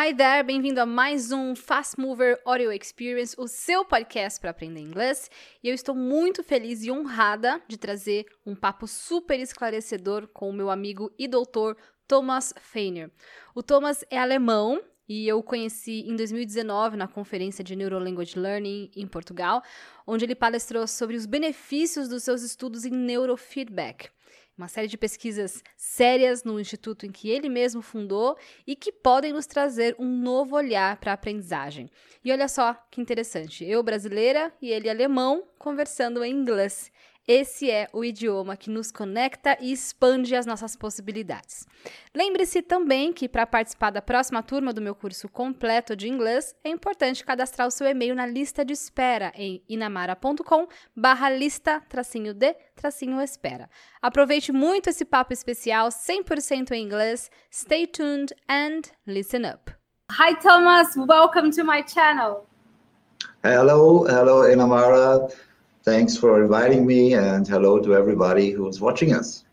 Hi 0.00 0.14
there, 0.14 0.44
bem-vindo 0.44 0.80
a 0.80 0.86
mais 0.86 1.32
um 1.32 1.56
Fast 1.56 2.00
Mover 2.00 2.40
Audio 2.44 2.70
Experience, 2.70 3.34
o 3.36 3.48
seu 3.48 3.84
podcast 3.84 4.38
para 4.40 4.50
aprender 4.50 4.78
inglês. 4.78 5.28
E 5.60 5.68
eu 5.68 5.74
estou 5.74 5.92
muito 5.92 6.44
feliz 6.44 6.84
e 6.84 6.90
honrada 6.92 7.60
de 7.66 7.76
trazer 7.76 8.24
um 8.46 8.54
papo 8.54 8.86
super 8.86 9.40
esclarecedor 9.40 10.28
com 10.28 10.50
o 10.50 10.52
meu 10.52 10.70
amigo 10.70 11.12
e 11.18 11.26
doutor 11.26 11.76
Thomas 12.06 12.54
Feiner. 12.60 13.10
O 13.56 13.60
Thomas 13.60 14.04
é 14.08 14.16
alemão 14.16 14.80
e 15.08 15.26
eu 15.26 15.40
o 15.40 15.42
conheci 15.42 16.04
em 16.06 16.14
2019 16.14 16.96
na 16.96 17.08
conferência 17.08 17.64
de 17.64 17.74
Neurolanguage 17.74 18.38
Learning 18.38 18.92
em 18.94 19.06
Portugal, 19.08 19.64
onde 20.06 20.24
ele 20.24 20.36
palestrou 20.36 20.86
sobre 20.86 21.16
os 21.16 21.26
benefícios 21.26 22.08
dos 22.08 22.22
seus 22.22 22.42
estudos 22.42 22.84
em 22.84 22.92
neurofeedback 22.92 24.10
uma 24.58 24.68
série 24.68 24.88
de 24.88 24.98
pesquisas 24.98 25.62
sérias 25.76 26.42
no 26.42 26.58
instituto 26.58 27.06
em 27.06 27.12
que 27.12 27.30
ele 27.30 27.48
mesmo 27.48 27.80
fundou 27.80 28.36
e 28.66 28.74
que 28.74 28.90
podem 28.90 29.32
nos 29.32 29.46
trazer 29.46 29.94
um 29.98 30.20
novo 30.20 30.56
olhar 30.56 30.96
para 30.96 31.12
a 31.12 31.14
aprendizagem. 31.14 31.88
E 32.24 32.32
olha 32.32 32.48
só 32.48 32.74
que 32.90 33.00
interessante, 33.00 33.64
eu 33.64 33.82
brasileira 33.82 34.52
e 34.60 34.70
ele 34.70 34.90
alemão 34.90 35.44
conversando 35.58 36.24
em 36.24 36.32
inglês. 36.32 36.90
Esse 37.28 37.70
é 37.70 37.90
o 37.92 38.02
idioma 38.02 38.56
que 38.56 38.70
nos 38.70 38.90
conecta 38.90 39.58
e 39.60 39.70
expande 39.70 40.34
as 40.34 40.46
nossas 40.46 40.74
possibilidades. 40.74 41.66
Lembre-se 42.14 42.62
também 42.62 43.12
que 43.12 43.28
para 43.28 43.46
participar 43.46 43.90
da 43.90 44.00
próxima 44.00 44.42
turma 44.42 44.72
do 44.72 44.80
meu 44.80 44.94
curso 44.94 45.28
completo 45.28 45.94
de 45.94 46.08
inglês, 46.08 46.56
é 46.64 46.70
importante 46.70 47.22
cadastrar 47.22 47.68
o 47.68 47.70
seu 47.70 47.86
e-mail 47.86 48.14
na 48.14 48.24
lista 48.24 48.64
de 48.64 48.72
espera 48.72 49.30
em 49.34 49.62
inamara.com 49.68 50.68
barra 50.96 51.28
lista 51.28 51.82
tracinho 51.86 52.32
de 52.32 52.54
tracinho 52.74 53.20
espera. 53.20 53.68
Aproveite 54.00 54.50
muito 54.50 54.88
esse 54.88 55.04
papo 55.04 55.34
especial 55.34 55.90
100% 55.90 56.70
em 56.70 56.82
inglês. 56.82 57.30
Stay 57.52 57.86
tuned 57.86 58.34
and 58.48 58.90
listen 59.06 59.42
up. 59.44 59.70
Hi 60.12 60.34
Thomas, 60.36 60.96
welcome 60.96 61.50
to 61.50 61.62
my 61.62 61.82
channel. 61.82 62.46
Hello, 63.44 64.06
hello 64.06 64.50
Inamara. 64.50 65.28
Thanks 65.88 66.18
for 66.18 66.42
inviting 66.42 66.84
me, 66.86 67.14
and 67.14 67.48
hello 67.48 67.78
to 67.78 67.94
everybody 67.94 68.50
who's 68.50 68.78
watching 68.78 69.14
us. 69.14 69.44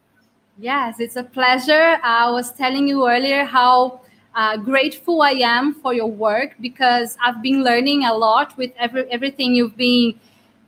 Yes, 0.57 0.99
it's 0.99 1.15
a 1.15 1.23
pleasure. 1.23 1.97
I 2.03 2.29
was 2.29 2.51
telling 2.51 2.89
you 2.89 3.07
earlier 3.07 3.45
how 3.45 4.01
uh, 4.35 4.57
grateful 4.57 5.21
I 5.21 5.31
am 5.55 5.73
for 5.75 5.93
your 5.93 6.11
work 6.11 6.55
because 6.59 7.17
I've 7.23 7.41
been 7.41 7.63
learning 7.63 8.03
a 8.03 8.13
lot 8.13 8.57
with 8.57 8.73
every, 8.77 9.09
everything 9.09 9.55
you've 9.55 9.77
been 9.77 10.19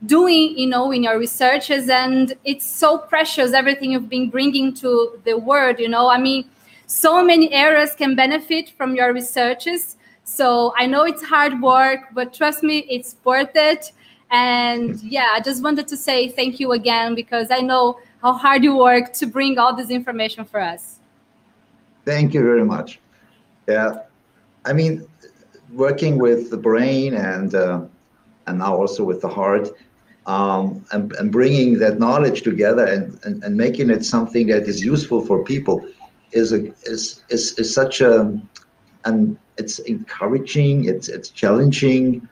doing, 0.06 0.56
you 0.56 0.68
know, 0.68 0.90
in 0.90 1.02
your 1.02 1.18
researches, 1.18 1.90
and 1.90 2.32
it's 2.46 2.64
so 2.64 2.96
precious 2.96 3.52
everything 3.52 3.92
you've 3.92 4.08
been 4.08 4.30
bringing 4.30 4.72
to 4.76 5.20
the 5.26 5.36
world. 5.36 5.78
You 5.78 5.90
know, 5.90 6.08
I 6.08 6.16
mean, 6.16 6.48
so 6.86 7.22
many 7.22 7.52
areas 7.52 7.92
can 7.92 8.14
benefit 8.14 8.70
from 8.70 8.94
your 8.94 9.12
researches. 9.12 9.98
So 10.24 10.72
I 10.78 10.86
know 10.86 11.04
it's 11.04 11.22
hard 11.22 11.60
work, 11.60 12.00
but 12.14 12.32
trust 12.32 12.62
me, 12.62 12.86
it's 12.88 13.16
worth 13.22 13.54
it. 13.54 13.92
And 14.30 15.00
yeah, 15.02 15.30
I 15.32 15.40
just 15.40 15.62
wanted 15.62 15.88
to 15.88 15.96
say 15.96 16.28
thank 16.28 16.60
you 16.60 16.72
again 16.72 17.14
because 17.14 17.48
I 17.50 17.60
know 17.60 17.98
how 18.22 18.32
hard 18.32 18.62
you 18.62 18.76
work 18.76 19.12
to 19.14 19.26
bring 19.26 19.58
all 19.58 19.74
this 19.74 19.90
information 19.90 20.44
for 20.44 20.60
us. 20.60 20.98
Thank 22.04 22.34
you 22.34 22.42
very 22.42 22.64
much. 22.64 23.00
Yeah, 23.66 24.02
I 24.64 24.72
mean, 24.72 25.06
working 25.72 26.18
with 26.18 26.50
the 26.50 26.56
brain 26.56 27.14
and 27.14 27.54
uh, 27.54 27.82
and 28.46 28.58
now 28.58 28.74
also 28.74 29.04
with 29.04 29.20
the 29.20 29.28
heart, 29.28 29.68
um, 30.26 30.84
and, 30.92 31.12
and 31.12 31.30
bringing 31.30 31.78
that 31.78 31.98
knowledge 31.98 32.42
together 32.42 32.86
and, 32.86 33.18
and, 33.24 33.44
and 33.44 33.56
making 33.56 33.90
it 33.90 34.04
something 34.04 34.46
that 34.48 34.62
is 34.64 34.84
useful 34.84 35.24
for 35.24 35.44
people 35.44 35.86
is 36.32 36.52
a 36.52 36.66
is 36.84 37.22
is, 37.30 37.52
is 37.58 37.74
such 37.74 38.00
a 38.00 38.38
and 39.04 39.38
it's 39.56 39.78
encouraging. 39.80 40.84
It's 40.84 41.08
it's 41.08 41.30
challenging 41.30 42.28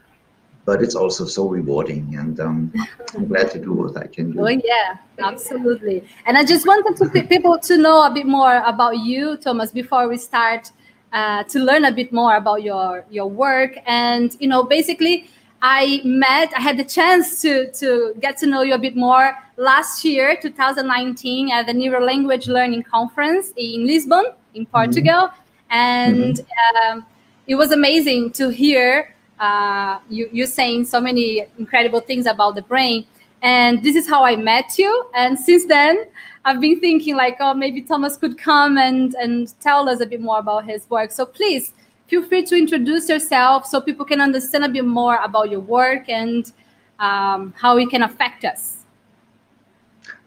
but 0.66 0.82
it's 0.82 0.96
also 0.96 1.24
so 1.24 1.48
rewarding 1.48 2.16
and 2.18 2.40
um, 2.40 2.72
i'm 3.14 3.26
glad 3.26 3.50
to 3.50 3.58
do 3.58 3.72
what 3.72 3.96
i 3.96 4.06
can 4.06 4.32
do 4.32 4.40
oh 4.40 4.48
yeah 4.48 4.98
absolutely 5.20 6.04
and 6.26 6.36
i 6.36 6.44
just 6.44 6.66
wanted 6.66 6.94
to 6.96 7.22
people 7.22 7.58
to 7.58 7.78
know 7.78 8.04
a 8.04 8.10
bit 8.10 8.26
more 8.26 8.62
about 8.66 8.98
you 8.98 9.36
thomas 9.38 9.70
before 9.70 10.08
we 10.08 10.18
start 10.18 10.70
uh, 11.12 11.42
to 11.44 11.60
learn 11.60 11.86
a 11.86 11.92
bit 11.92 12.12
more 12.12 12.36
about 12.36 12.62
your 12.62 13.06
your 13.10 13.30
work 13.30 13.78
and 13.86 14.36
you 14.40 14.48
know 14.48 14.62
basically 14.62 15.30
i 15.62 16.02
met 16.04 16.52
i 16.54 16.60
had 16.60 16.76
the 16.76 16.84
chance 16.84 17.40
to 17.40 17.70
to 17.72 18.12
get 18.20 18.36
to 18.36 18.46
know 18.46 18.62
you 18.62 18.74
a 18.74 18.78
bit 18.78 18.96
more 18.96 19.32
last 19.56 20.04
year 20.04 20.36
2019 20.36 21.50
at 21.50 21.66
the 21.66 21.72
neuro 21.72 22.04
language 22.04 22.48
learning 22.48 22.82
conference 22.82 23.52
in 23.56 23.86
lisbon 23.86 24.24
in 24.54 24.66
portugal 24.66 25.28
mm-hmm. 25.28 25.70
and 25.70 26.34
mm-hmm. 26.34 26.92
Um, 26.92 27.06
it 27.46 27.54
was 27.54 27.70
amazing 27.70 28.32
to 28.32 28.48
hear 28.48 29.15
uh, 29.38 29.98
you, 30.08 30.28
you're 30.32 30.46
saying 30.46 30.84
so 30.84 31.00
many 31.00 31.46
incredible 31.58 32.00
things 32.00 32.26
about 32.26 32.54
the 32.54 32.62
brain. 32.62 33.06
And 33.42 33.82
this 33.82 33.96
is 33.96 34.08
how 34.08 34.24
I 34.24 34.36
met 34.36 34.78
you. 34.78 35.10
And 35.14 35.38
since 35.38 35.66
then, 35.66 36.06
I've 36.44 36.60
been 36.60 36.80
thinking 36.80 37.16
like, 37.16 37.36
oh, 37.40 37.54
maybe 37.54 37.82
Thomas 37.82 38.16
could 38.16 38.38
come 38.38 38.78
and, 38.78 39.14
and 39.14 39.52
tell 39.60 39.88
us 39.88 40.00
a 40.00 40.06
bit 40.06 40.20
more 40.20 40.38
about 40.38 40.64
his 40.64 40.88
work. 40.88 41.10
So 41.12 41.26
please 41.26 41.72
feel 42.06 42.22
free 42.22 42.44
to 42.44 42.56
introduce 42.56 43.08
yourself 43.08 43.66
so 43.66 43.80
people 43.80 44.04
can 44.04 44.20
understand 44.20 44.64
a 44.64 44.68
bit 44.68 44.84
more 44.84 45.16
about 45.22 45.50
your 45.50 45.60
work 45.60 46.08
and 46.08 46.50
um, 46.98 47.52
how 47.56 47.76
it 47.76 47.90
can 47.90 48.02
affect 48.02 48.44
us. 48.44 48.78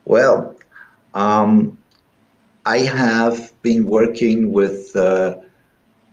Well, 0.05 0.55
um, 1.13 1.77
I 2.65 2.79
have 2.79 3.53
been 3.61 3.85
working 3.85 4.51
with 4.51 4.95
uh, 4.95 5.37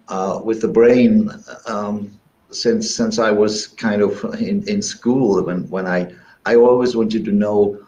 uh, 0.09 0.41
with 0.45 0.61
the 0.61 0.69
brain 0.69 1.31
um, 1.67 2.16
since 2.61 2.95
since 2.95 3.19
I 3.19 3.31
was 3.31 3.67
kind 3.67 4.03
of 4.03 4.25
in, 4.41 4.67
in 4.69 4.83
school 4.83 5.43
when 5.45 5.69
when 5.69 5.87
I 5.87 6.13
I 6.45 6.57
always 6.57 6.97
wanted 6.97 7.25
to 7.25 7.33
know 7.33 7.79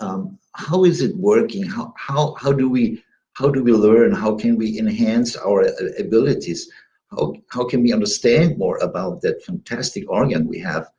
um, 0.00 0.38
how 0.54 0.84
is 0.84 1.00
it 1.00 1.16
working? 1.16 1.64
How 1.64 1.94
how 1.96 2.34
how 2.34 2.52
do 2.52 2.68
we 2.68 3.02
how 3.34 3.48
do 3.50 3.62
we 3.62 3.72
learn? 3.72 4.12
How 4.12 4.34
can 4.34 4.56
we 4.56 4.78
enhance 4.78 5.36
our 5.36 5.66
abilities? 5.98 6.70
How 7.10 7.34
how 7.48 7.64
can 7.64 7.82
we 7.82 7.92
understand 7.92 8.58
more 8.58 8.78
about 8.78 9.20
that 9.22 9.44
fantastic 9.44 10.04
organ 10.10 10.48
we 10.48 10.58
have? 10.60 10.90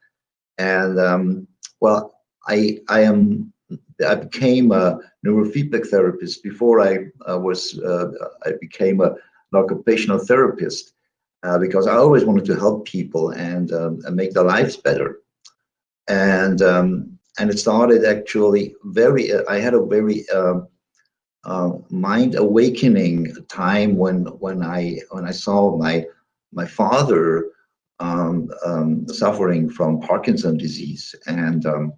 And 0.58 1.00
um, 1.00 1.48
well 1.80 2.14
I 2.48 2.80
I 2.90 3.02
am 3.02 3.54
I 4.08 4.16
became 4.16 4.72
a 4.72 5.00
neurofeedback 5.26 5.88
therapist. 5.88 6.44
Before 6.44 6.82
I 6.82 6.94
uh, 7.30 7.40
was 7.40 7.80
uh, 7.80 8.08
I 8.46 8.54
became 8.60 9.02
a, 9.02 9.12
an 9.52 9.56
occupational 9.56 10.20
therapist 10.20 10.94
uh, 11.44 11.57
because 11.57 11.88
I 11.88 11.96
always 11.96 12.25
wanted 12.25 12.46
to 12.46 12.56
help 12.56 12.85
people 12.85 13.29
and, 13.31 13.72
um, 13.72 14.00
and 14.06 14.16
make 14.16 14.34
their 14.34 14.44
lives 14.44 14.78
better. 14.78 15.19
And 16.07 16.62
um, 16.62 17.19
and 17.40 17.50
it 17.50 17.59
started 17.59 18.06
actually 18.06 18.75
very. 18.85 19.31
Uh, 19.31 19.44
I 19.50 19.59
had 19.59 19.74
a 19.74 19.85
very 19.85 20.28
um, 20.29 20.68
uh, 21.44 21.72
mind 21.90 22.35
awakening 22.35 23.34
time 23.47 23.96
when 23.97 24.25
when 24.40 24.63
I 24.63 25.00
when 25.12 25.25
I 25.25 25.31
saw 25.31 25.78
my 25.78 26.06
my 26.52 26.66
father 26.66 27.46
um, 28.00 28.50
um, 28.66 29.08
suffering 29.08 29.69
from 29.69 30.02
Parkinson 30.02 30.58
disease, 30.58 31.16
and 31.28 31.66
um, 31.66 31.94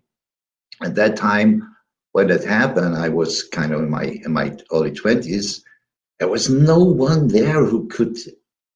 at 0.83 0.95
that 0.95 1.15
time 1.15 1.75
when 2.11 2.29
it 2.29 2.43
happened, 2.43 2.95
I 2.95 3.09
was 3.09 3.43
kind 3.43 3.73
of 3.73 3.81
in 3.81 3.89
my 3.89 4.19
in 4.25 4.31
my 4.31 4.55
early 4.71 4.91
twenties. 4.91 5.63
There 6.19 6.29
was 6.29 6.49
no 6.49 6.79
one 6.79 7.27
there 7.27 7.65
who 7.65 7.87
could 7.87 8.17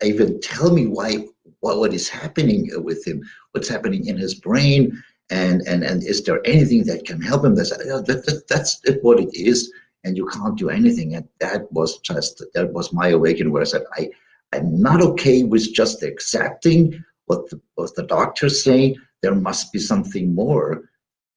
even 0.03 0.40
tell 0.41 0.72
me 0.72 0.88
why 0.88 1.25
what, 1.62 1.80
what 1.80 1.94
is 1.94 2.08
happening 2.08 2.69
with 2.84 3.06
him, 3.06 3.24
what's 3.52 3.68
happening 3.68 4.06
in 4.06 4.18
his 4.18 4.35
brain, 4.35 5.02
and 5.30 5.62
and 5.68 5.84
and 5.84 6.03
is 6.03 6.24
there 6.24 6.41
anything 6.46 6.85
that 6.85 7.06
can 7.06 7.22
help 7.22 7.44
him? 7.44 7.56
That's 7.56 7.72
that, 7.72 8.06
that, 8.06 8.44
that's 8.47 8.81
what 9.02 9.19
it 9.19 9.34
is, 9.34 9.72
and 10.03 10.16
you 10.16 10.28
can't 10.28 10.58
do 10.58 10.69
anything. 10.69 11.16
And 11.16 11.28
that 11.40 11.72
was 11.72 11.97
just 12.00 12.44
that 12.53 12.72
was 12.74 12.94
my 12.94 13.09
awakening, 13.09 13.52
where 13.52 13.63
I 13.63 13.66
said 13.66 13.84
I 13.97 14.09
I'm 14.53 14.80
not 14.81 15.02
okay 15.02 15.44
with 15.44 15.74
just 15.74 16.03
accepting 16.03 17.03
what 17.26 17.49
the, 17.49 17.59
what 17.76 17.96
the 17.96 18.03
doctors 18.03 18.64
say. 18.64 18.96
There 19.22 19.35
must 19.35 19.73
be 19.73 19.79
something 19.79 20.34
more. 20.34 20.90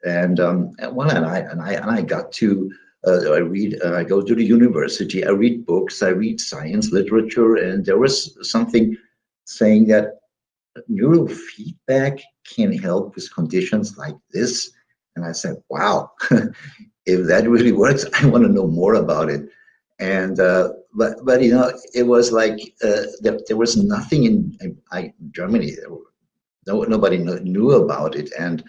And 0.05 0.39
um, 0.39 0.73
and 0.79 0.95
well, 0.95 1.11
and 1.11 1.25
I 1.25 1.39
and 1.39 1.61
I 1.61 1.73
and 1.73 1.91
I 1.91 2.03
got 2.03 2.33
to 2.33 2.71
I 3.07 3.39
read, 3.39 3.81
uh, 3.83 3.95
I 3.95 4.05
go 4.05 4.21
to 4.21 4.35
the 4.35 4.45
university, 4.45 5.25
I 5.25 5.31
read 5.31 5.65
books, 5.65 6.03
I 6.03 6.09
read 6.09 6.41
science 6.41 6.93
literature, 6.93 7.57
and 7.57 7.85
there 7.85 7.99
was 7.99 8.37
something 8.49 8.97
saying 9.47 9.87
that 9.87 10.21
neural 10.89 11.27
feedback 11.27 12.21
can 12.55 12.77
help 12.77 13.15
with 13.15 13.35
conditions 13.35 13.97
like 13.97 14.17
this. 14.33 14.71
And 15.17 15.25
I 15.25 15.33
said, 15.33 15.57
wow, 15.69 16.11
if 17.07 17.27
that 17.27 17.49
really 17.49 17.73
works, 17.73 18.05
I 18.15 18.27
want 18.27 18.45
to 18.45 18.53
know 18.53 18.67
more 18.67 18.95
about 18.95 19.31
it. 19.31 19.49
And 19.99 20.41
uh, 20.41 20.71
but 20.95 21.17
but 21.25 21.43
you 21.43 21.53
know, 21.53 21.73
it 21.95 22.05
was 22.05 22.33
like 22.33 22.59
uh, 22.83 23.03
there, 23.21 23.39
there 23.47 23.57
was 23.59 23.77
nothing 23.77 24.25
in, 24.25 24.57
in 24.61 24.79
I, 24.91 25.13
Germany. 25.31 25.73
No, 26.67 26.83
nobody 26.83 27.19
knew 27.19 27.73
about 27.73 28.15
it, 28.15 28.31
and 28.39 28.65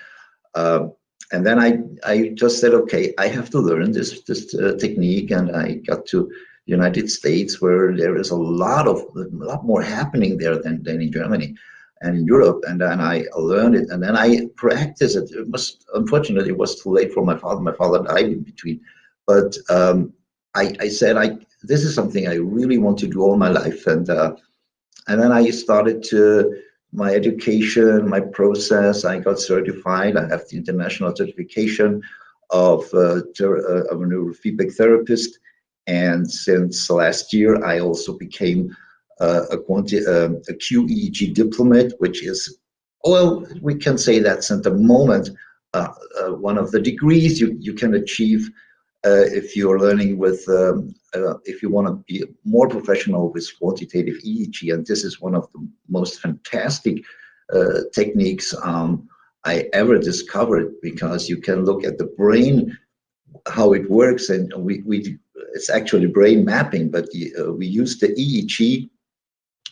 uh, 0.55 0.87
and 1.31 1.45
then 1.45 1.59
I, 1.59 1.79
I 2.05 2.29
just 2.33 2.59
said, 2.59 2.73
okay, 2.73 3.13
I 3.17 3.27
have 3.27 3.49
to 3.51 3.59
learn 3.59 3.91
this 3.91 4.21
this 4.23 4.53
uh, 4.55 4.75
technique, 4.79 5.31
and 5.31 5.55
I 5.55 5.75
got 5.75 6.05
to 6.07 6.29
United 6.65 7.09
States, 7.09 7.61
where 7.61 7.95
there 7.95 8.17
is 8.17 8.31
a 8.31 8.35
lot 8.35 8.87
of 8.87 8.97
a 9.15 9.27
lot 9.31 9.65
more 9.65 9.81
happening 9.81 10.37
there 10.37 10.57
than, 10.57 10.83
than 10.83 11.01
in 11.01 11.11
Germany 11.11 11.55
and 12.01 12.17
in 12.17 12.25
Europe. 12.25 12.63
And 12.67 12.81
then 12.81 12.99
I 12.99 13.25
learned 13.37 13.75
it, 13.75 13.89
and 13.89 14.03
then 14.03 14.15
I 14.17 14.47
practiced 14.55 15.15
it. 15.15 15.31
It 15.31 15.49
was 15.49 15.77
unfortunately 15.93 16.49
it 16.49 16.57
was 16.57 16.81
too 16.81 16.91
late 16.91 17.13
for 17.13 17.25
my 17.25 17.37
father. 17.37 17.61
My 17.61 17.73
father 17.73 18.03
died 18.03 18.25
in 18.25 18.43
between, 18.43 18.81
but 19.25 19.55
um, 19.69 20.13
I, 20.53 20.75
I 20.79 20.87
said 20.89 21.17
I 21.17 21.37
this 21.63 21.83
is 21.83 21.95
something 21.95 22.27
I 22.27 22.35
really 22.35 22.77
want 22.77 22.97
to 22.99 23.07
do 23.07 23.21
all 23.21 23.37
my 23.37 23.49
life, 23.49 23.87
and 23.87 24.09
uh, 24.09 24.35
and 25.07 25.21
then 25.21 25.31
I 25.31 25.49
started 25.49 26.03
to 26.05 26.61
my 26.93 27.13
education, 27.13 28.09
my 28.09 28.19
process. 28.19 29.05
I 29.05 29.19
got 29.19 29.39
certified. 29.39 30.17
I 30.17 30.27
have 30.27 30.47
the 30.49 30.57
international 30.57 31.15
certification 31.15 32.01
of, 32.49 32.83
uh, 32.93 33.21
uh, 33.39 33.83
of 33.91 34.01
a 34.01 34.05
neurofeedback 34.05 34.73
therapist. 34.75 35.39
And 35.87 36.29
since 36.29 36.89
last 36.89 37.33
year, 37.33 37.63
I 37.63 37.79
also 37.79 38.17
became 38.17 38.75
uh, 39.19 39.45
a, 39.51 39.57
quanti- 39.57 40.05
uh, 40.05 40.31
a 40.49 40.53
QEEG 40.53 41.33
diplomat, 41.33 41.93
which 41.99 42.25
is, 42.25 42.59
well, 43.03 43.45
we 43.61 43.75
can 43.75 43.97
say 43.97 44.19
that's 44.19 44.51
at 44.51 44.63
the 44.63 44.73
moment 44.73 45.29
uh, 45.73 45.93
uh, 46.19 46.33
one 46.33 46.57
of 46.57 46.71
the 46.71 46.81
degrees 46.81 47.39
you, 47.39 47.55
you 47.59 47.73
can 47.73 47.95
achieve 47.95 48.49
if 49.03 49.55
you're 49.55 49.79
learning 49.79 50.17
with, 50.17 50.47
um, 50.49 50.93
if 51.45 51.61
you 51.61 51.69
want 51.69 51.87
to 51.87 52.03
be 52.07 52.23
more 52.45 52.67
professional 52.67 53.31
with 53.31 53.49
quantitative 53.59 54.15
EEG. 54.25 54.73
And 54.73 54.85
this 54.85 55.03
is 55.03 55.19
one 55.19 55.35
of 55.35 55.51
the 55.53 55.67
most 55.89 56.19
fantastic 56.19 57.03
techniques 57.93 58.53
um, 58.63 59.09
I 59.43 59.69
ever 59.73 59.97
discovered 59.97 60.73
because 60.81 61.27
you 61.29 61.37
can 61.37 61.65
look 61.65 61.83
at 61.83 61.97
the 61.97 62.05
brain, 62.05 62.77
how 63.47 63.73
it 63.73 63.89
works, 63.89 64.29
and 64.29 64.53
we, 64.55 64.81
we 64.85 65.17
it's 65.53 65.69
actually 65.69 66.07
brain 66.07 66.45
mapping, 66.45 66.89
but 66.89 67.09
the, 67.11 67.33
uh, 67.37 67.51
we 67.51 67.65
use 67.65 67.99
the 67.99 68.09
EEG 68.09 68.89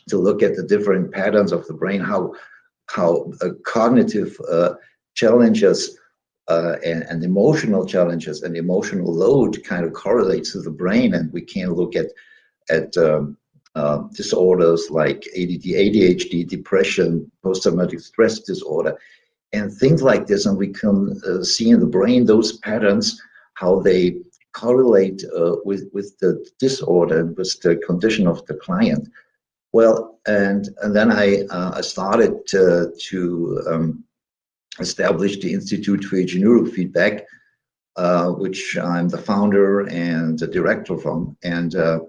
to 0.10 0.18
look 0.18 0.42
at 0.42 0.56
the 0.56 0.64
different 0.64 1.12
patterns 1.12 1.52
of 1.52 1.66
the 1.68 1.74
brain, 1.74 2.02
how 2.02 2.34
how 2.88 3.32
uh, 3.42 3.50
cognitive 3.66 4.36
uh, 4.52 4.74
challenges 5.14 5.99
uh, 6.50 6.76
and, 6.84 7.04
and, 7.04 7.24
emotional 7.24 7.86
challenges 7.86 8.42
and 8.42 8.58
emotional 8.58 9.14
load 9.14 9.64
kind 9.64 9.86
of 9.86 9.94
correlates 9.94 10.52
to 10.52 10.62
the 10.62 10.72
brain, 10.72 11.14
and 11.14 11.32
we 11.32 11.42
can 11.42 11.74
look 11.74 11.96
at 11.96 12.08
at 12.70 12.96
um, 12.98 13.38
uh, 13.76 14.00
disorders 14.16 14.90
like 14.90 15.24
ADD, 15.38 15.64
ADHD, 15.64 16.48
depression, 16.48 17.32
post-traumatic 17.44 18.00
stress 18.00 18.40
disorder, 18.40 18.98
and 19.54 19.72
things 19.72 20.02
like 20.02 20.28
this, 20.28 20.46
and 20.46 20.58
we 20.58 20.70
can 20.70 21.20
uh, 21.28 21.44
see 21.44 21.70
in 21.70 21.80
the 21.80 21.86
brain 21.86 22.26
those 22.26 22.58
patterns, 22.60 23.22
how 23.54 23.80
they 23.80 24.18
correlate 24.54 25.24
uh, 25.38 25.56
with, 25.66 25.90
with 25.94 26.18
the 26.20 26.46
disorder 26.60 27.20
and 27.20 27.38
with 27.38 27.60
the 27.62 27.76
condition 27.78 28.28
of 28.28 28.46
the 28.46 28.56
client. 28.56 29.08
Well, 29.72 30.20
and, 30.28 30.68
and 30.82 30.96
then 30.96 31.12
I, 31.12 31.44
uh, 31.52 31.74
I 31.76 31.82
started 31.82 32.46
to, 32.48 32.92
to 33.10 33.64
um, 33.70 34.04
establish 34.80 35.40
the 35.40 35.54
Institute 35.54 36.04
for 36.04 36.16
Neurofeedback, 36.16 37.24
uh, 37.96 38.30
which 38.32 38.78
I'm 38.78 39.10
the 39.10 39.18
founder 39.18 39.82
and 39.90 40.38
the 40.38 40.48
director 40.48 40.98
from. 40.98 41.38
And 41.44 41.76
uh, 41.76 42.00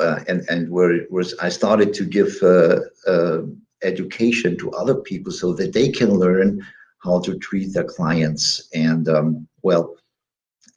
uh, 0.00 0.20
and 0.26 0.44
and 0.48 0.70
where, 0.70 1.02
where 1.04 1.24
I 1.40 1.48
started 1.48 1.94
to 1.94 2.04
give 2.04 2.36
uh, 2.42 2.80
uh, 3.06 3.42
education 3.82 4.56
to 4.58 4.72
other 4.72 4.96
people 4.96 5.32
so 5.32 5.52
that 5.54 5.72
they 5.72 5.88
can 5.88 6.18
learn 6.18 6.64
how 7.02 7.20
to 7.20 7.38
treat 7.38 7.72
their 7.72 7.84
clients 7.84 8.68
and 8.74 9.08
um, 9.08 9.46
well 9.62 9.94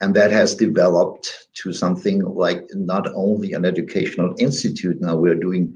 and 0.00 0.14
that 0.14 0.30
has 0.30 0.54
developed 0.54 1.48
to 1.54 1.72
something 1.72 2.20
like 2.20 2.62
not 2.74 3.08
only 3.14 3.54
an 3.54 3.64
educational 3.64 4.34
institute 4.38 5.00
now 5.00 5.16
we're 5.16 5.34
doing 5.34 5.74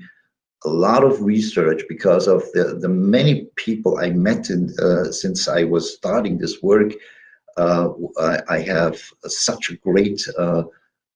a 0.64 0.68
lot 0.68 1.04
of 1.04 1.22
research 1.22 1.82
because 1.88 2.28
of 2.28 2.42
the, 2.52 2.78
the 2.80 2.88
many 2.88 3.46
people 3.56 3.98
I 3.98 4.10
met 4.10 4.50
in, 4.50 4.72
uh, 4.78 5.10
since 5.10 5.48
I 5.48 5.64
was 5.64 5.94
starting 5.94 6.38
this 6.38 6.62
work. 6.62 6.92
Uh, 7.56 7.90
I, 8.18 8.40
I, 8.48 8.58
have 8.60 8.98
such 9.26 9.70
a 9.70 9.76
great 9.76 10.26
uh, 10.38 10.62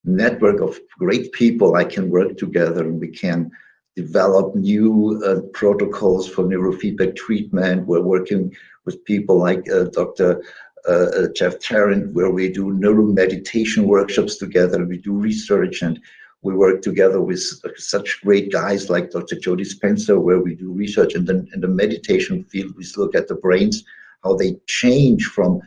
network 0.05 0.61
of 0.61 0.79
great 0.99 1.33
people 1.33 1.77
I 1.77 1.85
can 1.85 2.11
work 2.11 2.37
together 2.37 2.83
and 2.83 3.01
we 3.01 3.09
can 3.09 3.51
develop 3.97 4.55
new 4.55 5.23
uh, 5.25 5.41
protocols 5.55 6.29
for 6.29 6.45
neurofeedback 6.45 7.17
treatment. 7.17 7.87
We're 7.87 8.03
working 8.03 8.55
with 8.85 9.03
people 9.05 9.39
like 9.39 9.67
uh, 9.71 9.85
Dr. 9.85 10.43
Uh, 10.87 11.29
Jeff 11.35 11.59
Tarrant, 11.59 12.13
where 12.13 12.31
we 12.31 12.53
do 12.53 12.67
neuromeditation 12.67 13.85
workshops 13.85 14.37
together. 14.37 14.85
We 14.85 14.99
do 14.99 15.15
research 15.15 15.81
and 15.81 15.99
we 16.47 16.55
work 16.55 16.81
together 16.81 17.21
with 17.21 17.43
such 17.77 18.21
great 18.23 18.53
guys 18.53 18.89
like 18.89 19.11
Dr. 19.11 19.37
Joe 19.39 19.57
Dispenza, 19.57 20.21
where 20.21 20.41
we 20.41 20.55
do 20.55 20.73
research 20.73 21.15
in 21.15 21.25
the, 21.25 21.47
in 21.53 21.61
the 21.61 21.69
meditation 21.69 22.45
field. 22.45 22.77
We 22.77 22.87
look 22.97 23.15
at 23.15 23.29
the 23.29 23.35
brains, 23.35 23.85
how 24.23 24.35
they 24.37 24.57
change 24.67 25.25
from, 25.25 25.61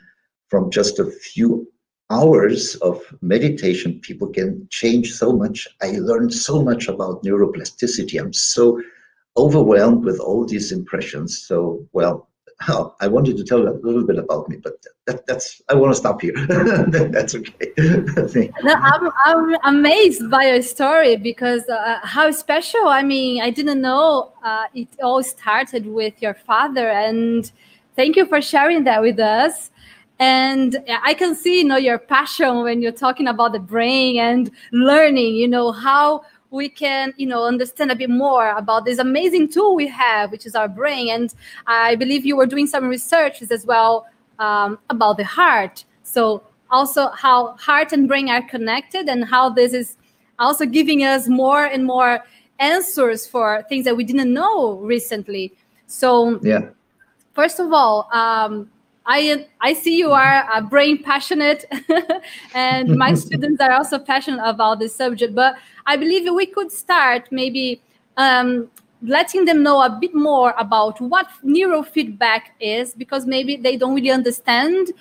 from 0.50 0.72
just 0.72 0.98
a 0.98 1.12
few 1.12 1.68
hours 2.10 2.76
of 2.76 3.02
meditation, 3.22 4.00
people 4.00 4.28
can 4.28 4.68
change 4.72 5.14
so 5.14 5.34
much. 5.34 5.68
I 5.82 5.92
learned 6.00 6.34
so 6.34 6.64
much 6.64 6.88
about 6.88 7.24
neuroplasticity. 7.24 8.20
I'm 8.20 8.34
so 8.34 8.82
overwhelmed 9.38 10.06
with 10.06 10.20
all 10.20 10.46
these 10.46 10.72
impressions. 10.72 11.44
So, 11.44 11.86
well, 11.94 12.29
oh, 12.68 12.96
I 13.00 13.08
wanted 13.08 13.38
to 13.38 13.44
tell 13.44 13.68
a 13.68 13.74
little 13.82 14.06
bit 14.06 14.18
about 14.18 14.50
me, 14.50 14.58
but 14.58 14.84
that, 15.08 15.26
that's 15.26 15.62
I 15.70 15.76
want 15.76 15.92
to 15.94 15.96
stop 15.96 16.22
here. 16.22 16.34
that's 16.88 17.36
okay. 17.36 17.72
no, 18.64 18.74
I'm, 18.74 19.10
I'm 19.26 19.56
amazed 19.66 20.30
by 20.30 20.48
your 20.48 20.62
story 20.62 21.16
because 21.16 21.68
uh, 21.70 22.00
how 22.04 22.32
special. 22.32 22.88
I 22.88 23.04
mean, 23.04 23.42
I 23.42 23.50
didn't 23.50 23.82
know 23.82 24.34
uh, 24.44 24.66
it 24.74 24.90
all 25.02 25.24
started 25.24 25.86
with 25.86 26.22
your 26.22 26.34
father, 26.34 26.90
and 26.90 27.50
thank 27.96 28.16
you 28.16 28.26
for 28.26 28.42
sharing 28.42 28.84
that 28.84 29.02
with 29.02 29.20
us 29.20 29.72
and 30.20 30.78
i 31.04 31.14
can 31.14 31.34
see 31.34 31.60
you 31.60 31.64
know 31.64 31.78
your 31.78 31.98
passion 31.98 32.62
when 32.64 32.82
you're 32.82 32.92
talking 32.92 33.28
about 33.28 33.54
the 33.54 33.60
brain 33.60 34.18
and 34.20 34.52
learning 34.74 35.34
you 35.34 35.48
know 35.48 35.72
how 35.72 36.22
we 36.52 36.68
can 36.68 37.14
you 37.18 37.28
know 37.28 37.46
understand 37.46 37.92
a 37.92 37.96
bit 37.96 38.10
more 38.10 38.52
about 38.52 38.86
this 38.86 38.98
amazing 38.98 39.48
tool 39.48 39.76
we 39.76 39.88
have 39.88 40.32
which 40.32 40.46
is 40.46 40.56
our 40.56 40.68
brain. 40.68 41.10
And 41.10 41.34
i 41.68 41.96
believe 41.96 42.26
you 42.26 42.36
were 42.36 42.46
doing 42.46 42.68
some 42.68 42.88
researches 42.88 43.52
as 43.52 43.66
well 43.66 44.08
um, 44.40 44.80
about 44.90 45.18
the 45.18 45.26
heart. 45.26 45.84
So 46.04 46.44
also 46.72 47.10
how 47.10 47.56
heart 47.58 47.94
and 47.94 48.08
brain 48.08 48.30
are 48.30 48.42
connected 48.42 49.08
and 49.08 49.26
how 49.26 49.50
this 49.50 49.74
is 49.74 49.98
also 50.40 50.66
giving 50.66 51.04
us 51.04 51.28
more 51.28 51.66
and 51.66 51.86
more 51.86 52.24
answers 52.60 53.28
for 53.28 53.64
things 53.70 53.86
that 53.86 53.96
we 53.96 54.04
didn't 54.04 54.34
know 54.34 54.78
recently. 54.78 55.54
So 55.88 56.40
yeah. 56.42 56.70
first 57.34 57.60
of 57.60 57.72
all 57.74 58.10
um, 58.14 58.70
I 59.10 59.48
I 59.60 59.74
see 59.74 59.98
you 59.98 60.12
are 60.12 60.48
a 60.54 60.62
brain 60.62 61.02
passionate, 61.04 61.66
and 62.54 62.96
my 62.96 63.14
students 63.26 63.60
are 63.60 63.72
also 63.72 63.98
passionate 63.98 64.44
about 64.46 64.80
this 64.80 64.96
subject. 64.96 65.34
But 65.34 65.56
I 65.88 65.98
believe 65.98 66.32
we 66.32 66.46
could 66.46 66.72
start 66.72 67.28
maybe 67.32 67.82
um, 68.18 68.70
letting 69.02 69.46
them 69.46 69.64
know 69.64 69.82
a 69.82 69.90
bit 69.90 70.14
more 70.14 70.54
about 70.60 71.02
what 71.02 71.28
neurofeedback 71.44 72.42
is, 72.60 72.94
because 72.94 73.26
maybe 73.26 73.58
they 73.58 73.78
don't 73.78 73.96
really 73.96 74.12
understand 74.12 74.92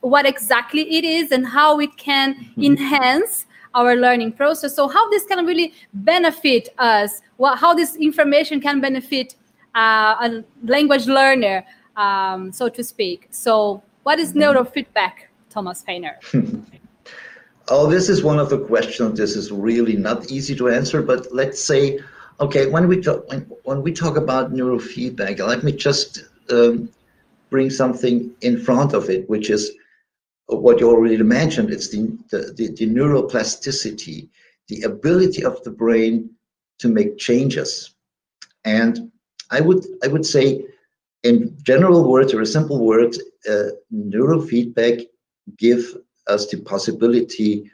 what 0.00 0.26
exactly 0.26 0.82
it 0.96 1.04
is 1.04 1.32
and 1.32 1.44
how 1.44 1.80
it 1.80 1.96
can 1.96 2.34
mm-hmm. 2.34 2.62
enhance 2.62 3.46
our 3.74 3.96
learning 3.96 4.32
process. 4.32 4.76
So 4.76 4.86
how 4.86 5.10
this 5.10 5.24
can 5.24 5.44
really 5.44 5.74
benefit 5.92 6.68
us, 6.78 7.20
what, 7.36 7.58
how 7.58 7.74
this 7.74 7.96
information 7.96 8.60
can 8.60 8.80
benefit 8.80 9.34
uh, 9.74 10.14
a 10.20 10.44
language 10.62 11.06
learner 11.06 11.64
um, 11.96 12.52
so 12.52 12.68
to 12.68 12.84
speak. 12.84 13.28
So, 13.30 13.82
what 14.02 14.18
is 14.18 14.34
neurofeedback, 14.34 15.28
Thomas 15.50 15.82
Feiner? 15.82 16.18
oh, 17.68 17.88
this 17.88 18.08
is 18.08 18.22
one 18.22 18.38
of 18.38 18.50
the 18.50 18.58
questions. 18.58 19.18
This 19.18 19.34
is 19.36 19.50
really 19.50 19.96
not 19.96 20.30
easy 20.30 20.54
to 20.56 20.68
answer, 20.68 21.02
but 21.02 21.32
let's 21.34 21.62
say, 21.62 21.98
okay, 22.40 22.66
when 22.66 22.86
we 22.88 23.00
talk 23.00 23.28
when, 23.28 23.40
when 23.64 23.82
we 23.82 23.92
talk 23.92 24.16
about 24.16 24.52
neurofeedback, 24.52 25.38
let 25.38 25.64
me 25.64 25.72
just 25.72 26.24
um, 26.50 26.88
bring 27.50 27.70
something 27.70 28.32
in 28.42 28.58
front 28.58 28.92
of 28.92 29.10
it, 29.10 29.28
which 29.28 29.50
is 29.50 29.72
what 30.46 30.78
you 30.80 30.88
already 30.88 31.20
mentioned. 31.22 31.70
It's 31.70 31.88
the, 31.88 32.16
the, 32.30 32.52
the, 32.56 32.68
the 32.68 32.86
neuroplasticity, 32.86 34.28
the 34.68 34.82
ability 34.82 35.44
of 35.44 35.62
the 35.64 35.70
brain 35.70 36.30
to 36.78 36.88
make 36.88 37.18
changes, 37.18 37.94
and 38.64 39.10
I 39.50 39.60
would 39.60 39.84
I 40.04 40.08
would 40.08 40.26
say 40.26 40.64
in 41.26 41.56
general 41.62 42.08
words 42.08 42.32
or 42.32 42.44
simple 42.44 42.78
words, 42.92 43.20
uh, 43.50 43.70
neurofeedback 43.92 45.04
give 45.58 45.82
us 46.28 46.46
the 46.50 46.58
possibility 46.60 47.70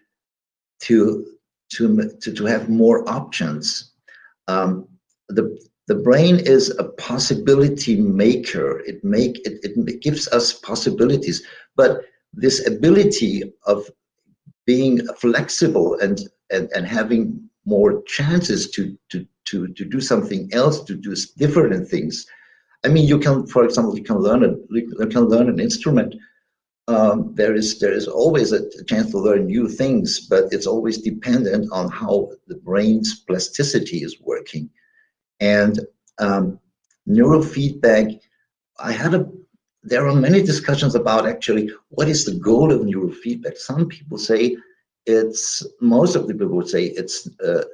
to 0.81 1.27
to 1.75 2.11
to, 2.21 2.33
to 2.33 2.45
have 2.45 2.69
more 2.69 2.99
options. 3.09 3.93
Um, 4.49 4.89
the 5.29 5.45
the 5.89 5.95
brain 5.95 6.37
is 6.39 6.65
a 6.79 6.85
possibility 7.11 7.97
maker. 8.01 8.81
It 8.91 9.05
make 9.05 9.35
it, 9.47 9.55
it 9.63 10.01
gives 10.01 10.29
us 10.29 10.55
possibilities, 10.71 11.43
but 11.77 12.03
this 12.33 12.67
ability 12.67 13.43
of 13.67 13.79
being 14.67 15.07
flexible 15.25 15.99
and 16.01 16.17
and, 16.51 16.71
and 16.75 16.87
having 16.87 17.49
more 17.65 18.03
chances 18.05 18.71
to 18.71 18.97
to 19.11 19.27
to 19.49 19.69
to 19.69 19.85
do 19.85 20.01
something 20.01 20.49
else, 20.53 20.85
to 20.85 20.95
do 20.95 21.15
different 21.37 21.89
things. 21.89 22.27
I 22.85 22.89
mean, 22.89 23.07
you 23.07 23.19
can, 23.19 23.47
for 23.47 23.65
example, 23.65 23.97
you 23.97 24.03
can 24.05 24.19
learn 24.19 24.45
a 24.45 24.55
you 24.71 25.07
can 25.07 25.25
learn 25.25 25.49
an 25.49 25.61
instrument. 25.61 26.15
Um, 26.89 27.33
there 27.35 27.55
is 27.55 27.79
there 27.79 27.93
is 27.93 28.09
always 28.09 28.53
a 28.53 28.85
chance 28.85 29.11
to 29.13 29.19
learn 29.19 29.47
new 29.47 29.69
things, 29.69 30.21
but 30.21 30.53
it's 30.53 30.67
always 30.67 30.99
dependent 30.99 31.71
on 31.71 31.91
how 31.91 32.31
the 32.49 32.57
brain's 32.57 33.21
plasticity 33.21 33.99
is 33.99 34.21
working. 34.21 34.69
And 35.39 35.81
um, 36.19 36.59
neurofeedback, 37.09 38.19
I 38.79 38.93
had 38.93 39.15
a 39.15 39.29
there 39.85 40.07
are 40.07 40.15
many 40.15 40.43
discussions 40.43 40.95
about 40.95 41.27
actually 41.27 41.71
what 41.91 42.09
is 42.09 42.25
the 42.25 42.35
goal 42.35 42.73
of 42.73 42.81
neurofeedback. 42.83 43.57
Some 43.59 43.89
people 43.89 44.19
say 44.19 44.57
it's 45.07 45.65
most 45.81 46.15
of 46.17 46.27
the 46.27 46.35
people 46.35 46.57
would 46.57 46.69
say 46.69 46.87
it's 46.87 47.29
uh, 47.45 47.65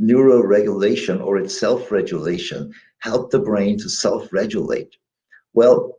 neuroregulation 0.00 1.22
or 1.24 1.38
it's 1.38 1.58
self-regulation, 1.58 2.72
help 2.98 3.30
the 3.30 3.38
brain 3.38 3.78
to 3.78 3.88
self-regulate. 3.88 4.96
Well, 5.54 5.98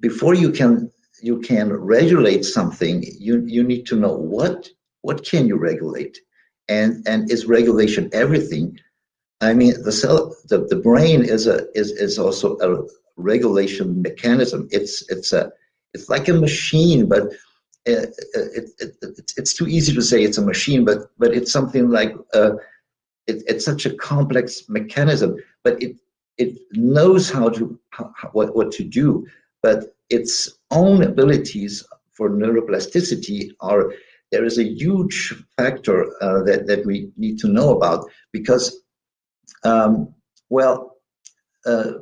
before 0.00 0.34
you 0.34 0.50
can 0.52 0.90
you 1.20 1.40
can 1.40 1.72
regulate 1.72 2.44
something, 2.44 3.04
you 3.18 3.42
you 3.46 3.64
need 3.64 3.86
to 3.86 3.96
know 3.96 4.14
what 4.14 4.68
what 5.02 5.24
can 5.24 5.48
you 5.48 5.56
regulate, 5.56 6.18
and 6.68 7.06
and 7.08 7.30
is 7.30 7.46
regulation 7.46 8.08
everything? 8.12 8.78
I 9.40 9.54
mean, 9.54 9.80
the 9.82 9.92
cell, 9.92 10.34
the, 10.48 10.66
the 10.66 10.76
brain 10.76 11.24
is 11.24 11.46
a 11.46 11.66
is 11.74 11.90
is 11.90 12.18
also 12.18 12.56
a 12.58 12.84
regulation 13.16 14.02
mechanism. 14.02 14.68
It's 14.70 15.02
it's 15.10 15.32
a 15.32 15.50
it's 15.94 16.08
like 16.08 16.28
a 16.28 16.34
machine, 16.34 17.08
but 17.08 17.32
it, 17.86 18.14
it, 18.34 18.70
it, 18.78 19.32
it's 19.36 19.54
too 19.54 19.66
easy 19.66 19.94
to 19.94 20.02
say 20.02 20.22
it's 20.22 20.38
a 20.38 20.42
machine, 20.42 20.84
but 20.84 21.10
but 21.18 21.34
it's 21.34 21.52
something 21.52 21.90
like 21.90 22.14
uh, 22.34 22.52
it, 23.28 23.42
it's 23.46 23.64
such 23.64 23.86
a 23.86 23.94
complex 23.94 24.68
mechanism, 24.68 25.36
but 25.62 25.80
it 25.82 25.96
it 26.38 26.58
knows 26.72 27.30
how 27.30 27.48
to 27.50 27.78
how, 27.90 28.12
what 28.32 28.56
what 28.56 28.72
to 28.72 28.84
do, 28.84 29.26
but 29.62 29.94
its 30.10 30.58
own 30.70 31.02
abilities 31.02 31.86
for 32.12 32.30
neuroplasticity 32.30 33.50
are 33.60 33.92
there 34.32 34.44
is 34.44 34.58
a 34.58 34.64
huge 34.64 35.34
factor 35.56 36.06
uh, 36.22 36.42
that 36.42 36.66
that 36.66 36.84
we 36.86 37.10
need 37.16 37.38
to 37.38 37.48
know 37.48 37.76
about 37.76 38.08
because 38.32 38.80
um, 39.64 40.12
well. 40.48 40.96
Uh, 41.66 41.92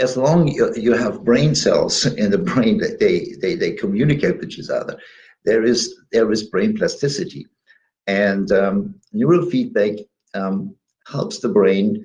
as 0.00 0.16
long 0.16 0.46
you, 0.46 0.72
you 0.76 0.92
have 0.92 1.24
brain 1.24 1.52
cells 1.52 2.06
in 2.06 2.30
the 2.30 2.38
brain 2.38 2.78
that 2.78 3.00
they, 3.00 3.34
they, 3.42 3.56
they 3.56 3.72
communicate 3.72 4.38
with 4.38 4.48
each 4.48 4.70
other, 4.70 4.96
there 5.44 5.64
is 5.64 5.92
there 6.12 6.30
is 6.30 6.44
brain 6.44 6.76
plasticity, 6.76 7.46
and 8.06 8.52
um, 8.52 8.94
neurofeedback 9.12 10.06
um, 10.36 10.74
helps 11.06 11.38
the 11.40 11.48
brain 11.48 12.04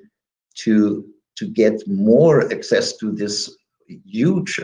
to 0.63 1.05
to 1.35 1.47
get 1.47 1.87
more 1.87 2.51
access 2.51 2.97
to 2.97 3.11
this 3.11 3.55
huge 4.05 4.59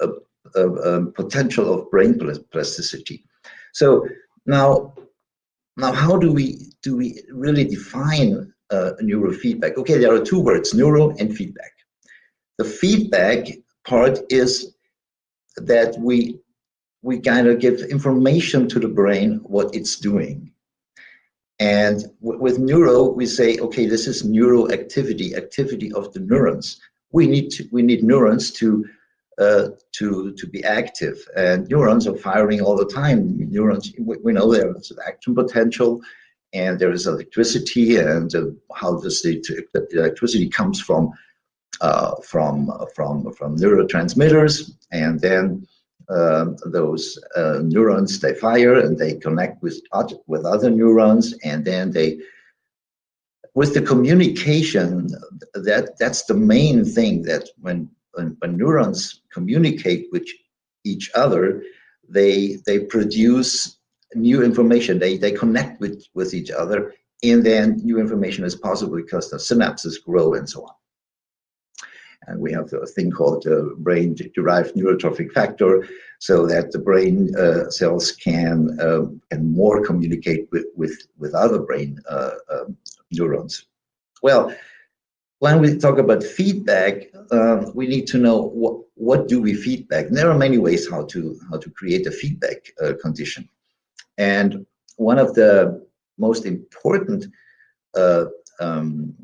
uh, 0.00 0.08
uh, 0.56 0.82
um, 0.84 1.12
potential 1.12 1.72
of 1.72 1.90
brain 1.90 2.18
plasticity. 2.52 3.24
So 3.72 4.08
now, 4.46 4.94
now 5.76 5.92
how 5.92 6.16
do 6.16 6.32
we 6.32 6.72
do 6.82 6.96
we 6.96 7.22
really 7.30 7.64
define 7.64 8.52
uh, 8.70 8.92
neurofeedback? 9.02 9.76
Okay, 9.76 9.98
there 9.98 10.14
are 10.14 10.24
two 10.24 10.40
words: 10.40 10.74
neuro 10.74 11.10
and 11.18 11.36
feedback. 11.36 11.72
The 12.58 12.64
feedback 12.64 13.48
part 13.86 14.18
is 14.30 14.74
that 15.56 15.96
we 15.98 16.40
we 17.02 17.20
kind 17.20 17.46
of 17.46 17.60
give 17.60 17.80
information 17.82 18.68
to 18.68 18.80
the 18.80 18.88
brain 18.88 19.40
what 19.44 19.74
it's 19.74 19.96
doing. 19.96 20.52
And 21.58 22.04
with 22.20 22.58
neuro, 22.58 23.08
we 23.08 23.24
say, 23.24 23.56
okay, 23.58 23.86
this 23.86 24.06
is 24.06 24.24
neural 24.24 24.72
activity, 24.72 25.34
activity 25.34 25.90
of 25.92 26.12
the 26.12 26.20
neurons. 26.20 26.78
We 27.12 27.26
need 27.26 27.50
to, 27.52 27.66
we 27.72 27.82
need 27.82 28.04
neurons 28.04 28.50
to 28.52 28.84
uh, 29.38 29.68
to 29.92 30.32
to 30.32 30.46
be 30.46 30.64
active, 30.64 31.16
and 31.36 31.68
neurons 31.68 32.06
are 32.06 32.16
firing 32.16 32.60
all 32.60 32.76
the 32.76 32.86
time. 32.86 33.36
Neurons, 33.50 33.92
we, 33.98 34.16
we 34.24 34.32
know 34.32 34.50
there 34.50 34.74
is 34.76 34.90
an 34.90 34.98
action 35.06 35.34
potential, 35.34 36.00
and 36.52 36.78
there 36.78 36.92
is 36.92 37.06
electricity, 37.06 37.96
and 37.96 38.34
uh, 38.34 38.46
how 38.74 38.98
does 38.98 39.22
the, 39.22 39.42
the 39.74 39.86
electricity 39.92 40.48
comes 40.48 40.80
from 40.80 41.12
uh, 41.80 42.14
from 42.22 42.70
from 42.94 43.32
from 43.34 43.56
neurotransmitters, 43.56 44.72
and 44.90 45.20
then 45.20 45.66
uh, 46.08 46.46
those 46.66 47.18
uh, 47.36 47.60
neurons 47.62 48.20
they 48.20 48.34
fire 48.34 48.78
and 48.78 48.98
they 48.98 49.14
connect 49.14 49.62
with 49.62 49.80
other, 49.92 50.16
with 50.26 50.44
other 50.44 50.70
neurons, 50.70 51.34
and 51.44 51.64
then 51.64 51.90
they 51.90 52.18
with 53.54 53.72
the 53.74 53.82
communication 53.82 55.08
that 55.54 55.96
that's 55.98 56.24
the 56.24 56.34
main 56.34 56.84
thing 56.84 57.22
that 57.22 57.48
when 57.58 57.90
when, 58.12 58.36
when 58.38 58.56
neurons 58.56 59.22
communicate 59.32 60.06
with 60.12 60.26
each 60.84 61.10
other, 61.14 61.62
they 62.08 62.58
they 62.66 62.80
produce 62.80 63.78
new 64.14 64.42
information. 64.42 64.98
They 64.98 65.16
they 65.16 65.32
connect 65.32 65.80
with 65.80 66.06
with 66.14 66.34
each 66.34 66.50
other, 66.50 66.94
and 67.22 67.44
then 67.44 67.80
new 67.82 67.98
information 67.98 68.44
is 68.44 68.54
possible 68.54 68.96
because 68.96 69.30
the 69.30 69.38
synapses 69.38 70.02
grow 70.02 70.34
and 70.34 70.48
so 70.48 70.62
on. 70.62 70.74
And 72.26 72.40
we 72.40 72.52
have 72.52 72.72
a 72.72 72.86
thing 72.86 73.10
called 73.10 73.46
brain-derived 73.78 74.74
neurotrophic 74.74 75.32
factor, 75.32 75.86
so 76.18 76.46
that 76.46 76.72
the 76.72 76.78
brain 76.78 77.34
uh, 77.36 77.70
cells 77.70 78.12
can 78.12 78.78
uh, 78.80 79.04
can 79.30 79.52
more 79.52 79.84
communicate 79.84 80.48
with 80.50 80.66
with, 80.74 80.96
with 81.18 81.34
other 81.34 81.60
brain 81.60 82.00
uh, 82.08 82.30
um, 82.50 82.76
neurons. 83.12 83.66
Well, 84.22 84.54
when 85.38 85.60
we 85.60 85.76
talk 85.76 85.98
about 85.98 86.24
feedback, 86.24 86.94
um, 87.30 87.72
we 87.74 87.86
need 87.86 88.06
to 88.08 88.18
know 88.18 88.38
what 88.42 88.76
what 88.94 89.28
do 89.28 89.40
we 89.40 89.54
feedback. 89.54 90.06
And 90.06 90.16
there 90.16 90.30
are 90.30 90.38
many 90.38 90.58
ways 90.58 90.90
how 90.90 91.04
to 91.04 91.38
how 91.50 91.58
to 91.58 91.70
create 91.70 92.06
a 92.06 92.10
feedback 92.10 92.58
uh, 92.82 92.94
condition, 93.00 93.48
and 94.16 94.66
one 94.96 95.18
of 95.18 95.34
the 95.34 95.84
most 96.18 96.46
important 96.46 97.26
uh, 97.94 98.24
um, 98.60 99.14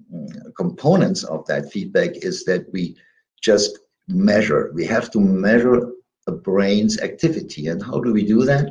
components 0.57 1.25
of 1.25 1.47
that 1.47 1.71
feedback 1.73 2.17
is 2.17 2.45
that 2.45 2.71
we 2.73 2.97
just 3.41 3.79
measure. 4.09 4.71
We 4.75 4.87
have 4.87 5.11
to 5.13 5.21
measure 5.21 5.93
a 6.27 6.33
brain's 6.33 7.01
activity. 7.01 7.69
And 7.69 7.83
how 7.83 8.01
do 8.01 8.13
we 8.13 8.25
do 8.25 8.45
that? 8.45 8.69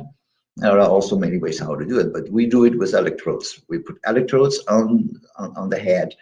There 0.56 0.78
are 0.78 0.88
also 0.88 1.16
many 1.16 1.38
ways 1.38 1.58
how 1.58 1.74
to 1.74 1.84
do 1.84 1.98
it, 1.98 2.12
but 2.12 2.28
we 2.28 2.46
do 2.46 2.64
it 2.64 2.78
with 2.78 2.94
electrodes. 2.94 3.62
We 3.68 3.78
put 3.78 3.98
electrodes 4.06 4.62
on, 4.68 5.10
on, 5.36 5.56
on 5.56 5.70
the 5.70 5.78
head, 5.78 6.14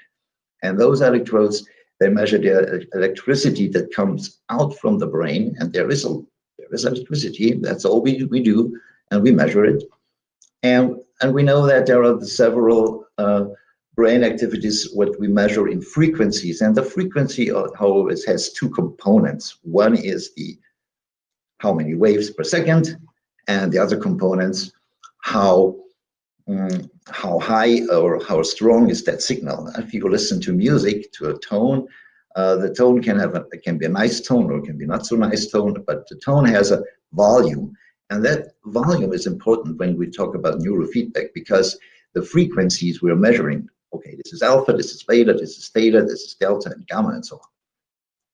and 0.62 0.78
those 0.78 1.00
electrodes, 1.00 1.66
they 1.98 2.08
measure 2.08 2.38
the 2.38 2.86
electricity 2.94 3.66
that 3.68 3.94
comes 3.94 4.40
out 4.48 4.76
from 4.78 4.98
the 4.98 5.06
brain, 5.06 5.56
and 5.58 5.72
there 5.72 5.90
is 5.90 6.04
a 6.04 6.14
there 6.58 6.68
is 6.72 6.84
electricity. 6.84 7.54
That's 7.54 7.84
all 7.84 8.02
we, 8.02 8.24
we 8.24 8.40
do, 8.42 8.78
and 9.10 9.22
we 9.22 9.32
measure 9.32 9.64
it. 9.64 9.82
And, 10.62 10.96
and 11.20 11.34
we 11.34 11.42
know 11.42 11.66
that 11.66 11.86
there 11.86 12.04
are 12.04 12.20
several 12.20 13.06
uh, 13.18 13.46
brain 13.94 14.24
activities 14.24 14.90
what 14.92 15.18
we 15.18 15.28
measure 15.28 15.68
in 15.68 15.80
frequencies 15.80 16.60
and 16.60 16.74
the 16.74 16.82
frequency 16.82 17.48
however 17.78 18.14
has 18.26 18.52
two 18.52 18.70
components. 18.70 19.58
One 19.62 19.96
is 19.96 20.32
the 20.34 20.58
how 21.58 21.74
many 21.74 21.94
waves 21.94 22.30
per 22.30 22.44
second 22.44 22.96
and 23.48 23.72
the 23.72 23.78
other 23.78 23.96
components 23.96 24.72
how 25.22 25.76
um, 26.48 26.90
how 27.10 27.38
high 27.38 27.84
or 27.86 28.24
how 28.24 28.42
strong 28.42 28.90
is 28.90 29.04
that 29.04 29.22
signal. 29.22 29.68
If 29.76 29.92
you 29.92 30.08
listen 30.08 30.40
to 30.42 30.52
music 30.52 31.12
to 31.12 31.30
a 31.30 31.38
tone 31.38 31.86
uh, 32.36 32.56
the 32.56 32.72
tone 32.72 33.02
can 33.02 33.18
have 33.18 33.34
a, 33.34 33.44
it 33.52 33.62
can 33.62 33.76
be 33.76 33.86
a 33.86 33.88
nice 33.88 34.20
tone 34.20 34.50
or 34.50 34.58
it 34.58 34.64
can 34.64 34.78
be 34.78 34.86
not 34.86 35.04
so 35.04 35.16
nice 35.16 35.46
tone 35.48 35.82
but 35.86 36.08
the 36.08 36.16
tone 36.16 36.44
has 36.44 36.70
a 36.70 36.82
volume 37.12 37.74
and 38.10 38.24
that 38.24 38.52
volume 38.66 39.12
is 39.12 39.26
important 39.26 39.78
when 39.78 39.96
we 39.96 40.08
talk 40.08 40.34
about 40.34 40.60
neurofeedback 40.60 41.28
because 41.34 41.78
the 42.14 42.22
frequencies 42.22 43.02
we're 43.02 43.16
measuring 43.16 43.68
okay, 43.92 44.14
this 44.22 44.32
is 44.32 44.42
alpha, 44.42 44.72
this 44.72 44.92
is 44.92 45.02
beta, 45.02 45.32
this 45.32 45.58
is 45.58 45.68
theta, 45.68 46.02
this 46.02 46.22
is 46.22 46.34
delta 46.34 46.70
and 46.70 46.86
gamma 46.86 47.10
and 47.10 47.24
so 47.24 47.36
on. 47.36 47.48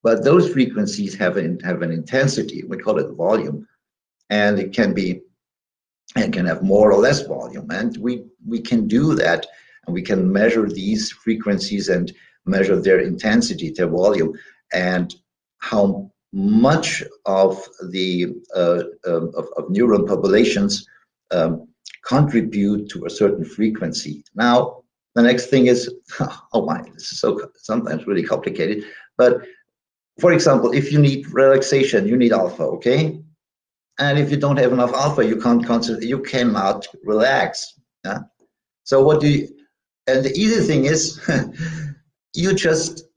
But 0.03 0.23
those 0.23 0.51
frequencies 0.51 1.15
have 1.15 1.37
an, 1.37 1.59
have 1.61 1.81
an 1.81 1.91
intensity, 1.91 2.63
we 2.63 2.77
call 2.77 2.99
it 2.99 3.11
volume, 3.11 3.67
and 4.29 4.59
it 4.59 4.73
can 4.73 4.93
be, 4.93 5.21
and 6.15 6.31
can 6.31 6.45
have 6.45 6.61
more 6.61 6.91
or 6.91 6.99
less 6.99 7.21
volume. 7.25 7.69
And 7.71 7.97
we, 7.97 8.25
we 8.45 8.59
can 8.61 8.87
do 8.87 9.15
that, 9.15 9.45
and 9.85 9.93
we 9.93 10.01
can 10.01 10.31
measure 10.31 10.69
these 10.69 11.11
frequencies 11.11 11.89
and 11.89 12.13
measure 12.45 12.79
their 12.79 12.99
intensity, 12.99 13.71
their 13.71 13.87
volume, 13.87 14.33
and 14.73 15.13
how 15.59 16.11
much 16.33 17.03
of 17.25 17.63
the 17.89 18.35
uh, 18.55 18.83
um, 19.07 19.31
of, 19.35 19.47
of 19.57 19.65
neuron 19.69 20.07
populations 20.07 20.85
um, 21.31 21.67
contribute 22.05 22.89
to 22.89 23.05
a 23.05 23.09
certain 23.09 23.43
frequency. 23.43 24.23
Now, 24.35 24.83
the 25.17 25.23
next 25.23 25.47
thing 25.47 25.65
is, 25.65 25.91
oh 26.53 26.65
my, 26.65 26.81
this 26.93 27.11
is 27.11 27.19
so 27.19 27.49
sometimes 27.55 28.05
really 28.05 28.23
complicated. 28.23 28.85
But 29.17 29.41
for 30.19 30.31
example, 30.31 30.71
if 30.73 30.91
you 30.91 30.99
need 30.99 31.31
relaxation, 31.33 32.07
you 32.07 32.17
need 32.17 32.33
alpha, 32.33 32.63
okay? 32.63 33.19
And 33.99 34.19
if 34.19 34.29
you 34.29 34.37
don't 34.37 34.57
have 34.57 34.73
enough 34.73 34.93
alpha, 34.93 35.25
you 35.25 35.41
can't 35.41 35.65
concentrate, 35.65 36.07
you 36.07 36.21
cannot 36.21 36.85
relax. 37.03 37.79
Yeah? 38.05 38.19
So 38.83 39.01
what 39.01 39.19
do 39.19 39.27
you, 39.27 39.47
and 40.05 40.23
the 40.23 40.31
easy 40.37 40.61
thing 40.61 40.85
is 40.85 41.19
you 42.35 42.53
just 42.53 43.07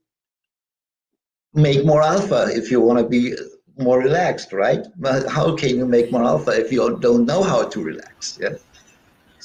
make 1.53 1.85
more 1.85 2.01
alpha 2.01 2.47
if 2.51 2.71
you 2.71 2.81
want 2.81 2.97
to 2.97 3.07
be 3.07 3.35
more 3.77 3.99
relaxed, 3.99 4.53
right? 4.53 4.85
But 4.97 5.29
how 5.29 5.55
can 5.55 5.77
you 5.77 5.85
make 5.85 6.11
more 6.11 6.23
alpha 6.23 6.51
if 6.51 6.71
you 6.71 6.97
don't 6.99 7.25
know 7.25 7.43
how 7.43 7.63
to 7.67 7.83
relax? 7.83 8.39
Yeah. 8.41 8.55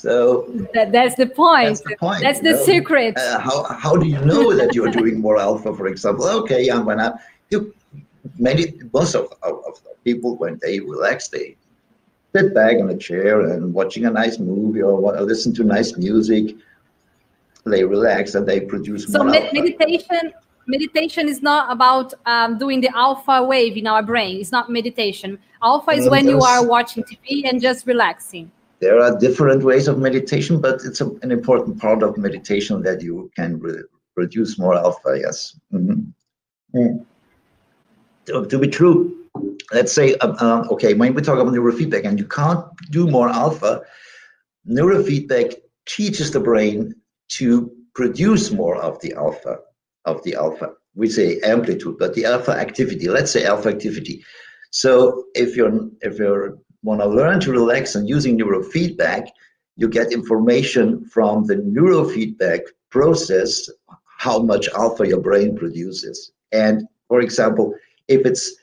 So 0.06 0.46
that, 0.72 0.92
that's 0.92 1.16
the 1.16 1.26
point. 1.26 1.66
That's 1.66 1.80
the 1.80 1.96
point. 1.96 2.22
That's 2.22 2.38
the 2.38 2.52
know? 2.52 2.64
secret. 2.64 3.16
Uh, 3.16 3.40
how, 3.40 3.64
how 3.64 3.96
do 3.96 4.06
you 4.06 4.20
know 4.20 4.54
that 4.54 4.72
you're 4.72 4.92
doing 4.92 5.20
more 5.20 5.36
alpha, 5.36 5.74
for 5.74 5.88
example? 5.88 6.28
Okay, 6.28 6.68
I'm 6.68 6.84
gonna 6.84 7.18
you 7.50 7.74
many 8.38 8.74
most 8.92 9.16
of, 9.16 9.32
of, 9.42 9.64
of 9.66 10.04
people 10.04 10.36
when 10.36 10.60
they 10.62 10.78
relax, 10.78 11.26
they 11.26 11.56
sit 12.32 12.54
back 12.54 12.76
on 12.76 12.88
a 12.90 12.96
chair 12.96 13.40
and 13.40 13.74
watching 13.74 14.04
a 14.06 14.10
nice 14.10 14.38
movie 14.38 14.80
or, 14.80 14.92
or 14.92 15.20
listen 15.22 15.52
to 15.54 15.64
nice 15.64 15.96
music. 15.96 16.54
They 17.64 17.82
relax 17.82 18.36
and 18.36 18.46
they 18.46 18.60
produce 18.60 19.06
so 19.08 19.24
more. 19.24 19.34
So 19.34 19.50
meditation 19.52 20.32
meditation 20.68 21.28
is 21.28 21.42
not 21.42 21.72
about 21.72 22.14
um, 22.26 22.58
doing 22.58 22.80
the 22.80 22.96
alpha 22.96 23.42
wave 23.42 23.76
in 23.76 23.88
our 23.88 24.04
brain. 24.04 24.40
It's 24.40 24.52
not 24.52 24.70
meditation. 24.70 25.40
Alpha 25.60 25.90
is 25.90 26.08
when 26.08 26.28
you 26.28 26.40
are 26.42 26.64
watching 26.64 27.02
TV 27.02 27.48
and 27.48 27.60
just 27.60 27.88
relaxing. 27.88 28.52
There 28.80 29.00
are 29.00 29.18
different 29.18 29.62
ways 29.62 29.88
of 29.88 29.98
meditation, 29.98 30.60
but 30.60 30.80
it's 30.84 31.00
a, 31.00 31.08
an 31.22 31.32
important 31.32 31.80
part 31.80 32.02
of 32.02 32.18
meditation 32.18 32.82
that 32.82 33.00
you 33.02 33.30
can 33.34 33.58
re- 33.58 33.84
produce 34.14 34.58
more 34.58 34.74
alpha. 34.74 35.18
Yes. 35.18 35.58
Mm-hmm. 35.72 36.78
Mm. 36.78 37.06
To, 38.26 38.46
to, 38.46 38.58
be 38.58 38.68
true, 38.68 39.16
let's 39.72 39.92
say, 39.92 40.14
uh, 40.16 40.34
uh, 40.40 40.66
okay, 40.72 40.94
when 40.94 41.14
we 41.14 41.22
talk 41.22 41.38
about 41.38 41.54
neurofeedback 41.54 42.04
and 42.04 42.18
you 42.18 42.26
can't 42.26 42.64
do 42.90 43.06
more 43.06 43.28
alpha, 43.28 43.82
neurofeedback 44.68 45.54
teaches 45.86 46.32
the 46.32 46.40
brain 46.40 46.94
to 47.28 47.70
produce 47.94 48.50
more 48.50 48.76
of 48.76 49.00
the 49.00 49.14
alpha 49.14 49.58
of 50.04 50.22
the 50.24 50.34
alpha. 50.34 50.72
We 50.94 51.08
say 51.08 51.40
amplitude, 51.40 51.96
but 51.98 52.14
the 52.14 52.24
alpha 52.24 52.52
activity. 52.52 53.08
Let's 53.08 53.30
say 53.30 53.44
alpha 53.44 53.68
activity. 53.68 54.24
So 54.70 55.24
if 55.34 55.56
you're 55.56 55.88
if 56.02 56.18
you 56.18 56.58
want 56.86 57.00
to 57.00 57.06
learn 57.06 57.40
to 57.40 57.50
relax 57.50 57.96
and 57.96 58.08
using 58.08 58.38
neurofeedback, 58.38 59.28
you 59.76 59.88
get 59.88 60.12
information 60.12 61.04
from 61.04 61.44
the 61.44 61.56
neurofeedback 61.56 62.60
process 62.90 63.68
how 64.18 64.38
much 64.38 64.68
alpha 64.68 65.06
your 65.06 65.20
brain 65.20 65.56
produces. 65.56 66.32
And 66.52 66.86
for 67.08 67.20
example, 67.20 67.74
if 68.08 68.24
it's 68.24 68.54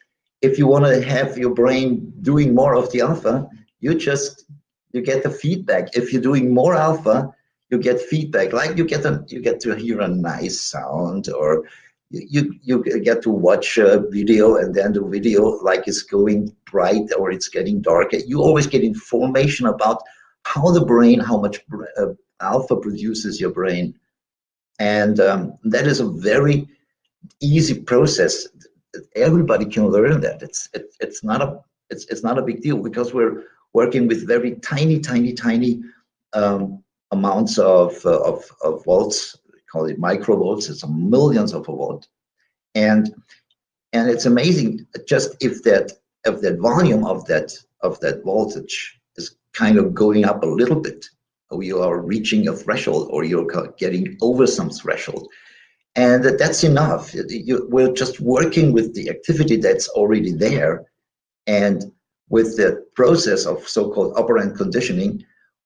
if 0.41 0.57
you 0.57 0.67
want 0.67 0.85
to 0.85 1.01
have 1.01 1.37
your 1.37 1.53
brain 1.53 2.11
doing 2.21 2.55
more 2.55 2.75
of 2.75 2.91
the 2.91 3.01
alpha, 3.01 3.47
you 3.81 3.93
just 3.93 4.45
you 4.93 5.01
get 5.01 5.23
the 5.23 5.29
feedback. 5.29 5.95
If 5.95 6.11
you're 6.11 6.29
doing 6.29 6.53
more 6.53 6.75
alpha, 6.75 7.33
you 7.69 7.77
get 7.77 7.99
feedback 7.99 8.53
like 8.53 8.77
you 8.77 8.85
get 8.85 9.05
a 9.05 9.23
you 9.27 9.41
get 9.41 9.59
to 9.61 9.75
hear 9.75 9.99
a 10.01 10.07
nice 10.07 10.61
sound 10.61 11.29
or 11.29 11.65
you 12.15 12.53
you 12.61 12.83
get 13.01 13.21
to 13.23 13.31
watch 13.31 13.77
a 13.77 14.03
video 14.11 14.57
and 14.57 14.75
then 14.75 14.93
the 14.93 15.03
video 15.03 15.41
like 15.63 15.87
is 15.87 16.03
going 16.03 16.55
bright 16.71 17.09
or 17.17 17.31
it's 17.31 17.49
getting 17.49 17.81
darker 17.81 18.17
you 18.17 18.39
always 18.39 18.67
get 18.67 18.83
information 18.83 19.65
about 19.65 20.01
how 20.45 20.69
the 20.71 20.85
brain 20.85 21.19
how 21.19 21.39
much 21.39 21.59
uh, 21.97 22.13
alpha 22.43 22.75
produces 22.75 23.39
your 23.39 23.51
brain. 23.51 23.95
And 24.79 25.19
um, 25.19 25.57
that 25.63 25.87
is 25.87 25.99
a 25.99 26.09
very 26.09 26.67
easy 27.41 27.79
process. 27.79 28.47
Everybody 29.15 29.65
can 29.65 29.87
learn 29.87 30.21
that. 30.21 30.43
It's 30.43 30.69
it, 30.73 30.93
it's 30.99 31.23
not 31.23 31.41
a 31.41 31.59
it's, 31.89 32.05
it's 32.05 32.23
not 32.23 32.37
a 32.37 32.43
big 32.43 32.61
deal 32.61 32.77
because 32.77 33.13
we're 33.13 33.43
working 33.73 34.07
with 34.07 34.27
very 34.27 34.55
tiny 34.55 34.99
tiny 34.99 35.33
tiny 35.33 35.81
um, 36.33 36.83
amounts 37.11 37.59
of, 37.59 38.03
uh, 38.05 38.19
of, 38.21 38.43
of 38.63 38.83
volts, 38.85 39.37
call 39.73 39.85
it 39.87 39.99
microvolts, 39.99 40.69
it's 40.69 40.87
millions 40.87 41.51
of 41.53 41.67
a 41.67 41.75
volt. 41.75 42.07
And 42.75 43.13
and 43.91 44.09
it's 44.09 44.25
amazing 44.25 44.85
just 45.07 45.35
if 45.41 45.63
that 45.63 45.91
if 46.25 46.41
that 46.41 46.59
volume 46.59 47.03
of 47.05 47.25
that 47.25 47.51
of 47.81 47.99
that 48.01 48.23
voltage 48.23 48.75
is 49.17 49.35
kind 49.53 49.77
of 49.77 49.93
going 49.93 50.25
up 50.25 50.43
a 50.43 50.53
little 50.61 50.79
bit, 50.79 51.05
you 51.51 51.79
are 51.81 51.99
reaching 52.01 52.47
a 52.47 52.55
threshold 52.55 53.09
or 53.11 53.23
you're 53.23 53.51
getting 53.77 54.17
over 54.21 54.47
some 54.47 54.69
threshold. 54.69 55.27
And 55.95 56.23
that's 56.23 56.63
enough. 56.63 57.13
You, 57.13 57.67
we're 57.69 57.93
just 57.93 58.19
working 58.19 58.73
with 58.73 58.95
the 58.95 59.09
activity 59.09 59.57
that's 59.57 59.87
already 59.89 60.31
there. 60.31 60.85
And 61.45 61.83
with 62.29 62.57
the 62.57 62.83
process 62.95 63.45
of 63.45 63.67
so-called 63.67 64.17
operant 64.17 64.57
conditioning, 64.57 65.23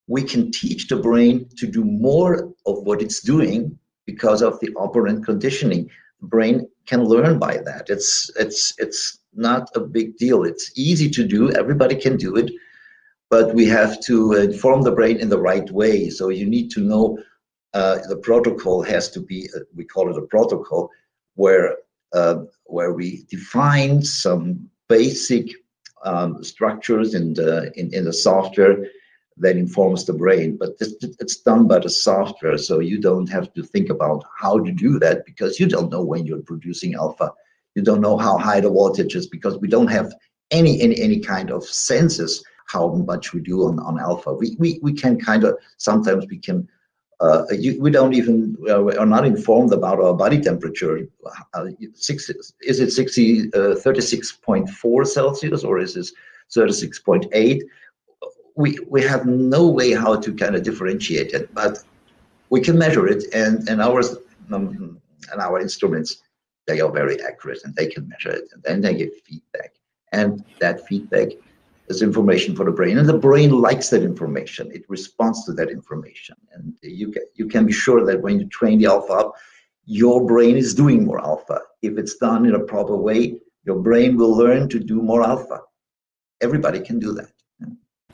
we 0.08 0.24
can 0.24 0.52
teach 0.52 0.88
the 0.88 0.98
brain 0.98 1.48
to 1.60 1.68
do 1.68 1.86
more 1.86 2.54
of 2.66 2.84
what 2.84 3.02
it's 3.02 3.22
doing 3.22 3.78
because 4.08 4.42
of 4.42 4.60
the 4.60 4.74
operant 4.76 5.24
conditioning. 5.24 5.88
The 6.22 6.28
brain 6.28 6.68
can 6.88 7.04
learn 7.04 7.38
by 7.38 7.58
that. 7.58 7.86
It's 7.90 8.32
it's 8.40 8.74
it's 8.80 9.20
not 9.36 9.70
a 9.76 9.82
big 9.82 10.18
deal. 10.18 10.44
It's 10.44 10.72
easy 10.76 11.10
to 11.12 11.24
do. 11.28 11.52
Everybody 11.52 11.96
can 11.96 12.18
do 12.18 12.36
it, 12.36 12.50
but 13.30 13.54
we 13.54 13.66
have 13.68 14.00
to 14.06 14.34
inform 14.34 14.82
the 14.82 14.98
brain 15.00 15.18
in 15.18 15.30
the 15.30 15.40
right 15.52 15.70
way. 15.70 16.10
So 16.10 16.30
you 16.30 16.48
need 16.48 16.72
to 16.72 16.82
know 16.82 17.20
uh, 17.76 18.00
the 18.10 18.18
protocol 18.18 18.82
has 18.82 19.12
to 19.12 19.20
be. 19.20 19.48
Uh, 19.56 19.60
we 19.76 19.86
call 19.86 20.10
it 20.10 20.18
a 20.18 20.26
protocol 20.26 20.90
where 21.36 21.76
uh, 22.14 22.38
where 22.64 22.94
we 22.94 23.26
define 23.30 24.02
some 24.02 24.68
basic 24.88 25.52
um, 26.04 26.44
structures 26.44 27.14
in 27.14 27.34
the 27.34 27.72
in, 27.80 27.94
in 27.94 28.06
the 28.06 28.14
software 28.14 28.78
that 29.40 29.58
informs 29.58 30.06
the 30.06 30.14
brain. 30.14 30.58
But 30.58 30.76
it's 30.80 31.38
done 31.38 31.68
by 31.68 31.80
the 31.80 31.90
software, 31.90 32.58
so 32.58 32.80
you 32.80 33.00
don't 33.00 33.30
have 33.30 33.54
to 33.54 33.64
think 33.64 33.90
about 33.90 34.24
how 34.36 34.60
to 34.60 34.72
do 34.72 35.00
that 35.00 35.26
because 35.26 35.60
you 35.60 35.68
don't 35.68 35.92
know 35.92 36.04
when 36.04 36.26
you're 36.26 36.42
producing 36.42 36.96
alpha. 36.96 37.32
You 37.76 37.84
don't 37.84 38.02
know 38.02 38.18
how 38.18 38.38
high 38.38 38.62
the 38.62 38.70
voltage 38.70 39.16
is 39.16 39.28
because 39.28 39.58
we 39.60 39.68
don't 39.68 39.88
have 39.88 40.14
any 40.52 40.82
any 40.82 41.00
any 41.00 41.20
kind 41.20 41.52
of 41.52 41.64
senses 41.64 42.44
how 42.66 42.90
much 42.90 43.34
we 43.34 43.40
do 43.40 43.64
on, 43.68 43.80
on 43.80 44.00
alpha. 44.00 44.34
We, 44.34 44.56
we 44.60 44.80
we 44.82 44.94
can 44.94 45.20
kind 45.20 45.44
of 45.44 45.58
sometimes 45.78 46.26
we 46.30 46.38
can 46.38 46.68
uh, 47.20 47.44
you, 47.52 47.82
we 47.82 47.90
don't 47.90 48.14
even 48.14 48.56
uh, 48.68 48.96
are 48.98 49.06
not 49.06 49.26
informed 49.26 49.74
about 49.74 50.00
our 50.00 50.14
body 50.14 50.40
temperature. 50.40 51.08
Uh, 51.54 51.66
six, 51.94 52.30
is 52.62 52.80
it 52.80 52.92
60, 52.92 53.48
uh, 53.54 53.76
36.4 53.76 55.08
Celsius 55.08 55.64
or 55.64 55.80
is 55.80 55.96
it 55.96 56.12
36.8? 56.56 57.62
We 58.58 58.78
we 58.90 59.02
have 59.04 59.26
no 59.26 59.68
way 59.68 59.94
how 59.94 60.16
to 60.20 60.34
kind 60.34 60.56
of 60.56 60.64
differentiate 60.64 61.32
it, 61.34 61.54
but 61.54 61.78
we 62.50 62.60
can 62.60 62.78
measure 62.78 63.08
it, 63.08 63.24
and 63.34 63.70
and 63.70 63.82
our 63.82 64.02
um, 64.52 65.00
and 65.32 65.42
our 65.42 65.62
instruments 65.62 66.18
they 66.66 66.82
are 66.82 66.92
very 66.92 67.22
accurate 67.22 67.62
and 67.64 67.74
they 67.76 67.88
can 67.88 68.10
measure 68.10 68.32
it, 68.32 68.50
and 68.52 68.62
then 68.64 68.82
they 68.82 68.96
give 68.96 69.12
feedback, 69.26 69.72
and 70.12 70.44
that 70.60 70.86
feedback 70.88 71.30
is 71.88 72.02
information 72.02 72.56
for 72.56 72.66
the 72.66 72.72
brain, 72.72 72.98
and 72.98 73.08
the 73.08 73.18
brain 73.18 73.52
likes 73.52 73.90
that 73.90 74.04
information. 74.04 74.70
It 74.74 74.84
responds 74.90 75.46
to 75.46 75.54
that 75.54 75.70
information, 75.70 76.36
and 76.52 76.74
you 76.82 77.12
can 77.12 77.24
you 77.36 77.48
can 77.48 77.66
be 77.66 77.74
sure 77.74 78.04
that 78.06 78.22
when 78.22 78.40
you 78.40 78.48
train 78.48 78.80
the 78.80 78.88
alpha 78.88 79.14
up, 79.14 79.36
your 79.86 80.26
brain 80.26 80.58
is 80.58 80.74
doing 80.74 81.06
more 81.06 81.22
alpha. 81.24 81.60
If 81.84 81.98
it's 82.00 82.18
done 82.18 82.48
in 82.48 82.56
a 82.56 82.68
proper 82.74 82.98
way, 82.98 83.40
your 83.66 83.80
brain 83.80 84.18
will 84.18 84.36
learn 84.36 84.68
to 84.70 84.80
do 84.80 85.02
more 85.02 85.24
alpha. 85.24 85.62
Everybody 86.42 86.80
can 86.80 87.00
do 87.00 87.14
that. 87.14 87.37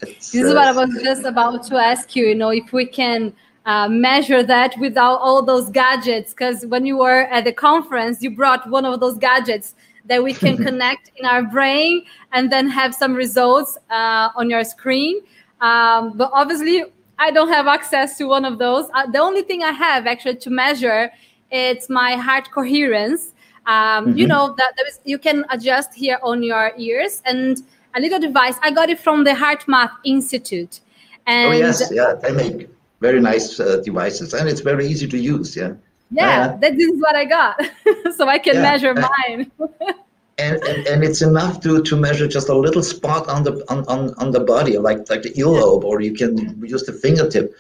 This 0.06 0.34
is 0.34 0.54
what 0.54 0.68
I 0.68 0.72
was 0.72 0.90
just 1.04 1.24
about 1.24 1.64
to 1.68 1.78
ask 1.78 2.16
you. 2.16 2.26
You 2.26 2.36
know, 2.36 2.50
if 2.50 2.72
we 2.74 2.86
can 2.86 3.34
uh, 3.66 3.88
measure 3.88 4.44
that 4.44 4.78
without 4.80 5.20
all 5.20 5.44
those 5.44 5.70
gadgets, 5.70 6.34
because 6.34 6.66
when 6.66 6.86
you 6.86 6.98
were 6.98 7.22
at 7.24 7.46
the 7.46 7.54
conference, 7.54 8.22
you 8.22 8.32
brought 8.32 8.70
one 8.70 8.86
of 8.86 9.00
those 9.00 9.18
gadgets 9.18 9.76
that 10.06 10.24
we 10.24 10.34
can 10.34 10.58
connect 10.68 11.12
in 11.16 11.26
our 11.26 11.44
brain 11.44 12.04
and 12.32 12.52
then 12.52 12.68
have 12.68 12.94
some 12.94 13.14
results 13.14 13.78
uh, 13.90 14.30
on 14.36 14.50
your 14.50 14.64
screen. 14.64 15.22
Um, 15.62 16.18
but 16.18 16.30
obviously, 16.34 16.84
I 17.20 17.32
don't 17.32 17.50
have 17.50 17.68
access 17.68 18.18
to 18.18 18.26
one 18.26 18.44
of 18.44 18.58
those. 18.58 18.90
Uh, 18.94 19.10
the 19.10 19.20
only 19.20 19.44
thing 19.44 19.64
I 19.64 19.72
have 19.72 20.08
actually 20.08 20.36
to 20.38 20.50
measure 20.50 21.12
it's 21.54 21.88
my 21.88 22.16
heart 22.16 22.50
coherence. 22.52 23.32
Um, 23.66 24.08
mm-hmm. 24.08 24.18
You 24.18 24.28
know 24.28 24.56
that 24.58 24.74
you 25.06 25.18
can 25.18 25.46
adjust 25.52 25.94
here 25.94 26.20
on 26.24 26.44
your 26.44 26.74
ears 26.78 27.22
and 27.26 27.62
a 27.96 28.00
little 28.00 28.20
device. 28.20 28.58
I 28.62 28.72
got 28.72 28.90
it 28.90 29.00
from 29.00 29.24
the 29.24 29.32
HeartMath 29.32 29.92
Institute. 30.04 30.82
And 31.26 31.54
oh 31.54 31.58
yes, 31.58 31.90
yeah, 31.92 32.16
they 32.22 32.32
make 32.32 32.70
very 33.00 33.22
nice 33.22 33.60
uh, 33.60 33.78
devices, 33.84 34.34
and 34.34 34.50
it's 34.50 34.62
very 34.62 34.88
easy 34.88 35.08
to 35.08 35.18
use. 35.18 35.56
Yeah. 35.56 35.74
Yeah, 36.12 36.46
uh, 36.46 36.58
that 36.58 36.80
is 36.80 36.92
what 37.00 37.16
I 37.16 37.26
got, 37.26 37.60
so 38.18 38.28
I 38.28 38.38
can 38.38 38.56
yeah, 38.56 38.62
measure 38.62 38.94
mine. 38.94 39.52
and, 40.38 40.58
and, 40.64 40.88
and 40.88 41.04
it's 41.04 41.22
enough 41.22 41.60
to 41.62 41.82
to 41.82 41.96
measure 41.96 42.28
just 42.28 42.50
a 42.50 42.58
little 42.58 42.84
spot 42.84 43.28
on 43.30 43.44
the 43.44 43.64
on, 43.70 43.86
on, 43.88 44.14
on 44.16 44.32
the 44.32 44.42
body, 44.42 44.78
like 44.78 45.10
like 45.10 45.24
the 45.24 45.32
earlobe, 45.32 45.84
or 45.84 46.02
you 46.02 46.14
can 46.14 46.64
use 46.64 46.84
the 46.84 46.94
fingertip, 46.94 47.56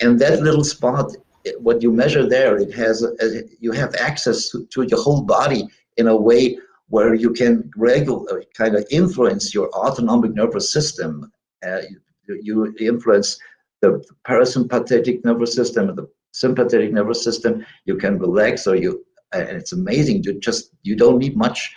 and 0.00 0.20
that 0.20 0.40
little 0.40 0.62
spot, 0.62 1.16
what 1.58 1.82
you 1.82 1.90
measure 1.90 2.28
there, 2.28 2.56
it 2.58 2.72
has 2.74 3.02
a, 3.02 3.42
you 3.60 3.72
have 3.72 3.94
access 3.96 4.50
to, 4.50 4.64
to 4.66 4.82
your 4.82 5.02
whole 5.02 5.22
body 5.22 5.66
in 5.96 6.06
a 6.08 6.16
way 6.16 6.58
where 6.88 7.14
you 7.14 7.32
can 7.32 7.70
regular 7.76 8.42
kind 8.56 8.76
of 8.76 8.86
influence 8.90 9.54
your 9.54 9.70
autonomic 9.70 10.34
nervous 10.34 10.72
system. 10.72 11.30
Uh, 11.66 11.80
you, 12.28 12.40
you, 12.42 12.74
influence 12.78 13.38
the 13.82 14.04
parasympathetic 14.26 15.24
nervous 15.24 15.54
system, 15.54 15.88
and 15.88 15.98
the 15.98 16.08
sympathetic 16.32 16.92
nervous 16.92 17.22
system. 17.22 17.64
You 17.86 17.96
can 17.96 18.18
relax, 18.18 18.66
or 18.66 18.76
you, 18.76 19.04
and 19.32 19.56
it's 19.56 19.72
amazing. 19.72 20.22
You 20.24 20.38
just 20.38 20.70
you 20.82 20.96
don't 20.96 21.18
need 21.18 21.36
much. 21.36 21.74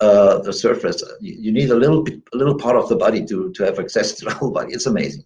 Uh, 0.00 0.42
the 0.42 0.52
surface. 0.52 1.00
You, 1.20 1.36
you, 1.38 1.52
need 1.52 1.70
a 1.70 1.76
little 1.76 2.02
bit, 2.02 2.20
a 2.34 2.36
little 2.36 2.56
part 2.56 2.74
of 2.74 2.88
the 2.88 2.96
body 2.96 3.24
to 3.26 3.52
to 3.52 3.64
have 3.64 3.78
access 3.78 4.10
to 4.14 4.24
the 4.24 4.34
whole 4.34 4.50
body. 4.50 4.72
It's 4.72 4.86
amazing. 4.86 5.22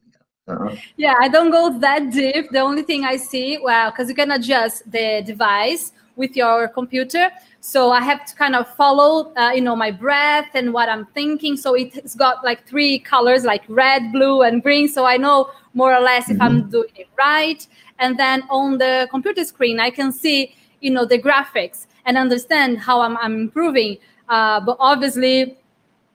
Uh-huh. 0.49 0.77
Yeah, 0.97 1.15
I 1.19 1.29
don't 1.29 1.51
go 1.51 1.79
that 1.79 2.13
deep. 2.13 2.51
The 2.51 2.61
only 2.61 2.83
thing 2.83 3.05
I 3.05 3.17
see, 3.17 3.59
well, 3.59 3.91
because 3.91 4.11
you 4.11 4.15
can 4.15 4.31
adjust 4.31 4.89
the 4.91 5.23
device 5.25 5.93
with 6.17 6.37
your 6.37 6.69
computer. 6.69 7.31
So 7.61 7.91
I 7.91 8.01
have 8.01 8.25
to 8.27 8.35
kind 8.35 8.55
of 8.55 8.69
follow, 8.75 9.33
uh, 9.35 9.53
you 9.55 9.61
know, 9.61 9.77
my 9.77 9.91
breath 9.91 10.51
and 10.55 10.73
what 10.73 10.89
I'm 10.89 11.07
thinking. 11.07 11.57
So 11.57 11.75
it's 11.75 12.15
got 12.15 12.45
like 12.45 12.67
three 12.67 12.99
colors, 12.99 13.45
like 13.45 13.63
red, 13.69 14.13
blue, 14.13 14.43
and 14.43 14.63
green. 14.63 14.89
So 14.89 15.05
I 15.05 15.17
know 15.17 15.51
more 15.75 15.95
or 15.95 16.01
less 16.01 16.31
if 16.31 16.41
I'm 16.41 16.63
mm-hmm. 16.63 16.71
doing 16.71 16.93
it 16.97 17.09
right. 17.19 17.67
And 17.99 18.19
then 18.19 18.45
on 18.51 18.79
the 18.79 19.09
computer 19.11 19.45
screen, 19.45 19.81
I 19.81 19.91
can 19.91 20.13
see, 20.13 20.55
you 20.81 20.91
know, 20.91 21.05
the 21.05 21.19
graphics 21.19 21.87
and 22.05 22.17
understand 22.17 22.79
how 22.79 23.01
I'm, 23.01 23.17
I'm 23.19 23.35
improving. 23.41 23.99
Uh, 24.29 24.61
but 24.61 24.77
obviously, 24.81 25.59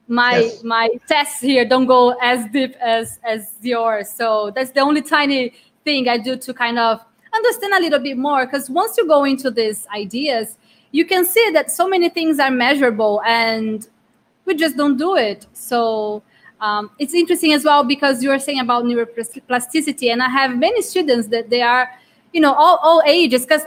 my 0.08 0.38
yes. 0.38 0.64
my 0.64 0.88
tests 1.08 1.40
here 1.40 1.64
don't 1.64 1.86
go 1.86 2.10
as 2.20 2.46
deep 2.52 2.74
as 2.80 3.18
as 3.24 3.52
yours. 3.62 4.10
So 4.10 4.52
that's 4.54 4.70
the 4.70 4.80
only 4.80 5.02
tiny 5.02 5.54
thing 5.84 6.08
I 6.08 6.18
do 6.18 6.36
to 6.36 6.54
kind 6.54 6.78
of 6.78 7.00
understand 7.34 7.74
a 7.74 7.80
little 7.80 7.98
bit 7.98 8.16
more. 8.16 8.46
Because 8.46 8.70
once 8.70 8.96
you 8.96 9.06
go 9.06 9.24
into 9.24 9.50
these 9.50 9.86
ideas, 9.94 10.56
you 10.90 11.04
can 11.04 11.24
see 11.24 11.50
that 11.52 11.70
so 11.70 11.88
many 11.88 12.08
things 12.08 12.38
are 12.38 12.50
measurable, 12.50 13.22
and 13.26 13.88
we 14.44 14.54
just 14.54 14.76
don't 14.76 14.96
do 14.96 15.16
it. 15.16 15.46
So. 15.52 16.22
Um, 16.60 16.92
it's 17.00 17.12
interesting 17.12 17.54
as 17.54 17.64
well 17.64 17.82
because 17.82 18.22
you 18.22 18.30
are 18.30 18.38
saying 18.38 18.60
about 18.60 18.84
neuroplasticity, 18.84 20.12
and 20.12 20.22
I 20.22 20.28
have 20.28 20.56
many 20.56 20.80
students 20.80 21.26
that 21.26 21.50
they 21.50 21.60
are, 21.60 21.90
you 22.32 22.40
know, 22.40 22.52
all, 22.52 22.78
all 22.84 23.02
ages, 23.04 23.42
because 23.42 23.62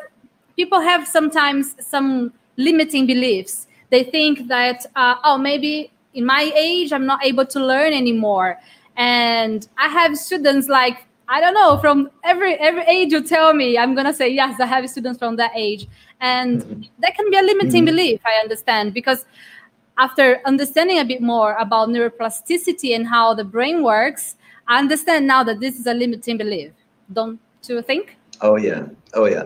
people 0.55 0.79
have 0.79 1.05
sometimes 1.05 1.75
some 1.85 2.31
limiting 2.55 3.05
beliefs. 3.05 3.67
They 3.89 4.03
think 4.03 4.47
that, 4.47 4.85
uh, 4.95 5.15
oh, 5.25 5.37
maybe 5.37 5.91
in 6.15 6.25
my 6.25 6.51
age 6.55 6.91
i'm 6.91 7.05
not 7.05 7.23
able 7.23 7.45
to 7.45 7.63
learn 7.63 7.93
anymore 7.93 8.59
and 8.95 9.67
i 9.77 9.87
have 9.87 10.17
students 10.17 10.67
like 10.67 11.05
i 11.27 11.39
don't 11.39 11.53
know 11.53 11.77
from 11.77 12.09
every 12.23 12.55
every 12.55 12.83
age 12.83 13.11
you 13.11 13.21
tell 13.21 13.53
me 13.53 13.77
i'm 13.77 13.95
gonna 13.95 14.13
say 14.13 14.27
yes 14.27 14.59
i 14.59 14.65
have 14.65 14.87
students 14.89 15.19
from 15.19 15.35
that 15.35 15.51
age 15.55 15.87
and 16.21 16.61
mm-hmm. 16.61 16.81
that 16.99 17.15
can 17.15 17.29
be 17.29 17.37
a 17.37 17.41
limiting 17.41 17.81
mm-hmm. 17.81 17.95
belief 17.95 18.19
i 18.25 18.35
understand 18.35 18.93
because 18.93 19.25
after 19.97 20.41
understanding 20.45 20.99
a 20.99 21.05
bit 21.05 21.21
more 21.21 21.53
about 21.53 21.89
neuroplasticity 21.89 22.95
and 22.95 23.07
how 23.07 23.33
the 23.33 23.43
brain 23.43 23.83
works 23.83 24.35
i 24.67 24.77
understand 24.77 25.25
now 25.25 25.43
that 25.43 25.59
this 25.59 25.79
is 25.79 25.87
a 25.87 25.93
limiting 25.93 26.37
belief 26.37 26.71
don't 27.13 27.39
you 27.67 27.81
think 27.81 28.17
oh 28.41 28.57
yeah 28.57 28.85
oh 29.13 29.25
yeah 29.25 29.43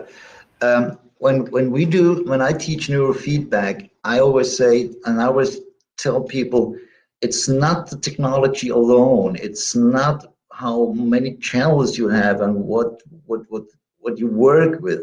um, 0.62 0.98
when 1.18 1.44
when 1.50 1.70
we 1.70 1.84
do 1.84 2.22
when 2.24 2.42
i 2.42 2.52
teach 2.52 2.88
neurofeedback 2.88 3.88
i 4.04 4.18
always 4.18 4.54
say 4.54 4.90
and 5.06 5.20
i 5.20 5.24
always 5.24 5.60
tell 5.96 6.20
people 6.20 6.76
it's 7.20 7.48
not 7.48 7.90
the 7.90 7.96
technology 7.96 8.70
alone. 8.70 9.36
It's 9.36 9.76
not 9.76 10.29
how 10.60 10.92
many 10.92 11.36
channels 11.36 11.96
you 11.96 12.08
have 12.08 12.42
and 12.42 12.54
what 12.54 13.02
what 13.26 13.40
what 13.48 13.62
what 13.98 14.18
you 14.18 14.26
work 14.26 14.80
with. 14.80 15.00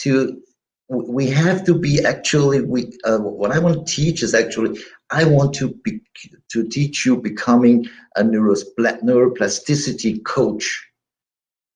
To 0.00 0.42
we 0.88 1.26
have 1.28 1.64
to 1.64 1.74
be 1.74 2.04
actually 2.04 2.60
we 2.60 2.92
uh, 3.04 3.18
what 3.18 3.50
I 3.50 3.58
want 3.58 3.86
to 3.86 3.92
teach 3.92 4.22
is 4.22 4.34
actually 4.34 4.78
I 5.10 5.24
want 5.24 5.54
to 5.54 5.70
be 5.84 6.00
to 6.50 6.68
teach 6.68 7.06
you 7.06 7.16
becoming 7.16 7.88
a 8.16 8.22
neuroplasticity 8.22 10.22
coach 10.24 10.86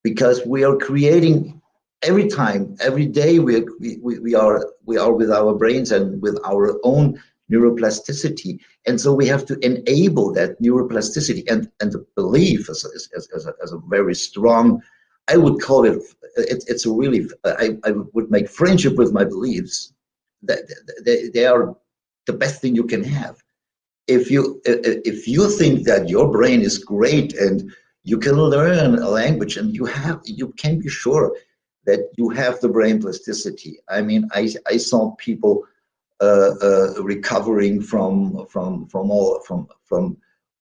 because 0.03 0.45
we 0.45 0.63
are 0.63 0.77
creating 0.77 1.59
every 2.03 2.27
time 2.27 2.75
every 2.79 3.05
day 3.05 3.39
we, 3.39 3.65
we 3.79 4.19
we 4.19 4.35
are 4.35 4.65
we 4.85 4.97
are 4.97 5.13
with 5.13 5.31
our 5.31 5.55
brains 5.55 5.91
and 5.91 6.21
with 6.21 6.37
our 6.45 6.79
own 6.83 7.19
neuroplasticity. 7.51 8.59
And 8.87 8.99
so 8.99 9.13
we 9.13 9.27
have 9.27 9.45
to 9.47 9.57
enable 9.59 10.31
that 10.33 10.61
neuroplasticity 10.61 11.49
and, 11.51 11.69
and 11.81 11.91
the 11.91 12.05
belief 12.15 12.69
as, 12.69 12.85
as, 13.15 13.27
as, 13.35 13.45
a, 13.45 13.75
a 13.75 13.79
very 13.87 14.15
strong, 14.15 14.81
I 15.27 15.37
would 15.37 15.61
call 15.61 15.85
it, 15.85 16.01
it 16.37 16.63
it's 16.67 16.85
a 16.85 16.91
really, 16.91 17.27
I, 17.45 17.77
I 17.83 17.91
would 18.13 18.31
make 18.31 18.49
friendship 18.49 18.95
with 18.95 19.11
my 19.11 19.23
beliefs. 19.23 19.93
That 20.43 20.61
they, 21.05 21.29
they 21.29 21.45
are 21.45 21.75
the 22.25 22.33
best 22.33 22.61
thing 22.61 22.75
you 22.75 22.85
can 22.85 23.03
have. 23.03 23.43
If 24.07 24.31
you 24.31 24.59
if 24.65 25.27
you 25.27 25.49
think 25.49 25.85
that 25.85 26.09
your 26.09 26.31
brain 26.31 26.61
is 26.61 26.79
great 26.79 27.35
and 27.35 27.71
you 28.03 28.17
can 28.17 28.35
learn 28.35 28.95
a 28.95 29.09
language 29.09 29.57
and 29.57 29.75
you 29.75 29.85
have 29.85 30.19
you 30.25 30.47
can 30.53 30.79
be 30.79 30.89
sure 30.89 31.35
that 31.85 31.99
you 32.17 32.29
have 32.29 32.59
the 32.59 32.69
brain 32.69 32.99
plasticity. 33.01 33.77
I 33.89 34.01
mean, 34.01 34.27
I 34.33 34.53
I 34.67 34.77
saw 34.77 35.11
people 35.17 35.63
Uh, 36.21 36.53
uh, 36.61 37.01
recovering 37.01 37.81
from 37.81 38.45
from 38.45 38.85
from 38.89 39.09
all 39.09 39.39
from 39.39 39.67
from 39.85 40.15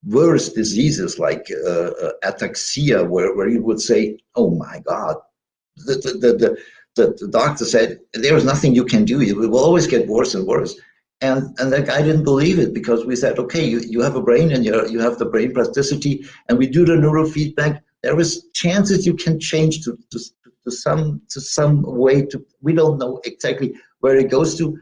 worse 0.06 0.48
diseases 0.54 1.18
like 1.18 1.46
uh, 1.66 1.90
uh 1.90 2.12
ataxia, 2.24 3.06
where 3.06 3.36
where 3.36 3.46
you 3.46 3.62
would 3.62 3.78
say, 3.78 4.16
"Oh 4.36 4.50
my 4.52 4.80
God," 4.88 5.16
the 5.76 5.96
the 5.96 6.32
the, 6.32 6.56
the, 6.96 7.14
the 7.20 7.28
doctor 7.28 7.66
said, 7.66 8.00
"There 8.14 8.34
is 8.38 8.44
nothing 8.46 8.74
you 8.74 8.86
can 8.86 9.04
do. 9.04 9.20
It 9.20 9.36
will 9.36 9.58
always 9.58 9.86
get 9.86 10.08
worse 10.08 10.34
and 10.34 10.46
worse." 10.46 10.80
And 11.20 11.54
and 11.58 11.70
that 11.74 11.84
guy 11.84 12.00
didn't 12.00 12.24
believe 12.24 12.58
it 12.58 12.72
because 12.72 13.04
we 13.04 13.14
said, 13.14 13.38
"Okay, 13.38 13.62
you, 13.62 13.80
you 13.80 14.00
have 14.00 14.16
a 14.16 14.22
brain 14.22 14.52
and 14.52 14.64
you 14.64 14.88
you 14.88 14.98
have 15.00 15.18
the 15.18 15.26
brain 15.26 15.52
plasticity, 15.52 16.24
and 16.48 16.56
we 16.56 16.68
do 16.68 16.86
the 16.86 16.94
neurofeedback. 16.94 17.82
There 18.02 18.18
is 18.18 18.46
chances 18.54 19.04
you 19.04 19.12
can 19.12 19.38
change 19.38 19.84
to 19.84 19.98
to, 20.10 20.18
to 20.64 20.70
some 20.70 21.20
to 21.28 21.38
some 21.38 21.82
way 21.82 22.24
to 22.24 22.42
we 22.62 22.72
don't 22.72 22.96
know 22.96 23.20
exactly 23.24 23.74
where 23.98 24.16
it 24.16 24.30
goes 24.30 24.56
to." 24.56 24.78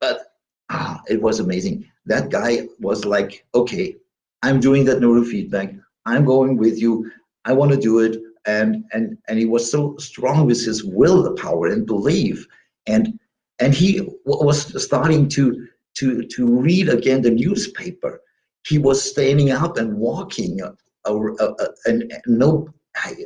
But 0.00 0.34
ah, 0.70 1.00
it 1.08 1.20
was 1.20 1.40
amazing. 1.40 1.86
That 2.06 2.30
guy 2.30 2.68
was 2.78 3.04
like, 3.04 3.44
okay, 3.54 3.96
I'm 4.42 4.60
doing 4.60 4.84
that 4.86 5.00
neurofeedback. 5.00 5.78
I'm 6.06 6.24
going 6.24 6.56
with 6.56 6.80
you. 6.80 7.10
I 7.44 7.52
want 7.52 7.72
to 7.72 7.76
do 7.76 8.00
it. 8.00 8.16
And 8.46 8.84
and 8.92 9.18
and 9.28 9.38
he 9.38 9.44
was 9.44 9.70
so 9.70 9.96
strong 9.98 10.46
with 10.46 10.64
his 10.64 10.82
will 10.82 11.22
the 11.22 11.32
power 11.32 11.66
and 11.66 11.86
belief. 11.86 12.46
And 12.86 13.18
and 13.58 13.74
he 13.74 14.08
was 14.24 14.82
starting 14.82 15.28
to 15.30 15.68
to 15.98 16.22
to 16.24 16.46
read 16.46 16.88
again 16.88 17.20
the 17.22 17.30
newspaper. 17.30 18.22
He 18.66 18.78
was 18.78 19.02
standing 19.02 19.50
up 19.50 19.76
and 19.76 19.94
walking. 19.96 20.60
Uh, 20.62 21.48
and 21.86 22.12
no, 22.26 22.68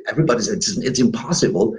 everybody 0.09 0.43
said 0.43 0.55
it's, 0.55 0.77
it's 0.79 1.01
impossible. 1.01 1.77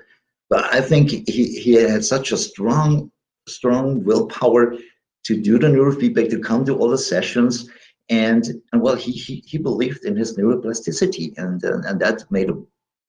But 0.50 0.74
I 0.74 0.82
think 0.82 1.10
he, 1.10 1.60
he 1.60 1.74
had 1.74 2.06
such 2.06 2.32
a 2.32 2.38
strong, 2.38 3.12
strong 3.48 4.04
willpower 4.04 4.76
to 5.24 5.42
do 5.42 5.58
the 5.58 5.68
neurofeedback, 5.68 6.30
to 6.30 6.40
come 6.40 6.66
to 6.66 6.78
all 6.78 6.90
the 6.90 6.98
sessions. 6.98 7.70
And, 8.10 8.46
and 8.72 8.82
well, 8.82 8.96
he, 8.96 9.12
he, 9.12 9.44
he 9.48 9.58
believed 9.58 10.06
in 10.06 10.16
his 10.16 10.38
neuroplasticity, 10.38 11.36
and 11.38 11.64
and 11.64 12.00
that 12.00 12.24
made 12.30 12.52
a 12.52 12.62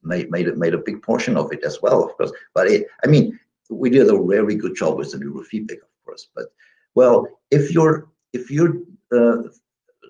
made 0.03 0.31
made 0.31 0.49
a, 0.49 0.57
made 0.57 0.73
a 0.73 0.79
big 0.79 1.03
portion 1.03 1.37
of 1.37 1.53
it 1.53 1.63
as 1.65 1.83
well, 1.83 2.03
of 2.03 2.17
course. 2.17 2.33
But 2.55 2.69
it, 2.69 2.87
I 3.05 3.09
mean, 3.09 3.39
we 3.69 3.91
did 3.91 4.09
a 4.09 4.23
very 4.23 4.55
good 4.55 4.75
job 4.75 4.97
with 4.97 5.13
the 5.13 5.19
neurofeedback, 5.19 5.83
of 5.83 6.05
course. 6.05 6.29
But 6.35 6.47
well, 6.95 7.27
if 7.51 7.73
you're 7.73 8.09
if 8.33 8.51
you're 8.51 8.79
uh, 9.13 9.43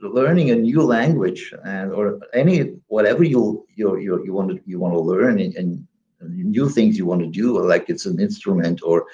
learning 0.02 0.50
a 0.50 0.56
new 0.56 0.82
language 0.82 1.52
and 1.64 1.92
or 1.92 2.20
any 2.32 2.76
whatever 2.86 3.24
you 3.24 3.66
you 3.74 3.96
you, 3.96 4.24
you 4.24 4.32
want 4.32 4.50
to 4.50 4.60
you 4.66 4.78
want 4.78 4.94
to 4.94 5.00
learn 5.00 5.40
and, 5.40 5.54
and 5.56 5.86
new 6.20 6.68
things 6.68 6.96
you 6.96 7.06
want 7.06 7.22
to 7.22 7.28
do, 7.28 7.58
like 7.60 7.86
it's 7.88 8.06
an 8.06 8.20
instrument 8.20 8.80
or 8.84 9.06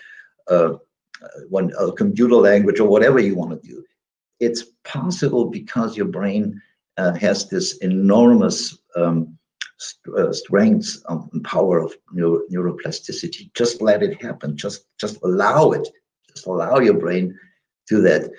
uh, 0.49 0.75
one 1.49 1.73
a 1.79 1.93
computer 1.93 2.37
language 2.37 2.81
or 2.81 2.89
whatever 2.89 3.21
you 3.21 3.35
want 3.35 3.51
to 3.51 3.69
do. 3.69 3.85
It's 4.41 4.65
possible 4.85 5.47
because 5.47 5.97
your 5.97 6.07
brain 6.07 6.61
uh, 6.97 7.15
has 7.15 7.49
this 7.49 7.79
enormous 7.79 8.79
um, 8.97 9.39
st- 9.79 10.17
uh, 10.17 10.33
strength 10.33 11.03
and 11.09 11.45
power 11.45 11.81
of 11.81 11.95
neuro- 12.13 12.43
neuroplasticity. 12.53 13.53
Just 13.55 13.81
let 13.81 14.03
it 14.03 14.21
happen. 14.23 14.57
Just 14.57 14.87
just 14.99 15.23
allow 15.23 15.73
it. 15.73 15.89
Just 16.29 16.47
allow 16.47 16.79
your 16.79 16.95
brain 16.95 17.39
to 17.89 18.01
that 18.03 18.31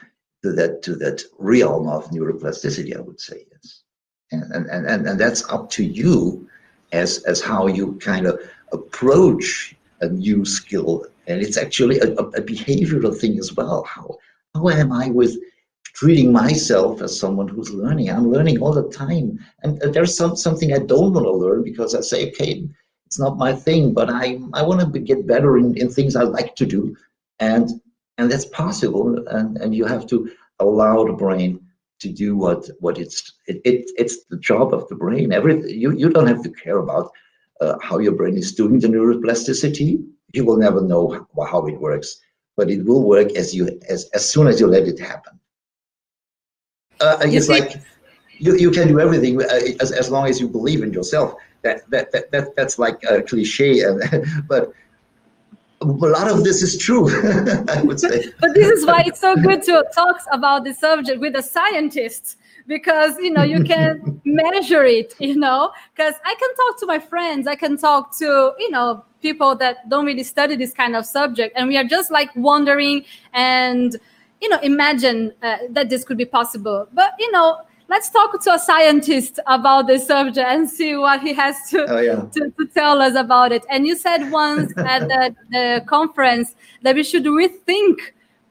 to 0.43 0.51
that 0.53 0.81
to 0.83 0.95
that 0.95 1.23
realm 1.37 1.87
of 1.87 2.09
neuroplasticity. 2.11 2.95
I 2.95 3.01
would 3.01 3.19
say 3.19 3.45
yes, 3.51 3.83
and 4.31 4.51
and 4.53 4.85
and 4.85 5.07
and 5.07 5.19
that's 5.19 5.47
up 5.49 5.69
to 5.71 5.83
you 5.83 6.47
as 6.91 7.23
as 7.23 7.41
how 7.41 7.67
you 7.67 7.93
kind 7.95 8.27
of 8.27 8.39
approach 8.71 9.75
a 10.01 10.09
new 10.09 10.43
skill 10.43 11.05
and 11.27 11.41
it's 11.41 11.57
actually 11.57 11.99
a, 11.99 12.11
a, 12.13 12.41
behavioral 12.41 13.17
thing 13.17 13.39
as 13.39 13.53
well. 13.53 13.83
How 13.83 14.17
how 14.53 14.69
am 14.69 14.91
i 14.91 15.09
with 15.09 15.35
treating 15.83 16.31
myself 16.31 17.01
as 17.01 17.19
someone 17.19 17.47
who's 17.47 17.71
learning? 17.71 18.09
I'm 18.09 18.31
learning 18.31 18.59
all 18.59 18.73
the 18.73 18.89
time. 18.89 19.39
And 19.63 19.81
there's 19.93 20.15
some 20.17 20.35
something 20.35 20.73
i 20.73 20.79
don't 20.79 21.13
want 21.13 21.25
to 21.25 21.31
learn 21.31 21.63
because 21.63 21.95
i 21.95 22.01
say 22.01 22.29
okay 22.29 22.67
it's 23.05 23.19
not 23.19 23.37
my 23.37 23.53
thing 23.53 23.93
but 23.93 24.09
i 24.09 24.39
i 24.53 24.61
want 24.63 24.93
to 24.93 24.99
get 24.99 25.27
better 25.27 25.57
in, 25.57 25.77
in 25.77 25.89
things 25.89 26.15
i 26.15 26.23
like 26.23 26.55
to 26.55 26.65
do. 26.65 26.95
And 27.39 27.69
and 28.17 28.31
that's 28.31 28.45
possible. 28.45 29.25
And 29.27 29.57
and 29.57 29.75
you 29.75 29.85
have 29.85 30.05
to 30.07 30.29
allow 30.59 31.05
the 31.05 31.13
brain 31.13 31.59
to 31.99 32.09
do 32.09 32.35
what 32.35 32.69
what 32.79 32.97
it's 32.97 33.33
it, 33.47 33.61
it 33.65 33.89
it's 33.97 34.25
the 34.25 34.37
job 34.37 34.73
of 34.73 34.87
the 34.89 34.95
brain. 34.95 35.31
Everything 35.31 35.69
you 35.69 35.91
you 35.91 36.09
don't 36.09 36.27
have 36.27 36.43
to 36.43 36.49
care 36.49 36.77
about 36.77 37.11
uh, 37.61 37.77
how 37.81 37.97
your 37.99 38.13
brain 38.13 38.37
is 38.37 38.53
doing 38.53 38.79
the 38.79 38.87
neuroplasticity. 38.87 40.03
You 40.33 40.45
will 40.45 40.57
never 40.57 40.81
know 40.81 41.27
how 41.47 41.67
it 41.67 41.79
works, 41.79 42.19
but 42.57 42.69
it 42.69 42.83
will 42.83 43.03
work 43.03 43.31
as 43.33 43.53
you 43.53 43.79
as, 43.87 44.09
as 44.13 44.29
soon 44.29 44.47
as 44.47 44.59
you 44.59 44.67
let 44.67 44.87
it 44.87 44.99
happen. 44.99 45.39
Uh, 46.99 47.17
it's 47.21 47.49
like 47.49 47.81
you, 48.39 48.55
you 48.57 48.71
can 48.71 48.87
do 48.87 48.99
everything 48.99 49.41
uh, 49.41 49.59
as, 49.79 49.91
as 49.91 50.09
long 50.09 50.27
as 50.27 50.39
you 50.39 50.47
believe 50.47 50.81
in 50.81 50.91
yourself. 50.91 51.35
That 51.61 51.89
that 51.91 52.11
that, 52.11 52.31
that 52.31 52.55
that's 52.55 52.79
like 52.79 53.03
a 53.03 53.21
cliche, 53.21 53.81
and 53.87 54.01
but 54.47 54.73
a 55.81 55.85
lot 55.85 56.29
of 56.29 56.43
this 56.43 56.61
is 56.61 56.77
true. 56.77 57.09
I 57.69 57.81
would 57.83 57.99
say. 57.99 58.33
but 58.39 58.53
this 58.53 58.69
is 58.69 58.85
why 58.85 59.03
it's 59.05 59.19
so 59.19 59.35
good 59.35 59.61
to 59.63 59.85
talk 59.93 60.19
about 60.31 60.63
the 60.63 60.73
subject 60.73 61.19
with 61.19 61.35
a 61.35 61.43
scientist 61.43 62.37
because 62.67 63.17
you 63.19 63.31
know 63.31 63.43
you 63.43 63.63
can 63.63 64.21
measure 64.25 64.83
it 64.83 65.13
you 65.19 65.35
know 65.35 65.71
because 65.95 66.15
i 66.25 66.35
can 66.35 66.55
talk 66.55 66.79
to 66.79 66.85
my 66.85 66.99
friends 66.99 67.47
i 67.47 67.55
can 67.55 67.77
talk 67.77 68.15
to 68.17 68.53
you 68.57 68.69
know 68.69 69.03
people 69.21 69.55
that 69.55 69.89
don't 69.89 70.05
really 70.05 70.23
study 70.23 70.55
this 70.55 70.73
kind 70.73 70.95
of 70.95 71.05
subject 71.05 71.53
and 71.57 71.67
we 71.67 71.77
are 71.77 71.83
just 71.83 72.11
like 72.11 72.29
wondering 72.35 73.03
and 73.33 73.97
you 74.41 74.49
know 74.49 74.59
imagine 74.59 75.33
uh, 75.41 75.57
that 75.69 75.89
this 75.89 76.03
could 76.03 76.17
be 76.17 76.25
possible 76.25 76.87
but 76.93 77.13
you 77.19 77.31
know 77.31 77.59
let's 77.89 78.09
talk 78.09 78.41
to 78.41 78.53
a 78.53 78.59
scientist 78.59 79.39
about 79.47 79.87
this 79.87 80.07
subject 80.07 80.47
and 80.47 80.69
see 80.69 80.95
what 80.95 81.21
he 81.21 81.33
has 81.33 81.69
to, 81.69 81.85
oh, 81.89 81.99
yeah. 81.99 82.21
to, 82.33 82.49
to, 82.57 82.65
tell 82.73 83.01
us 83.01 83.15
about 83.15 83.51
it 83.51 83.63
and 83.69 83.85
you 83.85 83.95
said 83.95 84.31
once 84.31 84.73
at 84.77 85.07
the, 85.07 85.35
the 85.49 85.83
conference 85.85 86.55
that 86.81 86.95
we 86.95 87.03
should 87.03 87.25
rethink 87.25 87.99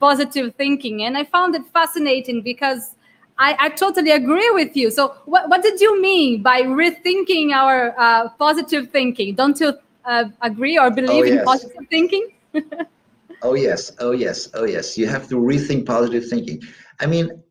positive 0.01 0.55
thinking 0.57 1.03
and 1.03 1.17
i 1.17 1.25
found 1.25 1.55
it 1.55 1.65
fascinating 1.73 2.43
because 2.43 2.95
I, 3.39 3.57
I 3.59 3.69
totally 3.71 4.11
agree 4.11 4.51
with 4.51 4.77
you. 4.77 4.91
So, 4.91 5.15
what, 5.25 5.49
what 5.49 5.63
did 5.63 5.81
you 5.81 6.01
mean 6.01 6.43
by 6.43 6.63
rethinking 6.63 7.53
our 7.53 7.95
uh, 7.99 8.29
positive 8.39 8.91
thinking? 8.91 9.35
Don't 9.35 9.59
you 9.59 9.75
uh, 10.05 10.25
agree 10.43 10.79
or 10.79 10.91
believe 10.91 11.25
oh, 11.25 11.25
yes. 11.25 11.39
in 11.39 11.45
positive 11.45 11.87
thinking? 11.91 12.29
oh, 13.43 13.55
yes. 13.55 13.93
Oh, 13.99 14.13
yes. 14.13 14.49
Oh, 14.55 14.65
yes. 14.65 14.97
You 14.99 15.07
have 15.07 15.29
to 15.29 15.37
rethink 15.37 15.87
positive 15.87 16.29
thinking. 16.29 16.63
I 17.01 17.07
mean, 17.07 17.43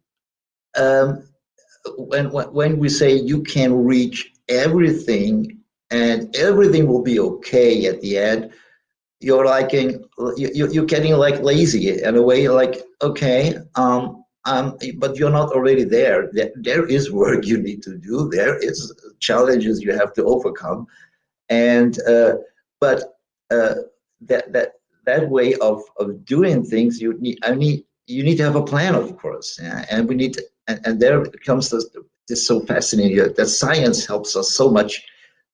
um, 0.78 1.28
when, 1.98 2.32
when 2.32 2.78
we 2.78 2.90
say 2.90 3.14
you 3.16 3.42
can 3.44 3.74
reach 3.74 4.32
everything 4.48 5.60
and 5.90 6.34
everything 6.36 6.88
will 6.88 7.02
be 7.02 7.20
okay 7.20 7.86
at 7.88 8.02
the 8.02 8.18
end, 8.18 8.52
you're 9.20 9.46
like 9.46 9.74
in, 9.74 10.04
you, 10.38 10.70
you're 10.72 10.86
getting 10.86 11.14
like 11.14 11.42
lazy 11.42 12.02
in 12.02 12.16
a 12.16 12.22
way. 12.22 12.48
Like, 12.48 12.82
okay, 13.02 13.56
um, 13.76 14.21
um, 14.46 14.78
but 14.98 15.18
you're 15.18 15.30
not 15.30 15.52
already 15.52 15.84
there. 15.84 16.30
there. 16.32 16.52
There 16.56 16.86
is 16.86 17.12
work 17.12 17.46
you 17.46 17.58
need 17.58 17.84
to 17.84 17.98
do. 17.98 18.30
There 18.30 18.58
is 18.58 18.94
challenges 19.20 19.82
you 19.82 19.94
have 19.94 20.14
to 20.14 20.24
overcome, 20.24 20.88
and 21.50 22.00
uh, 22.08 22.36
but 22.80 23.20
uh, 23.52 23.76
that 24.22 24.52
that 24.54 24.74
that 25.06 25.30
way 25.30 25.56
of 25.56 25.84
of 25.98 26.26
doing 26.26 26.64
things, 26.64 27.00
you 27.00 27.18
need. 27.20 27.38
I 27.44 27.54
mean, 27.54 27.84
you 28.08 28.24
need 28.24 28.38
to 28.38 28.44
have 28.44 28.56
a 28.56 28.64
plan, 28.64 28.96
of 28.96 29.16
course, 29.18 29.60
yeah? 29.62 29.86
and 29.90 30.10
we 30.10 30.16
need. 30.16 30.34
To, 30.34 30.44
and, 30.68 30.80
and 30.86 31.00
there 31.00 31.24
comes 31.46 31.70
this, 31.70 31.86
this 32.28 32.48
so 32.48 32.62
fascinating 32.62 33.18
that 33.18 33.48
science 33.48 34.06
helps 34.06 34.36
us 34.36 34.52
so 34.52 34.70
much 34.70 35.04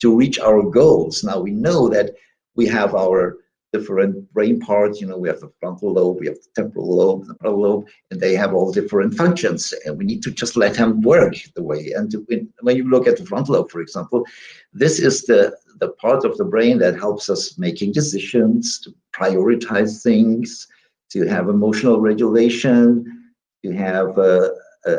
to 0.01 0.15
reach 0.15 0.39
our 0.39 0.61
goals. 0.61 1.23
Now 1.23 1.39
we 1.39 1.51
know 1.51 1.89
that 1.89 2.11
we 2.55 2.67
have 2.67 2.95
our 2.95 3.37
different 3.73 4.31
brain 4.33 4.59
parts. 4.59 5.01
You 5.01 5.07
know, 5.07 5.17
we 5.17 5.29
have 5.29 5.39
the 5.39 5.51
frontal 5.59 5.93
lobe, 5.93 6.19
we 6.19 6.27
have 6.27 6.35
the 6.35 6.61
temporal 6.61 6.95
lobe, 6.95 7.25
the 7.25 7.35
parietal 7.35 7.61
lobe, 7.61 7.87
and 8.11 8.19
they 8.19 8.35
have 8.35 8.53
all 8.53 8.71
different 8.71 9.13
functions. 9.13 9.73
And 9.85 9.97
we 9.97 10.05
need 10.05 10.23
to 10.23 10.31
just 10.31 10.55
let 10.55 10.75
them 10.75 11.01
work 11.01 11.35
the 11.55 11.63
way. 11.63 11.91
And 11.95 12.13
when 12.61 12.77
you 12.77 12.89
look 12.89 13.07
at 13.07 13.17
the 13.17 13.25
frontal 13.25 13.55
lobe, 13.55 13.71
for 13.71 13.81
example, 13.81 14.25
this 14.73 14.99
is 14.99 15.25
the 15.25 15.55
the 15.79 15.89
part 15.89 16.25
of 16.25 16.35
the 16.37 16.45
brain 16.45 16.79
that 16.79 16.97
helps 16.97 17.29
us 17.29 17.57
making 17.59 17.91
decisions, 17.91 18.79
to 18.79 18.93
prioritize 19.13 20.01
things, 20.01 20.67
to 21.09 21.27
have 21.27 21.49
emotional 21.49 21.99
regulation, 21.99 23.31
to 23.63 23.71
have 23.71 24.17
a, 24.17 24.51
a, 24.85 24.91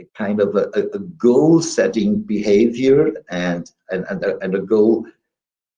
a 0.00 0.04
kind 0.14 0.40
of 0.40 0.54
a, 0.54 0.68
a 0.74 0.98
goal-setting 0.98 2.20
behavior 2.22 3.12
and 3.30 3.70
and, 3.90 4.04
and, 4.10 4.24
a, 4.24 4.38
and 4.38 4.54
a 4.54 4.60
goal 4.60 5.06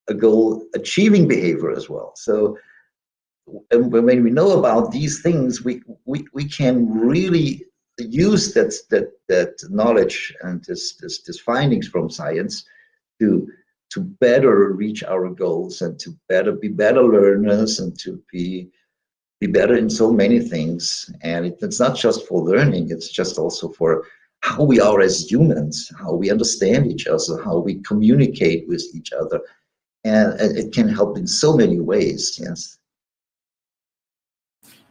a 0.08 0.14
goal 0.14 0.66
achieving 0.74 1.26
behavior 1.26 1.70
as 1.70 1.88
well. 1.88 2.12
So 2.14 2.58
when 3.46 4.24
we 4.24 4.30
know 4.30 4.58
about 4.58 4.90
these 4.90 5.22
things, 5.22 5.64
we, 5.64 5.82
we, 6.04 6.26
we 6.32 6.44
can 6.48 6.88
really 6.90 7.64
use 7.98 8.54
that, 8.54 8.74
that, 8.90 9.12
that 9.28 9.54
knowledge 9.70 10.34
and 10.42 10.64
this, 10.64 10.96
this, 10.96 11.22
this 11.22 11.40
findings 11.40 11.88
from 11.88 12.10
science 12.10 12.64
to, 13.20 13.48
to 13.90 14.00
better 14.00 14.72
reach 14.72 15.04
our 15.04 15.28
goals 15.28 15.82
and 15.82 15.98
to 16.00 16.16
better 16.28 16.52
be 16.52 16.68
better 16.68 17.02
learners 17.02 17.80
and 17.80 17.98
to 18.00 18.20
be, 18.32 18.68
be 19.40 19.46
better 19.46 19.76
in 19.76 19.90
so 19.90 20.10
many 20.10 20.40
things. 20.40 21.10
And 21.22 21.46
it, 21.46 21.58
it's 21.60 21.80
not 21.80 21.96
just 21.96 22.26
for 22.26 22.42
learning, 22.42 22.90
it's 22.90 23.10
just 23.10 23.38
also 23.38 23.68
for 23.68 24.04
how 24.40 24.62
we 24.62 24.80
are 24.80 25.00
as 25.00 25.30
humans, 25.30 25.90
how 25.98 26.14
we 26.14 26.30
understand 26.30 26.90
each 26.90 27.06
other, 27.06 27.42
how 27.42 27.58
we 27.58 27.76
communicate 27.82 28.68
with 28.68 28.84
each 28.94 29.12
other, 29.12 29.40
and 30.04 30.40
it 30.40 30.72
can 30.72 30.88
help 30.88 31.16
in 31.16 31.26
so 31.26 31.56
many 31.56 31.80
ways 31.80 32.38
yes. 32.42 32.78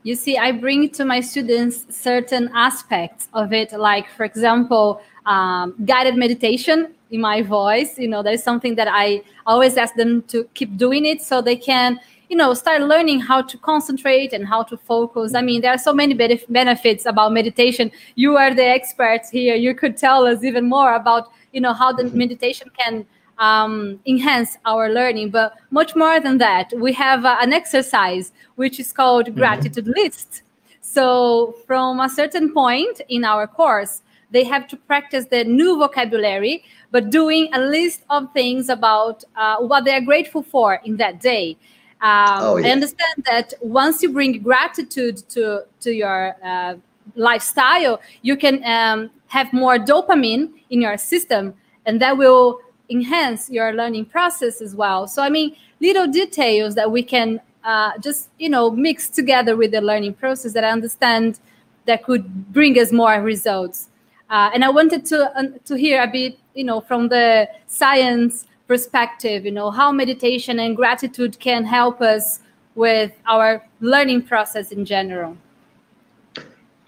You 0.04 0.16
see 0.16 0.38
i 0.38 0.52
bring 0.52 0.90
to 0.90 1.06
my 1.06 1.22
students 1.22 1.86
certain 1.90 2.50
aspects 2.54 3.30
of 3.34 3.54
it 3.54 3.72
like 3.72 4.10
for 4.10 4.26
example 4.26 5.02
um, 5.26 5.76
guided 5.86 6.18
meditation 6.18 6.94
in 7.12 7.22
my 7.22 7.42
voice. 7.42 7.98
You 7.98 8.10
know 8.10 8.24
there's 8.24 8.44
something 8.44 8.76
that 8.76 8.88
i 8.90 9.22
always 9.46 9.78
ask 9.78 9.96
them 9.96 10.24
to 10.24 10.44
keep 10.56 10.76
doing 10.78 11.06
it 11.06 11.22
so 11.22 11.42
they 11.42 11.56
can 11.56 12.00
you 12.30 12.36
know 12.36 12.54
start 12.54 12.82
learning 12.82 13.20
how 13.20 13.42
to 13.44 13.58
concentrate 13.60 14.34
and 14.34 14.48
how 14.48 14.64
to 14.64 14.76
focus. 14.76 15.36
I 15.36 15.42
mean 15.42 15.62
there 15.62 15.72
are 15.72 15.78
so 15.78 15.94
many 15.94 16.16
benefits 16.50 17.06
about 17.06 17.32
meditation. 17.32 17.92
You 18.16 18.36
are 18.38 18.54
the 18.54 18.66
experts 18.66 19.30
here. 19.30 19.56
You 19.56 19.76
could 19.76 19.96
tell 19.96 20.26
us 20.26 20.44
even 20.44 20.68
more 20.68 20.96
about 20.96 21.32
you 21.54 21.62
know 21.62 21.74
how 21.74 21.94
the 21.94 22.04
mm-hmm. 22.04 22.18
meditation 22.18 22.70
can 22.78 23.06
um, 23.40 24.00
enhance 24.06 24.58
our 24.66 24.90
learning. 24.90 25.30
But 25.30 25.56
much 25.72 25.96
more 25.96 26.20
than 26.20 26.38
that, 26.40 26.74
we 26.78 26.94
have 26.94 27.26
uh, 27.26 27.38
an 27.42 27.54
exercise 27.54 28.32
which 28.56 28.80
is 28.80 28.92
called 28.92 29.26
mm-hmm. 29.28 29.38
gratitude 29.38 29.88
list. 29.88 30.44
So 30.82 31.56
from 31.66 32.00
a 32.00 32.10
certain 32.10 32.54
point 32.54 33.02
in 33.10 33.24
our 33.24 33.48
course, 33.48 34.02
they 34.32 34.44
have 34.44 34.68
to 34.68 34.76
practice 34.76 35.26
the 35.26 35.44
new 35.44 35.78
vocabulary, 35.78 36.64
but 36.92 37.12
doing 37.12 37.50
a 37.54 37.60
list 37.60 38.02
of 38.10 38.34
things 38.34 38.68
about 38.68 39.24
uh, 39.36 39.58
what 39.58 39.86
they 39.86 39.96
are 39.96 40.02
grateful 40.02 40.42
for 40.42 40.82
in 40.84 40.98
that 40.98 41.22
day. 41.22 41.56
Um, 42.02 42.40
oh, 42.42 42.58
yeah. 42.58 42.68
I 42.68 42.72
understand 42.72 43.24
that 43.26 43.54
once 43.62 44.02
you 44.04 44.12
bring 44.12 44.42
gratitude 44.42 45.18
to 45.30 45.64
to 45.82 45.94
your 45.94 46.36
uh, 46.44 46.76
lifestyle, 47.16 48.02
you 48.24 48.36
can 48.36 48.64
um, 48.66 49.10
have 49.28 49.54
more 49.54 49.78
dopamine 49.78 50.52
in 50.70 50.82
your 50.82 50.98
system, 50.98 51.54
and 51.86 52.02
that 52.02 52.18
will 52.18 52.60
enhance 52.90 53.50
your 53.50 53.74
learning 53.74 54.06
process 54.06 54.62
as 54.62 54.76
well. 54.76 55.08
So, 55.08 55.22
I 55.24 55.30
mean, 55.30 55.56
little 55.80 56.08
details 56.08 56.76
that 56.76 56.92
we 56.92 57.04
can 57.04 57.40
uh, 57.64 57.98
just, 58.00 58.30
you 58.40 58.50
know, 58.50 58.72
mix 58.72 59.10
together 59.10 59.56
with 59.56 59.72
the 59.72 59.82
learning 59.82 60.16
process 60.16 60.54
that 60.54 60.64
I 60.64 60.70
understand 60.70 61.40
that 61.86 62.04
could 62.04 62.52
bring 62.54 62.78
us 62.78 62.92
more 62.92 63.22
results. 63.22 63.90
Uh, 64.30 64.50
and 64.54 64.64
I 64.64 64.70
wanted 64.70 65.06
to 65.08 65.32
uh, 65.38 65.44
to 65.66 65.76
hear 65.76 66.02
a 66.02 66.08
bit, 66.08 66.38
you 66.56 66.64
know, 66.64 66.82
from 66.82 67.10
the 67.10 67.48
science 67.68 68.46
perspective, 68.68 69.46
you 69.46 69.52
know, 69.52 69.70
how 69.70 69.92
meditation 69.92 70.60
and 70.60 70.76
gratitude 70.76 71.40
can 71.40 71.66
help 71.66 72.02
us 72.02 72.40
with 72.76 73.12
our 73.28 73.64
learning 73.82 74.24
process 74.24 74.72
in 74.72 74.86
general. 74.86 75.38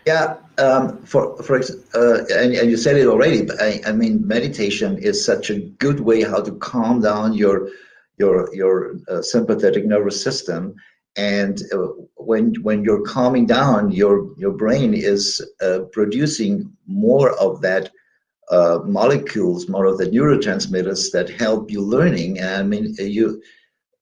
Yeah, 0.05 0.35
um, 0.59 1.03
for 1.03 1.35
for 1.41 1.59
uh, 1.59 2.25
and, 2.29 2.53
and 2.53 2.69
you 2.69 2.77
said 2.77 2.95
it 2.97 3.07
already, 3.07 3.41
but 3.43 3.59
I, 3.59 3.81
I 3.87 3.91
mean, 3.91 4.25
meditation 4.25 4.99
is 4.99 5.25
such 5.25 5.49
a 5.49 5.59
good 5.59 5.99
way 5.99 6.21
how 6.21 6.41
to 6.41 6.51
calm 6.57 7.01
down 7.01 7.33
your 7.33 7.69
your 8.17 8.53
your 8.53 8.97
uh, 9.09 9.23
sympathetic 9.23 9.85
nervous 9.85 10.21
system, 10.21 10.75
and 11.15 11.59
uh, 11.73 11.87
when 12.17 12.53
when 12.61 12.83
you're 12.83 13.01
calming 13.01 13.47
down, 13.47 13.91
your 13.91 14.29
your 14.37 14.51
brain 14.51 14.93
is 14.93 15.43
uh, 15.61 15.79
producing 15.91 16.71
more 16.85 17.31
of 17.39 17.61
that 17.61 17.91
uh, 18.51 18.79
molecules, 18.85 19.67
more 19.67 19.85
of 19.85 19.97
the 19.97 20.05
neurotransmitters 20.05 21.11
that 21.13 21.29
help 21.29 21.71
you 21.71 21.81
learning. 21.81 22.37
And 22.39 22.49
I 22.49 22.63
mean, 22.63 22.93
you 22.99 23.41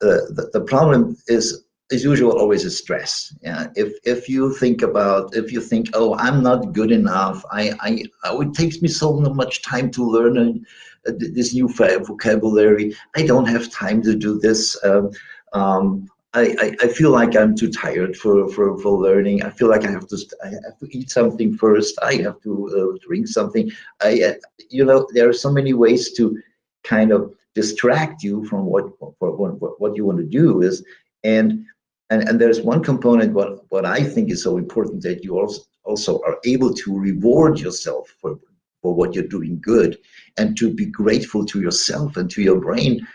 uh, 0.02 0.28
the, 0.36 0.50
the 0.52 0.62
problem 0.62 1.16
is 1.28 1.64
as 1.94 2.04
usual 2.04 2.32
always 2.40 2.66
is 2.66 2.78
stress 2.78 3.36
yeah 3.42 3.68
if 3.76 3.94
if 4.04 4.28
you 4.28 4.54
think 4.56 4.82
about 4.82 5.36
if 5.36 5.52
you 5.54 5.62
think 5.62 5.90
oh 5.94 6.16
i'm 6.16 6.42
not 6.42 6.74
good 6.74 6.92
enough 6.92 7.44
i 7.52 7.64
i 7.82 8.04
oh, 8.26 8.42
it 8.42 8.54
takes 8.54 8.82
me 8.82 8.88
so 8.88 9.14
much 9.42 9.62
time 9.62 9.92
to 9.92 10.04
learn 10.04 10.38
a, 10.38 11.10
a, 11.10 11.12
this 11.38 11.54
new 11.54 11.68
vocabulary 12.10 12.96
i 13.16 13.22
don't 13.26 13.46
have 13.56 13.70
time 13.70 14.02
to 14.02 14.16
do 14.16 14.40
this 14.40 14.62
um, 14.84 15.12
um, 15.54 16.10
I, 16.36 16.56
I, 16.60 16.76
I, 16.86 16.88
feel 16.88 17.12
like 17.12 17.36
I'm 17.36 17.56
too 17.56 17.70
tired 17.70 18.18
for, 18.18 18.50
for, 18.50 18.76
for 18.80 19.00
learning. 19.00 19.44
I 19.44 19.52
feel 19.52 19.70
like 19.70 19.86
I 19.86 19.92
have 19.92 20.08
to 20.08 20.18
I 20.44 20.48
have 20.48 20.80
to 20.80 20.88
eat 20.90 21.12
something 21.12 21.56
first. 21.56 21.94
I 22.02 22.16
have 22.26 22.42
to 22.42 22.54
uh, 22.76 22.98
drink 23.06 23.28
something. 23.28 23.70
I 24.02 24.20
uh, 24.24 24.34
you 24.72 24.84
know 24.84 25.08
there 25.14 25.30
are 25.30 25.40
so 25.46 25.52
many 25.52 25.74
ways 25.74 26.14
to 26.14 26.42
kind 26.84 27.12
of 27.12 27.36
distract 27.54 28.24
you 28.24 28.46
from 28.46 28.66
what 28.66 28.86
what, 29.20 29.80
what 29.80 29.96
you 29.96 30.06
want 30.06 30.18
to 30.18 30.26
do 30.26 30.64
is 30.64 30.84
and 31.24 31.66
and 32.14 32.30
and 32.30 32.40
there's 32.40 32.62
one 32.62 32.82
component 32.84 33.34
what 33.34 33.52
what 33.70 33.86
I 33.86 34.04
think 34.04 34.30
is 34.30 34.44
so 34.44 34.58
important 34.58 35.02
that 35.04 35.24
you 35.24 35.40
also 35.40 35.62
also 35.84 36.22
are 36.28 36.38
able 36.46 36.74
to 36.74 36.98
reward 37.10 37.60
yourself 37.60 38.16
for 38.20 38.40
for 38.82 38.94
what 38.94 39.14
you're 39.14 39.36
doing 39.38 39.60
good 39.62 39.98
and 40.38 40.58
to 40.58 40.74
be 40.82 40.86
grateful 40.86 41.46
to 41.46 41.62
yourself 41.62 42.18
and 42.18 42.30
to 42.32 42.42
your 42.42 42.60
brain 42.60 43.06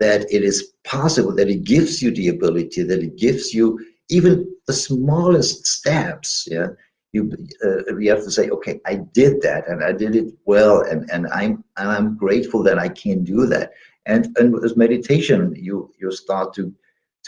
that 0.00 0.20
it 0.36 0.42
is 0.42 0.58
possible 0.84 1.34
that 1.34 1.50
it 1.50 1.64
gives 1.64 2.02
you 2.02 2.10
the 2.12 2.28
ability 2.28 2.82
that 2.82 3.02
it 3.02 3.16
gives 3.16 3.54
you 3.54 3.66
even 4.10 4.32
the 4.66 4.72
smallest 4.72 5.66
steps 5.66 6.48
yeah? 6.50 6.68
You 7.12 7.22
uh, 7.64 7.96
you 7.96 8.10
have 8.10 8.24
to 8.24 8.34
say 8.38 8.50
okay 8.56 8.74
i 8.92 8.94
did 9.20 9.40
that 9.46 9.62
and 9.70 9.78
i 9.82 9.92
did 10.02 10.14
it 10.20 10.28
well 10.44 10.76
and 10.90 11.00
and 11.14 11.22
i'm 11.38 11.52
and 11.78 11.88
i'm 11.94 12.08
grateful 12.24 12.62
that 12.64 12.78
i 12.78 12.88
can 13.02 13.18
do 13.24 13.40
that. 13.52 13.66
And 14.12 14.22
and 14.38 14.46
with 14.52 14.76
meditation 14.84 15.40
you 15.68 15.76
you 16.00 16.10
start 16.24 16.48
to 16.56 16.62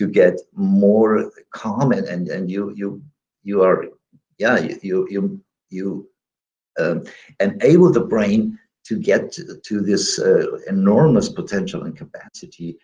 to 0.00 0.06
get 0.06 0.40
more 0.54 1.30
calm 1.50 1.92
and 1.92 2.06
and, 2.12 2.28
and 2.28 2.50
you 2.50 2.72
you 2.80 3.02
you 3.42 3.62
are 3.62 3.84
yeah 4.38 4.56
you 4.82 5.06
you 5.14 5.22
you 5.68 6.08
um, 6.80 7.04
enable 7.38 7.92
the 7.92 8.06
brain 8.12 8.58
to 8.88 8.94
get 8.98 9.30
to, 9.32 9.42
to 9.68 9.82
this 9.82 10.18
uh, 10.18 10.46
enormous 10.68 11.28
potential 11.28 11.82
and 11.84 11.98
capacity 11.98 12.78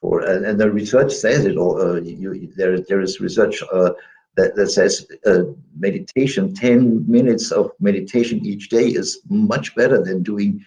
for 0.00 0.20
and, 0.20 0.46
and 0.46 0.60
the 0.60 0.70
research 0.70 1.12
says 1.12 1.44
it 1.44 1.56
all 1.56 1.74
uh, 1.82 2.00
you, 2.00 2.52
there 2.56 2.80
there 2.88 3.00
is 3.00 3.20
research 3.20 3.56
uh, 3.72 3.90
that, 4.36 4.54
that 4.54 4.70
says 4.70 4.92
uh, 5.26 5.42
meditation 5.76 6.54
10 6.54 7.04
minutes 7.10 7.50
of 7.50 7.72
meditation 7.80 8.46
each 8.46 8.68
day 8.68 8.86
is 9.00 9.22
much 9.28 9.74
better 9.74 10.00
than 10.00 10.22
doing 10.22 10.64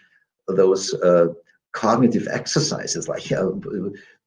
those 0.50 0.94
uh, 0.96 1.28
cognitive 1.74 2.28
exercises 2.32 3.08
like 3.08 3.32
uh, 3.32 3.50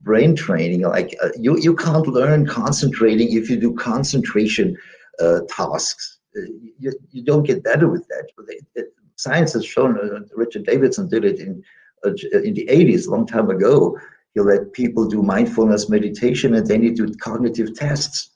brain 0.02 0.36
training 0.36 0.82
like 0.82 1.16
uh, 1.22 1.30
you 1.38 1.58
you 1.58 1.74
can't 1.74 2.06
learn 2.06 2.46
concentrating 2.46 3.32
if 3.32 3.48
you 3.48 3.56
do 3.56 3.72
concentration 3.74 4.76
uh, 5.20 5.40
tasks. 5.48 6.18
Uh, 6.36 6.42
you, 6.78 6.92
you 7.10 7.22
don't 7.24 7.44
get 7.44 7.64
better 7.64 7.88
with 7.88 8.06
that. 8.08 8.28
It, 8.48 8.66
it, 8.74 8.86
science 9.16 9.54
has 9.54 9.64
shown 9.64 9.98
uh, 9.98 10.20
richard 10.34 10.66
davidson 10.66 11.08
did 11.08 11.24
it 11.24 11.40
in 11.40 11.62
in 12.04 12.54
the 12.54 12.66
80s 12.70 13.06
a 13.06 13.10
long 13.10 13.26
time 13.26 13.50
ago. 13.50 13.98
He 14.34 14.40
let 14.40 14.72
people 14.72 15.08
do 15.08 15.22
mindfulness 15.22 15.88
meditation 15.88 16.54
and 16.54 16.66
then 16.66 16.82
he 16.82 16.90
did 16.90 17.18
cognitive 17.20 17.74
tests. 17.74 18.30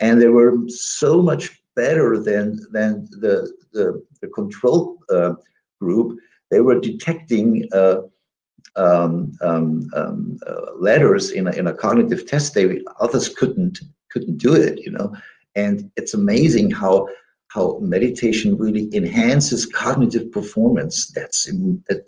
And 0.00 0.20
they 0.20 0.28
were 0.28 0.56
so 0.68 1.22
much 1.22 1.62
better 1.74 2.18
than 2.18 2.58
than 2.72 3.06
the 3.10 3.52
the, 3.72 4.02
the 4.22 4.28
control 4.28 4.98
uh, 5.10 5.34
group. 5.80 6.18
They 6.50 6.60
were 6.60 6.80
detecting 6.80 7.68
uh, 7.72 7.76
uh, 7.76 8.02
Um, 8.74 9.32
um, 9.40 9.88
um, 9.94 10.38
uh, 10.46 10.74
letters 10.78 11.30
in 11.30 11.46
a, 11.46 11.52
in 11.52 11.66
a 11.66 11.72
cognitive 11.72 12.26
test. 12.26 12.52
They 12.52 12.82
others 13.00 13.28
couldn't 13.28 13.80
couldn't 14.10 14.36
do 14.36 14.54
it, 14.54 14.80
you 14.80 14.90
know. 14.90 15.14
And 15.54 15.90
it's 15.96 16.12
amazing 16.12 16.72
how 16.72 17.08
how 17.48 17.78
meditation 17.80 18.58
really 18.58 18.94
enhances 18.94 19.64
cognitive 19.64 20.30
performance. 20.30 21.06
That's 21.08 21.50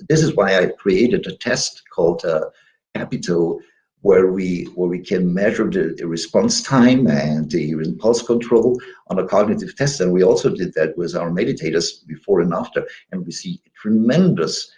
this 0.08 0.22
is 0.22 0.34
why 0.34 0.58
I 0.58 0.66
created 0.66 1.26
a 1.26 1.36
test 1.36 1.84
called 1.94 2.24
uh, 2.24 2.46
Capito 2.94 3.60
where 4.02 4.30
we 4.30 4.64
where 4.74 4.88
we 4.88 5.00
can 5.00 5.32
measure 5.34 5.68
the, 5.70 5.94
the, 5.96 6.06
response 6.06 6.62
time 6.62 7.06
and 7.08 7.50
the 7.50 7.70
impulse 7.70 8.22
control 8.22 8.78
on 9.08 9.18
a 9.18 9.26
cognitive 9.26 9.74
test 9.74 10.00
and 10.00 10.12
we 10.12 10.22
also 10.22 10.54
did 10.54 10.72
that 10.74 10.96
with 10.96 11.16
our 11.16 11.30
meditators 11.30 12.06
before 12.06 12.40
and 12.40 12.54
after 12.54 12.86
and 13.10 13.26
we 13.26 13.32
see 13.32 13.60
tremendous 13.74 14.70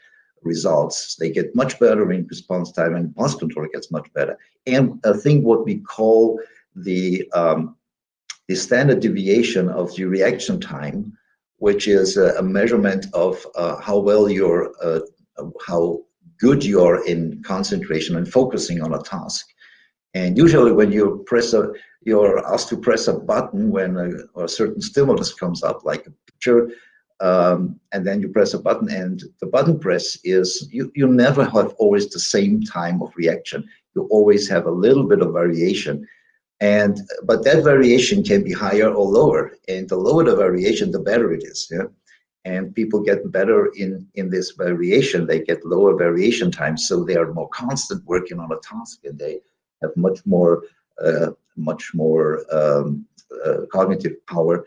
results 0.42 1.16
they 1.16 1.31
get 1.31 1.55
much 1.55 1.79
better 1.79 2.11
in 2.12 2.26
response 2.29 2.72
time 2.72 2.94
and 2.94 3.07
impulse 3.07 3.35
control 3.35 3.66
gets 3.72 3.90
much 3.90 4.12
better 4.14 4.38
and 4.66 4.98
i 5.05 5.12
think 5.12 5.44
what 5.44 5.64
we 5.64 5.79
call 5.81 6.40
the 6.76 7.29
um, 7.33 7.76
the 8.48 8.55
standard 8.55 9.00
deviation 9.00 9.68
of 9.68 9.94
the 9.96 10.05
reaction 10.05 10.61
time 10.61 11.12
which 11.61 11.87
is 11.87 12.16
a, 12.16 12.35
a 12.38 12.42
measurement 12.42 13.07
of 13.12 13.46
uh, 13.55 13.76
how 13.81 13.98
well 13.98 14.29
your 14.29 14.72
uh, 14.83 15.00
how 15.66 16.00
good 16.40 16.64
you 16.64 16.83
are 16.83 17.05
in 17.07 17.42
concentration 17.42 18.16
and 18.16 18.26
focusing 18.26 18.83
on 18.83 18.94
a 18.94 19.03
task. 19.03 19.46
And 20.14 20.37
usually, 20.37 20.72
when 20.72 20.90
you 20.90 21.22
press 21.26 21.53
a, 21.53 21.70
you're 22.03 22.44
asked 22.53 22.70
to 22.70 22.76
press 22.79 23.07
a 23.07 23.12
button 23.12 23.70
when 23.70 23.96
a, 23.96 24.42
a 24.42 24.48
certain 24.48 24.81
stimulus 24.81 25.33
comes 25.35 25.62
up, 25.62 25.85
like 25.85 26.07
a 26.07 26.12
picture, 26.26 26.70
um, 27.20 27.78
and 27.92 28.06
then 28.06 28.20
you 28.20 28.28
press 28.28 28.54
a 28.54 28.59
button, 28.59 28.90
and 28.90 29.22
the 29.40 29.46
button 29.46 29.78
press 29.78 30.18
is 30.24 30.68
you, 30.72 30.90
you 30.94 31.06
never 31.06 31.44
have 31.44 31.74
always 31.78 32.09
the 32.09 32.20
same 32.20 32.62
time 32.62 33.02
of 33.02 33.12
reaction. 33.16 33.68
You 33.94 34.09
always 34.11 34.48
have 34.48 34.66
a 34.66 34.70
little 34.70 35.04
bit 35.04 35.20
of 35.20 35.33
variation. 35.33 36.06
And 36.61 37.00
but 37.24 37.42
that 37.44 37.64
variation 37.64 38.22
can 38.22 38.44
be 38.44 38.52
higher 38.52 38.90
or 38.92 39.06
lower. 39.06 39.52
And 39.68 39.88
the 39.88 39.96
lower 39.96 40.24
the 40.24 40.37
variation, 40.37 40.90
the 40.90 40.98
better 40.98 41.33
it 41.33 41.42
is. 41.44 41.68
Yeah 41.70 41.87
and 42.44 42.74
people 42.74 43.00
get 43.00 43.30
better 43.30 43.66
in 43.76 44.06
in 44.14 44.30
this 44.30 44.52
variation 44.52 45.26
they 45.26 45.40
get 45.40 45.64
lower 45.64 45.96
variation 45.96 46.50
times 46.50 46.88
so 46.88 47.04
they 47.04 47.16
are 47.16 47.33
more 47.33 47.48
constant 47.50 48.02
working 48.06 48.38
on 48.40 48.50
a 48.52 48.61
task 48.62 49.00
and 49.04 49.18
they 49.18 49.38
have 49.83 49.94
much 49.96 50.20
more 50.24 50.62
uh, 51.04 51.30
much 51.56 51.92
more 51.94 52.44
um, 52.52 53.04
uh, 53.44 53.66
cognitive 53.70 54.14
power 54.26 54.64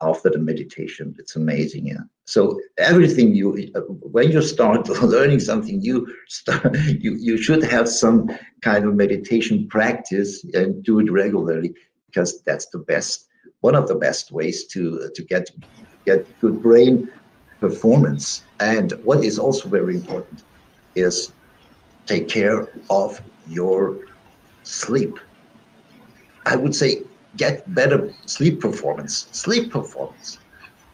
after 0.00 0.30
the 0.30 0.38
meditation 0.38 1.14
it's 1.18 1.34
amazing 1.34 1.86
yeah 1.86 2.04
so 2.24 2.58
everything 2.78 3.34
you 3.34 3.72
when 4.02 4.30
you 4.30 4.40
start 4.40 4.88
learning 5.02 5.40
something 5.40 5.82
you 5.82 6.06
start 6.28 6.76
you 7.00 7.16
you 7.18 7.36
should 7.36 7.62
have 7.62 7.88
some 7.88 8.30
kind 8.60 8.84
of 8.84 8.94
meditation 8.94 9.66
practice 9.68 10.44
and 10.54 10.84
do 10.84 11.00
it 11.00 11.10
regularly 11.10 11.74
because 12.06 12.42
that's 12.42 12.66
the 12.66 12.78
best 12.78 13.28
one 13.60 13.74
of 13.74 13.88
the 13.88 13.94
best 13.94 14.30
ways 14.30 14.66
to 14.66 15.10
to 15.14 15.22
get 15.24 15.50
get 16.04 16.26
good 16.40 16.62
brain 16.62 17.08
performance. 17.62 18.42
And 18.58 18.92
what 19.04 19.24
is 19.24 19.38
also 19.38 19.68
very 19.68 19.94
important 19.94 20.42
is 20.96 21.32
take 22.06 22.28
care 22.28 22.68
of 22.90 23.20
your 23.48 23.98
sleep. 24.64 25.18
I 26.44 26.56
would 26.56 26.74
say 26.74 27.02
get 27.36 27.72
better 27.74 28.12
sleep 28.26 28.60
performance. 28.60 29.28
Sleep 29.32 29.70
performance. 29.70 30.38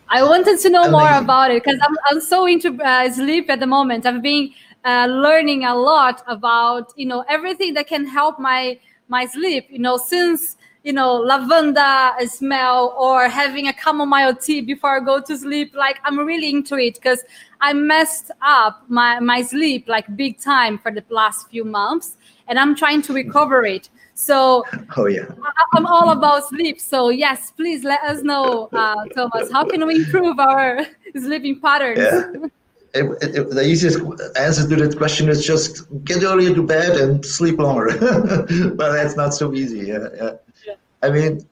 I 0.08 0.22
wanted 0.22 0.58
to 0.60 0.70
know 0.70 0.84
Amazing. 0.84 0.92
more 0.92 1.18
about 1.18 1.50
it 1.50 1.62
because 1.62 1.80
I'm, 1.82 1.96
I'm 2.10 2.20
so 2.20 2.46
into 2.46 2.82
uh, 2.82 3.10
sleep 3.12 3.50
at 3.50 3.60
the 3.60 3.66
moment. 3.66 4.06
I've 4.06 4.22
been 4.22 4.50
uh, 4.84 5.06
learning 5.06 5.64
a 5.64 5.74
lot 5.74 6.22
about 6.26 6.92
you 6.96 7.06
know 7.06 7.24
everything 7.28 7.74
that 7.74 7.88
can 7.88 8.06
help 8.06 8.38
my 8.38 8.78
my 9.08 9.26
sleep. 9.26 9.66
You 9.70 9.80
know 9.80 9.96
since 9.96 10.56
you 10.88 10.92
know, 10.94 11.16
lavender 11.16 12.12
smell 12.26 12.94
or 12.98 13.28
having 13.28 13.68
a 13.68 13.74
chamomile 13.74 14.34
tea 14.34 14.62
before 14.62 14.96
I 14.96 15.00
go 15.00 15.20
to 15.20 15.36
sleep. 15.36 15.74
Like 15.74 15.98
I'm 16.04 16.18
really 16.18 16.48
into 16.48 16.76
it 16.76 16.94
because 16.94 17.24
I 17.60 17.72
messed 17.74 18.30
up 18.40 18.84
my, 18.88 19.20
my 19.20 19.42
sleep 19.42 19.86
like 19.86 20.16
big 20.16 20.40
time 20.40 20.78
for 20.78 20.90
the 20.90 21.04
last 21.10 21.50
few 21.50 21.64
months 21.64 22.16
and 22.46 22.58
I'm 22.58 22.74
trying 22.74 23.02
to 23.02 23.12
recover 23.12 23.64
it. 23.66 23.90
So 24.18 24.64
oh 24.96 25.06
yeah, 25.06 25.26
I'm 25.74 25.86
all 25.86 26.10
about 26.10 26.48
sleep. 26.48 26.80
So 26.80 27.10
yes, 27.10 27.52
please 27.52 27.84
let 27.84 28.02
us 28.02 28.20
know, 28.24 28.68
uh, 28.72 29.04
Thomas. 29.14 29.50
How 29.52 29.64
can 29.64 29.86
we 29.86 29.94
improve 29.94 30.40
our 30.40 30.84
sleeping 31.16 31.60
patterns? 31.60 32.00
Yeah. 32.00 32.48
It, 32.94 33.04
it, 33.22 33.50
the 33.50 33.64
easiest 33.64 34.00
answer 34.36 34.68
to 34.68 34.76
that 34.76 34.96
question 34.98 35.28
is 35.28 35.46
just 35.46 35.86
get 36.04 36.24
earlier 36.24 36.52
to 36.52 36.62
bed 36.64 36.96
and 36.96 37.24
sleep 37.24 37.60
longer. 37.60 37.96
but 38.74 38.92
that's 38.92 39.14
not 39.14 39.34
so 39.34 39.54
easy. 39.54 39.86
Yeah, 39.86 40.08
yeah. 40.16 40.74
I 41.00 41.10
mean, 41.10 41.46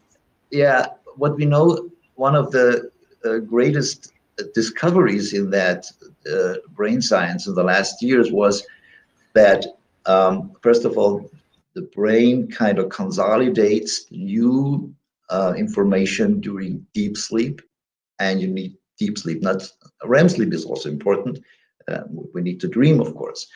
yeah, 0.50 0.86
what 1.14 1.36
we 1.36 1.44
know, 1.44 1.88
one 2.16 2.34
of 2.34 2.50
the 2.50 2.90
uh, 3.24 3.38
greatest 3.38 4.12
discoveries 4.54 5.34
in 5.34 5.50
that 5.50 5.86
uh, 6.28 6.54
brain 6.70 7.00
science 7.00 7.46
in 7.46 7.54
the 7.54 7.62
last 7.62 8.02
years 8.02 8.32
was 8.32 8.66
that, 9.34 9.64
um, 10.06 10.50
first 10.62 10.84
of 10.84 10.98
all, 10.98 11.30
the 11.76 11.88
brain 11.94 12.50
kind 12.50 12.78
of 12.78 12.88
consolidates 12.88 14.06
new 14.10 14.92
uh, 15.30 15.52
information 15.56 16.40
during 16.40 16.84
deep 16.94 17.16
sleep, 17.16 17.60
and 18.18 18.40
you 18.40 18.48
need 18.48 18.76
deep 18.98 19.18
sleep. 19.18 19.42
Not 19.42 19.62
REM 20.04 20.28
sleep 20.30 20.52
is 20.54 20.64
also 20.64 20.88
important. 20.88 21.38
Uh, 21.86 22.04
we 22.34 22.40
need 22.40 22.60
to 22.60 22.68
dream, 22.68 22.98
of 23.00 23.14
course, 23.14 23.46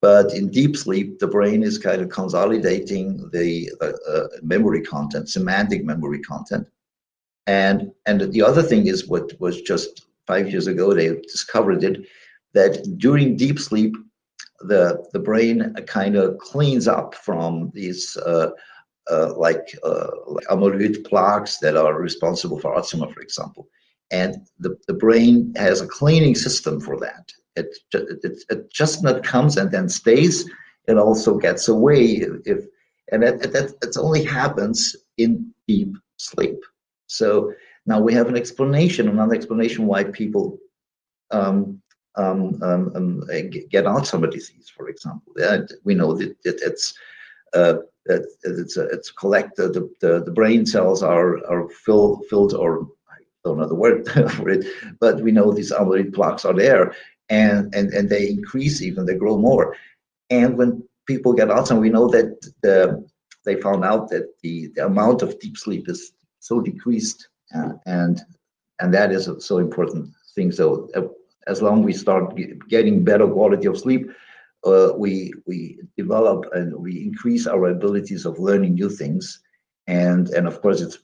but 0.00 0.32
in 0.34 0.50
deep 0.50 0.74
sleep, 0.76 1.18
the 1.18 1.26
brain 1.26 1.62
is 1.62 1.78
kind 1.78 2.00
of 2.00 2.08
consolidating 2.08 3.28
the 3.32 3.70
uh, 3.80 4.26
memory 4.42 4.82
content, 4.82 5.28
semantic 5.28 5.84
memory 5.84 6.20
content. 6.20 6.66
And, 7.46 7.92
and 8.06 8.32
the 8.32 8.42
other 8.42 8.62
thing 8.62 8.86
is 8.86 9.06
what 9.06 9.38
was 9.38 9.60
just 9.60 10.06
five 10.26 10.50
years 10.50 10.66
ago, 10.66 10.94
they 10.94 11.08
discovered 11.20 11.84
it, 11.84 12.06
that 12.54 12.98
during 12.98 13.36
deep 13.36 13.58
sleep, 13.58 13.94
the, 14.60 15.04
the 15.12 15.18
brain 15.18 15.74
kind 15.86 16.16
of 16.16 16.38
cleans 16.38 16.88
up 16.88 17.14
from 17.14 17.70
these 17.74 18.16
uh, 18.18 18.50
uh, 19.10 19.32
like, 19.36 19.76
uh, 19.84 20.08
like 20.26 20.46
amyloid 20.46 21.04
plaques 21.04 21.58
that 21.58 21.76
are 21.76 22.00
responsible 22.00 22.58
for 22.58 22.74
Alzheimer, 22.74 23.12
for 23.12 23.20
example. 23.20 23.68
And 24.10 24.46
the, 24.58 24.76
the 24.86 24.94
brain 24.94 25.52
has 25.56 25.80
a 25.80 25.86
cleaning 25.86 26.34
system 26.34 26.80
for 26.80 26.98
that. 27.00 27.30
It, 27.54 27.76
it, 27.92 28.42
it 28.50 28.70
just 28.72 29.02
not 29.02 29.22
comes 29.22 29.56
and 29.56 29.70
then 29.70 29.88
stays. 29.88 30.48
it 30.88 30.98
also 30.98 31.36
gets 31.38 31.68
away 31.68 32.22
if 32.44 32.64
and 33.12 33.22
that 33.22 33.40
that, 33.40 33.80
that 33.80 33.96
only 33.96 34.24
happens 34.24 34.96
in 35.16 35.52
deep 35.68 35.96
sleep. 36.16 36.58
So 37.06 37.52
now 37.86 38.00
we 38.00 38.12
have 38.14 38.28
an 38.28 38.36
explanation, 38.36 39.08
another 39.08 39.34
explanation 39.34 39.86
why 39.86 40.04
people 40.04 40.58
um, 41.30 41.80
um, 42.16 42.62
um, 42.62 42.92
um 42.94 43.24
get 43.70 43.84
Alzheimer's 43.84 44.34
disease, 44.34 44.68
for 44.74 44.88
example. 44.88 45.32
we 45.84 45.94
know 45.94 46.14
that, 46.14 46.42
that 46.44 46.60
it's 46.62 46.94
uh, 47.54 47.74
that 48.06 48.26
it's 48.44 48.76
it's 48.76 49.10
collected. 49.10 49.74
The, 49.74 49.90
the, 50.00 50.24
the 50.24 50.30
brain 50.30 50.66
cells 50.66 51.02
are 51.02 51.44
are 51.46 51.68
filled 51.68 52.24
filled 52.28 52.54
or 52.54 52.88
I 53.08 53.18
don't 53.44 53.58
know 53.58 53.68
the 53.68 53.74
word 53.74 54.08
for 54.32 54.48
it, 54.48 54.66
but 55.00 55.20
we 55.20 55.32
know 55.32 55.52
these 55.52 55.72
amyloid 55.72 56.14
plaques 56.14 56.44
are 56.44 56.54
there, 56.54 56.94
and 57.28 57.74
and 57.74 57.92
and 57.92 58.08
they 58.08 58.28
increase 58.28 58.82
even 58.82 59.06
they 59.06 59.14
grow 59.14 59.36
more, 59.36 59.76
and 60.30 60.56
when 60.56 60.82
people 61.06 61.32
get 61.32 61.48
Alzheimer's, 61.48 61.80
we 61.80 61.90
know 61.90 62.08
that 62.08 62.40
the 62.62 63.06
they 63.46 63.60
found 63.60 63.84
out 63.84 64.10
that 64.10 64.28
the, 64.42 64.68
the 64.74 64.84
amount 64.84 65.22
of 65.22 65.38
deep 65.38 65.56
sleep 65.56 65.88
is 65.88 66.12
so 66.40 66.60
decreased 66.60 67.28
uh, 67.54 67.72
and 67.86 68.20
and 68.80 68.92
that 68.92 69.10
is 69.12 69.30
so 69.38 69.58
important 69.58 70.10
thing 70.34 70.52
so 70.52 70.88
uh, 70.94 71.02
as 71.46 71.62
long 71.62 71.82
we 71.82 71.92
start 71.92 72.38
getting 72.68 73.04
better 73.04 73.26
quality 73.26 73.66
of 73.66 73.78
sleep 73.78 74.10
uh, 74.64 74.92
we 74.96 75.32
we 75.46 75.78
develop 75.96 76.44
and 76.52 76.74
we 76.74 77.02
increase 77.02 77.46
our 77.46 77.70
abilities 77.70 78.26
of 78.26 78.38
learning 78.38 78.74
new 78.74 78.90
things 78.90 79.40
and 79.86 80.28
and 80.30 80.46
of 80.46 80.60
course 80.60 80.80
it's 80.80 80.98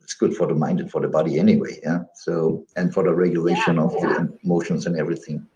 it's 0.00 0.14
good 0.14 0.34
for 0.34 0.46
the 0.46 0.54
mind 0.54 0.80
and 0.80 0.90
for 0.90 1.00
the 1.00 1.08
body 1.08 1.38
anyway 1.38 1.78
yeah 1.82 2.00
so 2.14 2.64
and 2.76 2.92
for 2.94 3.02
the 3.04 3.14
regulation 3.14 3.76
yeah, 3.76 3.82
of 3.82 3.94
yeah. 3.98 4.00
the 4.00 4.38
emotions 4.44 4.86
and 4.86 4.96
everything 4.96 5.46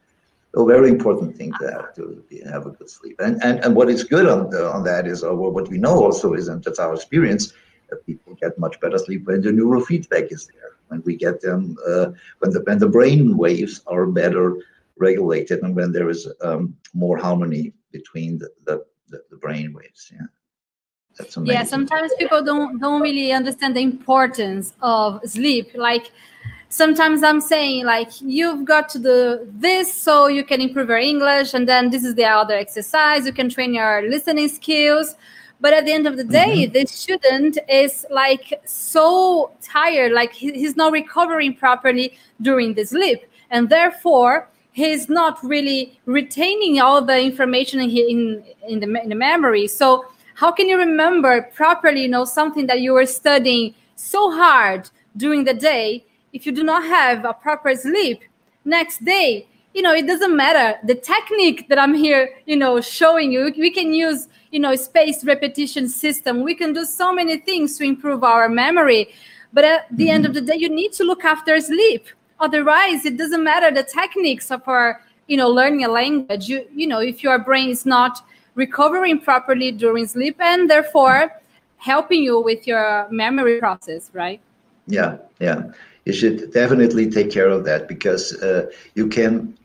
a 0.57 0.65
very 0.65 0.89
important 0.89 1.37
thing 1.37 1.53
to 1.61 1.71
have 1.71 1.95
to 1.95 2.25
be, 2.29 2.41
have 2.43 2.67
a 2.67 2.71
good 2.71 2.89
sleep. 2.89 3.17
And 3.21 3.43
and, 3.43 3.65
and 3.65 3.75
what 3.75 3.91
is 3.91 4.05
good 4.05 4.27
on 4.27 4.51
the, 4.51 4.71
on 4.71 4.85
that 4.85 5.07
is, 5.07 5.23
or 5.23 5.35
what 5.35 5.69
we 5.69 5.79
know 5.79 6.05
also 6.05 6.35
is, 6.35 6.49
and 6.49 6.63
that's 6.63 6.79
our 6.79 6.95
experience, 6.95 7.53
that 7.91 8.07
people 8.07 8.35
get 8.41 8.59
much 8.59 8.79
better 8.81 8.99
sleep 8.99 9.27
when 9.27 9.41
the 9.41 9.51
neurofeedback 9.51 10.33
is 10.33 10.47
there, 10.47 10.74
when 10.95 11.03
we 11.05 11.17
get 11.17 11.41
them, 11.41 11.77
uh, 11.87 12.07
when 12.39 12.51
the 12.53 12.61
when 12.67 12.79
the 12.79 12.89
brain 12.89 13.37
waves 13.37 13.83
are 13.87 14.07
better 14.07 14.57
regulated, 14.97 15.63
and 15.63 15.75
when 15.75 15.91
there 15.93 16.09
is 16.09 16.29
um, 16.43 16.77
more 16.95 17.19
harmony 17.19 17.73
between 17.91 18.39
the, 18.39 18.49
the, 18.65 18.85
the, 19.09 19.37
brain 19.37 19.73
waves. 19.73 20.13
Yeah. 20.13 20.27
That's 21.19 21.37
amazing. 21.37 21.55
Yeah, 21.55 21.65
sometimes 21.65 22.13
people 22.19 22.43
don't 22.45 22.79
don't 22.79 23.03
really 23.03 23.33
understand 23.33 23.77
the 23.77 23.81
importance 23.81 24.75
of 24.81 25.21
sleep. 25.25 25.71
Like 25.75 26.13
sometimes 26.71 27.23
i'm 27.23 27.41
saying 27.41 27.85
like 27.87 28.11
you've 28.21 28.65
got 28.65 28.89
to 28.89 28.99
do 28.99 29.47
this 29.67 29.95
so 29.95 30.27
you 30.27 30.43
can 30.43 30.61
improve 30.61 30.89
your 30.89 30.99
english 30.99 31.55
and 31.55 31.69
then 31.69 31.89
this 31.89 32.03
is 32.03 32.17
the 32.17 32.25
other 32.25 32.55
exercise 32.55 33.25
you 33.27 33.33
can 33.33 33.49
train 33.49 33.75
your 33.75 34.03
listening 34.15 34.49
skills 34.49 35.15
but 35.65 35.73
at 35.73 35.85
the 35.87 35.93
end 35.99 36.07
of 36.07 36.17
the 36.21 36.29
day 36.43 36.55
mm-hmm. 36.57 36.73
this 36.73 36.91
student 36.91 37.59
is 37.83 38.05
like 38.11 38.47
so 38.67 39.51
tired 39.63 40.13
like 40.13 40.33
he's 40.33 40.77
not 40.77 40.93
recovering 40.93 41.55
properly 41.55 42.07
during 42.43 42.75
the 42.75 42.85
sleep 42.85 43.21
and 43.51 43.71
therefore 43.71 44.49
he's 44.75 45.09
not 45.09 45.43
really 45.43 45.99
retaining 46.05 46.81
all 46.81 47.01
the 47.01 47.19
information 47.19 47.81
in 47.81 47.91
in, 47.91 48.45
in, 48.69 48.81
the, 48.81 49.03
in 49.03 49.09
the 49.09 49.15
memory. 49.15 49.67
So 49.69 50.07
how 50.35 50.51
can 50.51 50.69
you 50.69 50.77
remember 50.77 51.43
properly 51.55 52.03
you 52.03 52.09
know 52.09 52.25
something 52.25 52.67
that 52.67 52.81
you 52.81 52.93
were 52.93 53.07
studying 53.07 53.75
so 53.95 54.33
hard 54.33 54.91
during 55.17 55.45
the 55.45 55.55
day 55.55 56.05
if 56.33 56.45
you 56.45 56.53
do 56.53 56.65
not 56.65 56.83
have 56.85 57.25
a 57.25 57.33
proper 57.33 57.75
sleep? 57.77 58.23
Next 58.65 59.05
day 59.05 59.47
you 59.75 59.83
know 59.83 59.93
it 59.93 60.07
doesn't 60.07 60.35
matter. 60.35 60.79
The 60.85 60.95
technique 60.95 61.69
that 61.69 61.79
i'm 61.79 61.95
here 61.95 62.31
you 62.47 62.57
know 62.57 62.81
showing 62.81 63.33
you 63.33 63.53
we 63.59 63.71
can 63.71 63.93
use 63.93 64.29
you 64.53 64.61
know 64.61 64.75
spaced 64.77 65.27
repetition 65.27 65.89
system. 65.89 66.43
We 66.43 66.55
can 66.55 66.73
do 66.73 66.85
so 66.85 67.13
many 67.13 67.37
things 67.39 67.77
to 67.79 67.85
improve 67.85 68.23
our 68.25 68.49
memory. 68.49 69.13
But 69.53 69.65
at 69.65 69.87
the 69.91 70.05
mm-hmm. 70.05 70.15
end 70.15 70.27
of 70.27 70.35
the 70.35 70.41
day 70.41 70.57
you 70.57 70.69
need 70.69 70.93
to 70.95 71.05
look 71.05 71.25
after 71.25 71.61
sleep. 71.61 72.07
Otherwise 72.41 73.05
it 73.05 73.17
doesn't 73.19 73.45
matter 73.45 73.71
the 73.71 73.83
techniques 73.83 74.51
of 74.51 74.63
our 74.69 75.03
you 75.27 75.37
know 75.37 75.49
learning 75.49 75.85
a 75.85 75.89
language. 75.89 76.49
You 76.49 76.67
you 76.73 76.87
know 76.87 77.01
if 77.01 77.23
your 77.23 77.39
brain 77.39 77.69
is 77.69 77.85
not 77.85 78.25
recovering 78.55 79.21
properly 79.21 79.73
during 79.73 80.07
sleep 80.07 80.41
and 80.41 80.71
therefore 80.71 81.33
helping 81.79 82.23
you 82.23 82.41
with 82.41 82.67
your 82.67 83.09
memory 83.11 83.59
process 83.59 84.11
right? 84.13 84.41
Yeah 84.87 85.19
yeah. 85.41 85.73
You 86.05 86.13
should 86.13 86.53
definitely 86.53 87.11
take 87.11 87.31
care 87.31 87.49
of 87.49 87.65
that 87.65 87.89
because 87.89 88.35
uh, 88.43 88.67
you 88.95 89.09
can 89.09 89.57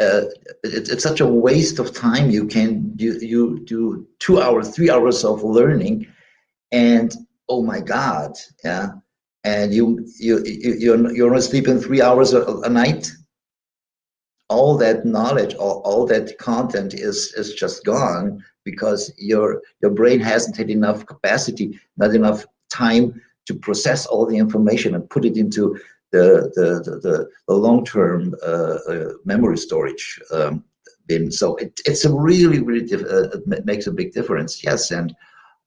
uh, 0.00 0.22
it, 0.64 0.88
it's 0.88 1.02
such 1.02 1.20
a 1.20 1.26
waste 1.26 1.78
of 1.78 1.94
time. 1.94 2.30
You 2.30 2.46
can 2.46 2.94
you, 2.96 3.18
you 3.20 3.60
do 3.64 4.06
two 4.18 4.40
hours 4.40 4.74
three 4.74 4.90
hours 4.90 5.24
of 5.24 5.42
learning 5.42 6.06
and 6.70 7.14
oh 7.48 7.62
my 7.62 7.80
god 7.80 8.36
yeah. 8.64 8.88
And 9.44 9.74
you 9.74 10.06
you, 10.18 10.42
you 10.44 10.74
you're, 10.78 11.12
you're 11.12 11.30
only 11.30 11.42
sleeping 11.42 11.80
three 11.80 12.00
hours 12.00 12.32
a, 12.32 12.44
a 12.44 12.68
night? 12.68 13.10
All 14.48 14.76
that 14.78 15.04
knowledge 15.04 15.54
all, 15.54 15.82
all 15.84 16.06
that 16.06 16.38
content 16.38 16.94
is 16.94 17.32
is 17.34 17.54
just 17.54 17.84
gone 17.84 18.44
because 18.64 19.12
your 19.18 19.62
your 19.80 19.90
brain 19.90 20.20
hasn't 20.20 20.56
had 20.56 20.70
enough 20.70 21.04
capacity 21.06 21.78
not 21.96 22.14
enough 22.14 22.46
time 22.70 23.20
to 23.46 23.54
process 23.54 24.06
all 24.06 24.26
the 24.26 24.36
information 24.36 24.94
and 24.94 25.08
put 25.10 25.24
it 25.24 25.36
into 25.36 25.76
the 26.12 26.52
the 26.54 27.00
the, 27.00 27.28
the 27.48 27.54
long-term 27.54 28.34
uh, 28.44 28.78
uh, 28.88 29.12
memory 29.24 29.58
storage 29.58 30.20
um, 30.32 30.64
bin. 31.06 31.30
So 31.32 31.56
it, 31.56 31.80
it's 31.86 32.04
a 32.04 32.14
really 32.14 32.60
really 32.60 32.92
uh, 32.92 33.28
it 33.56 33.66
makes 33.66 33.86
a 33.86 33.92
big 33.92 34.12
difference. 34.12 34.62
Yes, 34.62 34.90
and 34.90 35.14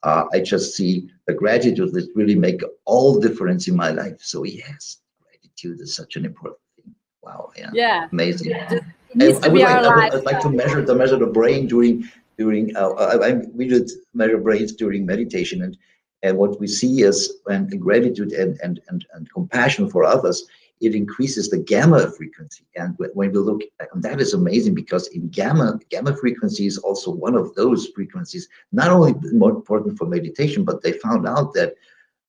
uh, 0.04 0.26
I 0.34 0.40
just 0.40 0.76
see 0.76 1.10
the 1.28 1.34
gratitude 1.34 1.92
that 1.94 2.08
really 2.16 2.36
make 2.36 2.62
all 2.86 3.20
difference 3.20 3.68
in 3.68 3.76
my 3.76 3.90
life. 3.90 4.22
So 4.22 4.44
yes, 4.44 4.98
gratitude 5.22 5.82
is 5.82 5.96
such 5.96 6.16
an 6.16 6.26
important 6.26 6.60
thing. 6.76 6.96
Wow, 7.24 7.52
yeah, 7.58 7.72
yeah, 7.74 8.08
amazing. 8.12 8.52
Yeah. 8.52 8.80
I, 9.18 9.26
I, 9.28 9.48
would 9.48 9.62
like, 9.62 9.70
I, 9.70 9.96
would, 9.96 10.14
I'd 10.14 10.26
like 10.26 10.42
to 10.42 10.50
measure 10.50 10.82
the 10.82 10.94
measure 10.94 11.18
the 11.18 11.28
brain 11.28 11.68
during 11.68 12.10
during 12.38 12.76
uh, 12.76 12.90
I, 12.90 13.30
I, 13.30 13.34
we 13.54 13.68
did 13.68 13.90
measure 14.14 14.38
brains 14.38 14.74
during 14.74 15.06
meditation 15.06 15.62
and 15.64 15.78
and 16.26 16.40
what 16.40 16.60
we 16.60 16.66
see 16.66 17.04
is 17.04 17.38
when 17.44 17.68
gratitude 17.68 18.32
and, 18.32 18.60
and, 18.64 18.82
and, 18.90 19.06
and 19.14 19.32
compassion 19.32 19.88
for 19.88 20.04
others, 20.04 20.48
it 20.82 20.96
increases 20.96 21.50
the 21.50 21.60
gamma 21.60 22.12
frequency. 22.12 22.66
And 22.76 22.96
when 22.98 23.32
we 23.32 23.38
look, 23.38 23.62
and 23.94 24.02
that 24.02 24.20
is 24.20 24.34
amazing 24.34 24.74
because 24.74 25.08
in 25.10 25.30
gamma, 25.30 25.80
gamma 25.90 26.18
frequency 26.18 26.66
is 26.66 26.80
also 26.80 27.12
one 27.12 27.36
of 27.36 27.54
those 27.54 27.90
frequencies, 27.90 28.50
not 28.72 28.90
only 28.90 29.14
more 29.34 29.52
important 29.52 30.00
for 30.00 30.08
meditation, 30.08 30.66
but 30.66 30.82
they 30.82 30.94
found 30.94 31.28
out 31.28 31.54
that 31.54 31.76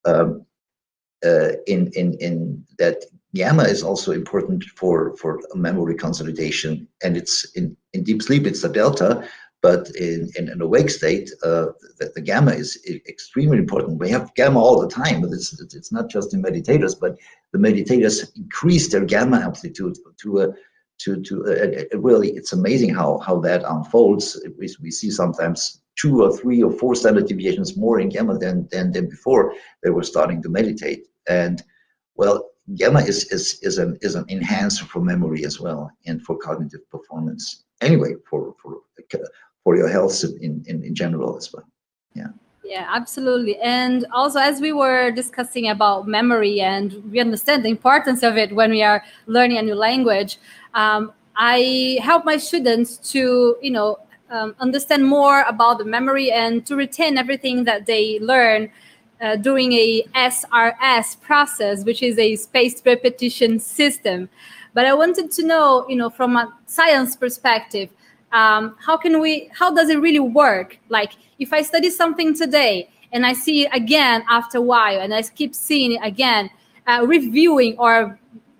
um, 0.04 0.44
uh, 1.24 1.52
in, 1.66 1.90
in, 1.94 2.12
in 2.20 2.64
that 2.78 3.02
gamma 3.34 3.62
is 3.62 3.82
also 3.82 4.12
important 4.12 4.62
for, 4.76 5.16
for 5.16 5.40
memory 5.54 5.94
consolidation. 5.94 6.86
And 7.02 7.16
it's 7.16 7.50
in, 7.52 7.74
in 7.94 8.04
deep 8.04 8.22
sleep, 8.22 8.46
it's 8.46 8.60
the 8.60 8.68
delta, 8.68 9.26
but 9.66 9.90
in, 9.96 10.30
in 10.38 10.48
an 10.48 10.60
awake 10.60 10.90
state, 10.90 11.28
uh, 11.42 11.66
the, 11.98 12.12
the, 12.14 12.20
gamma 12.20 12.52
is 12.52 12.70
extremely 13.14 13.58
important. 13.58 13.98
We 13.98 14.10
have 14.10 14.32
gamma 14.36 14.60
all 14.60 14.80
the 14.80 14.94
time, 15.02 15.20
but 15.22 15.32
it's, 15.32 15.60
it's 15.74 15.90
not 15.90 16.08
just 16.08 16.32
in 16.34 16.40
meditators, 16.40 16.94
but 17.00 17.18
the 17.52 17.58
meditators 17.58 18.16
increase 18.36 18.86
their 18.92 19.04
gamma 19.04 19.38
amplitude 19.48 19.96
to 20.22 20.30
a 20.42 20.46
to 21.02 21.20
to 21.28 21.34
really 22.08 22.30
it's 22.38 22.52
amazing 22.52 22.94
how 22.94 23.18
how 23.26 23.40
that 23.40 23.64
unfolds. 23.74 24.26
We, 24.56 24.66
we 24.80 24.90
see 24.92 25.10
sometimes 25.10 25.82
two 26.00 26.22
or 26.22 26.30
three 26.38 26.62
or 26.62 26.72
four 26.80 26.94
standard 26.94 27.26
deviations 27.26 27.76
more 27.76 27.98
in 27.98 28.08
gamma 28.08 28.38
than 28.38 28.68
than, 28.70 28.92
than 28.92 29.08
before 29.08 29.52
they 29.82 29.90
were 29.90 30.04
starting 30.12 30.40
to 30.42 30.48
meditate. 30.48 31.02
And 31.28 31.56
well 32.14 32.36
gamma 32.76 33.00
is 33.00 33.18
is 33.36 33.58
is 33.62 33.78
an 33.78 33.98
is 34.00 34.14
an 34.14 34.26
enhancer 34.28 34.84
for 34.92 35.00
memory 35.00 35.44
as 35.44 35.60
well 35.60 35.90
and 36.06 36.22
for 36.22 36.38
cognitive 36.38 36.88
performance. 36.88 37.64
Anyway 37.80 38.12
for 38.30 38.54
for 38.62 38.70
for 39.66 39.74
your 39.76 39.88
health 39.88 40.22
in, 40.40 40.62
in, 40.68 40.84
in 40.84 40.94
general 40.94 41.36
as 41.36 41.52
well. 41.52 41.64
Yeah. 42.14 42.28
Yeah, 42.64 42.86
absolutely. 42.88 43.58
And 43.58 44.06
also, 44.12 44.38
as 44.38 44.60
we 44.60 44.72
were 44.72 45.10
discussing 45.10 45.68
about 45.70 46.06
memory, 46.06 46.60
and 46.60 47.02
we 47.10 47.18
understand 47.18 47.64
the 47.64 47.68
importance 47.68 48.22
of 48.22 48.36
it 48.36 48.54
when 48.54 48.70
we 48.70 48.84
are 48.84 49.02
learning 49.26 49.58
a 49.58 49.62
new 49.62 49.74
language, 49.74 50.38
um, 50.74 51.12
I 51.34 51.98
help 52.00 52.24
my 52.24 52.36
students 52.36 52.96
to, 53.10 53.56
you 53.60 53.72
know, 53.72 53.98
um, 54.30 54.54
understand 54.60 55.04
more 55.04 55.42
about 55.48 55.78
the 55.78 55.84
memory 55.84 56.30
and 56.30 56.64
to 56.66 56.76
retain 56.76 57.18
everything 57.18 57.64
that 57.64 57.86
they 57.86 58.20
learn 58.20 58.70
uh, 59.20 59.34
doing 59.34 59.72
a 59.72 60.04
SRS 60.14 61.20
process, 61.20 61.84
which 61.84 62.04
is 62.04 62.16
a 62.20 62.36
spaced 62.36 62.86
repetition 62.86 63.58
system. 63.58 64.28
But 64.74 64.86
I 64.86 64.94
wanted 64.94 65.32
to 65.32 65.42
know, 65.44 65.86
you 65.88 65.96
know, 65.96 66.10
from 66.10 66.36
a 66.36 66.54
science 66.66 67.16
perspective, 67.16 67.88
um, 68.32 68.76
how 68.78 68.96
can 68.96 69.20
we 69.20 69.50
how 69.52 69.74
does 69.74 69.88
it 69.88 70.00
really 70.00 70.20
work? 70.20 70.78
Like 70.88 71.12
if 71.38 71.52
i 71.52 71.62
study 71.62 71.90
something 71.90 72.34
today 72.34 72.88
and 73.12 73.26
i 73.26 73.32
see 73.32 73.66
it 73.66 73.70
again 73.72 74.24
after 74.28 74.58
a 74.58 74.60
while 74.60 75.00
and 75.00 75.14
i 75.14 75.22
keep 75.22 75.54
seeing 75.54 75.92
it 75.92 76.00
again 76.02 76.50
uh, 76.86 77.04
reviewing 77.06 77.76
or 77.78 78.18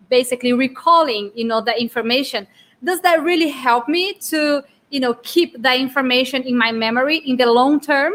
basically 0.09 0.53
recalling 0.53 1.33
you 1.35 1.45
know 1.45 1.61
the 1.61 1.79
information 1.81 2.47
does 2.85 3.01
that 3.01 3.23
really 3.23 3.49
help 3.49 3.89
me 3.89 4.14
to 4.14 4.62
you 4.91 5.01
know 5.01 5.14
keep 5.23 5.61
that 5.62 5.79
information 5.81 6.43
in 6.43 6.57
my 6.57 6.73
memory 6.73 7.19
in 7.19 7.37
the 7.37 7.47
long 7.47 7.81
term? 7.81 8.14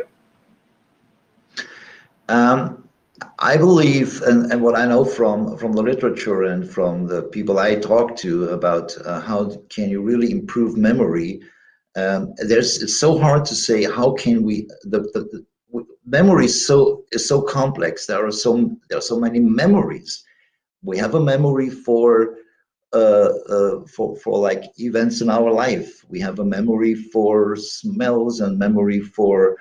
Um, 2.29 2.87
I 3.39 3.57
believe, 3.57 4.21
and, 4.23 4.51
and 4.51 4.61
what 4.61 4.75
I 4.75 4.85
know 4.85 5.05
from 5.05 5.57
from 5.57 5.73
the 5.73 5.83
literature 5.83 6.43
and 6.43 6.69
from 6.69 7.07
the 7.07 7.23
people 7.23 7.59
I 7.59 7.75
talk 7.75 8.15
to 8.17 8.49
about 8.49 8.95
uh, 9.05 9.19
how 9.21 9.51
can 9.69 9.89
you 9.89 10.01
really 10.01 10.31
improve 10.31 10.77
memory, 10.77 11.41
um, 11.95 12.33
there's 12.37 12.81
it's 12.81 12.99
so 12.99 13.17
hard 13.17 13.45
to 13.45 13.55
say 13.55 13.83
how 13.83 14.13
can 14.13 14.43
we 14.43 14.67
the, 14.83 14.99
the, 15.13 15.21
the 15.31 15.45
memory 16.05 16.45
is 16.45 16.65
so 16.65 17.03
is 17.11 17.27
so 17.27 17.41
complex. 17.41 18.05
There 18.05 18.25
are 18.25 18.31
so 18.31 18.71
there 18.89 18.97
are 18.97 19.01
so 19.13 19.19
many 19.19 19.39
memories. 19.39 20.23
We 20.83 20.97
have 20.97 21.15
a 21.15 21.23
memory 21.23 21.69
for 21.69 22.37
uh, 22.93 23.29
uh, 23.49 23.85
for 23.85 24.15
for 24.17 24.39
like 24.39 24.63
events 24.77 25.21
in 25.21 25.29
our 25.29 25.51
life. 25.51 26.03
We 26.09 26.19
have 26.21 26.39
a 26.39 26.45
memory 26.45 26.95
for 26.95 27.55
smells 27.55 28.39
and 28.39 28.57
memory 28.57 29.01
for 29.01 29.57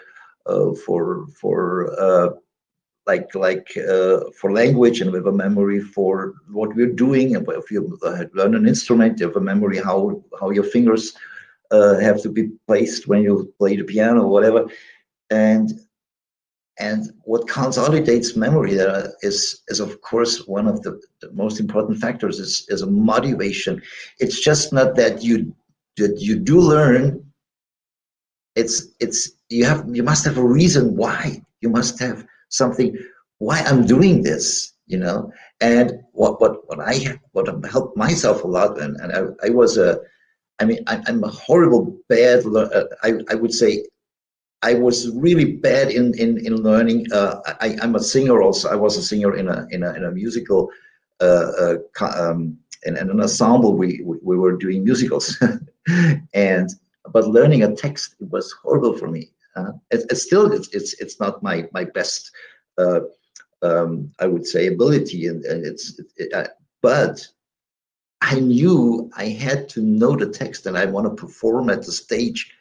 uh, 0.47 0.75
for 0.87 1.27
for 1.41 1.95
uh, 2.01 2.31
like 3.07 3.35
like 3.35 3.77
uh, 3.77 4.21
for 4.39 4.53
language 4.53 5.01
and 5.01 5.11
we 5.11 5.19
have 5.19 5.27
a 5.27 5.33
memory 5.33 5.81
for 5.81 6.35
what 6.51 6.75
we're 6.75 6.93
doing. 6.93 7.35
And 7.35 7.47
if 7.49 7.71
you 7.71 7.99
learn 8.35 8.55
an 8.55 8.69
instrument, 8.69 9.19
you 9.19 9.27
have 9.27 9.37
a 9.37 9.41
memory 9.41 9.79
how 9.79 10.23
how 10.39 10.51
your 10.51 10.65
fingers 10.65 11.13
uh, 11.71 11.99
have 11.99 12.21
to 12.23 12.29
be 12.29 12.51
placed 12.67 13.09
when 13.09 13.23
you 13.23 13.53
play 13.59 13.77
the 13.77 13.85
piano 13.85 14.23
or 14.25 14.31
whatever. 14.31 14.69
And 15.31 15.81
and 16.79 17.13
what 17.25 17.47
consolidates 17.47 18.37
memory 18.37 18.75
there 18.75 19.13
is 19.23 19.63
is 19.69 19.81
of 19.81 20.01
course 20.01 20.47
one 20.47 20.67
of 20.67 20.83
the, 20.83 21.01
the 21.21 21.31
most 21.33 21.61
important 21.61 21.99
factors 21.99 22.39
is 22.39 22.67
is 22.69 22.83
a 22.83 22.87
motivation. 22.87 23.83
It's 24.19 24.41
just 24.41 24.73
not 24.73 24.97
that 24.97 25.23
you 25.23 25.55
that 25.97 26.21
you 26.21 26.37
do 26.37 26.61
learn. 26.61 27.25
It's 28.57 28.89
it's 28.99 29.33
you 29.49 29.65
have 29.65 29.85
you 29.93 30.03
must 30.03 30.25
have 30.25 30.39
a 30.39 30.45
reason 30.45 30.97
why. 30.97 31.43
You 31.61 31.69
must 31.69 31.99
have 32.01 32.25
something 32.51 32.97
why 33.39 33.61
I'm 33.61 33.87
doing 33.87 34.23
this, 34.23 34.75
you 34.87 34.99
know. 34.99 35.33
And 35.61 36.01
what 36.13 36.41
what 36.41 36.69
what 36.69 36.79
I 36.81 37.19
what 37.33 37.49
helped 37.65 37.97
myself 37.97 38.45
a 38.45 38.47
lot, 38.47 38.81
and, 38.81 38.97
and 39.01 39.13
I, 39.13 39.47
I 39.47 39.51
was 39.51 39.79
a, 39.79 39.99
I 40.61 40.65
mean 40.67 40.85
I, 40.87 41.03
am 41.09 41.25
a 41.25 41.29
horrible 41.29 41.99
bad. 42.09 42.47
Uh, 42.47 42.85
I 43.03 43.15
I 43.31 43.35
would 43.35 43.53
say, 43.53 43.85
I 44.63 44.75
was 44.75 45.11
really 45.11 45.57
bad 45.57 45.91
in 45.91 46.15
in 46.19 46.39
in 46.47 46.57
learning. 46.57 47.07
Uh, 47.13 47.41
I 47.61 47.77
I'm 47.83 47.97
a 47.97 48.01
singer 48.01 48.43
also. 48.43 48.69
I 48.69 48.77
was 48.77 48.97
a 48.97 49.03
singer 49.03 49.37
in 49.37 49.49
a 49.49 49.67
in 49.71 49.83
a 49.83 49.95
in 49.95 50.05
a 50.05 50.11
musical, 50.11 50.71
uh, 51.21 51.77
uh 52.01 52.07
um, 52.17 52.59
in, 52.85 52.97
in 52.97 53.11
an 53.11 53.21
ensemble. 53.21 53.75
We 53.77 54.03
we 54.05 54.37
were 54.37 54.57
doing 54.57 54.85
musicals, 54.85 55.43
and 56.35 56.69
but 57.13 57.27
learning 57.27 57.63
a 57.63 57.75
text 57.75 58.17
it 58.21 58.31
was 58.31 58.53
horrible 58.53 58.97
for 58.97 59.09
me. 59.09 59.31
Uh, 59.57 59.73
it, 59.91 60.05
it's 60.11 60.23
still 60.23 60.53
it's, 60.53 60.69
it's 60.69 60.95
it's 61.01 61.19
not 61.21 61.43
my 61.43 61.69
my 61.73 61.85
best 61.85 62.31
uh, 62.79 63.01
um, 63.63 64.13
I 64.19 64.27
would 64.27 64.47
say 64.47 64.69
ability 64.69 65.27
and, 65.27 65.45
and 65.45 65.67
it's 65.67 66.01
it, 66.17 66.33
uh, 66.33 66.49
but 66.83 67.27
I 68.23 68.39
knew 68.41 69.11
I 69.17 69.27
had 69.27 69.69
to 69.71 69.83
know 69.83 70.17
the 70.17 70.29
text 70.29 70.67
and 70.67 70.77
I 70.77 70.87
want 70.87 71.07
to 71.07 71.23
perform 71.23 71.71
at 71.71 71.85
the 71.85 71.93
stage 71.93 72.53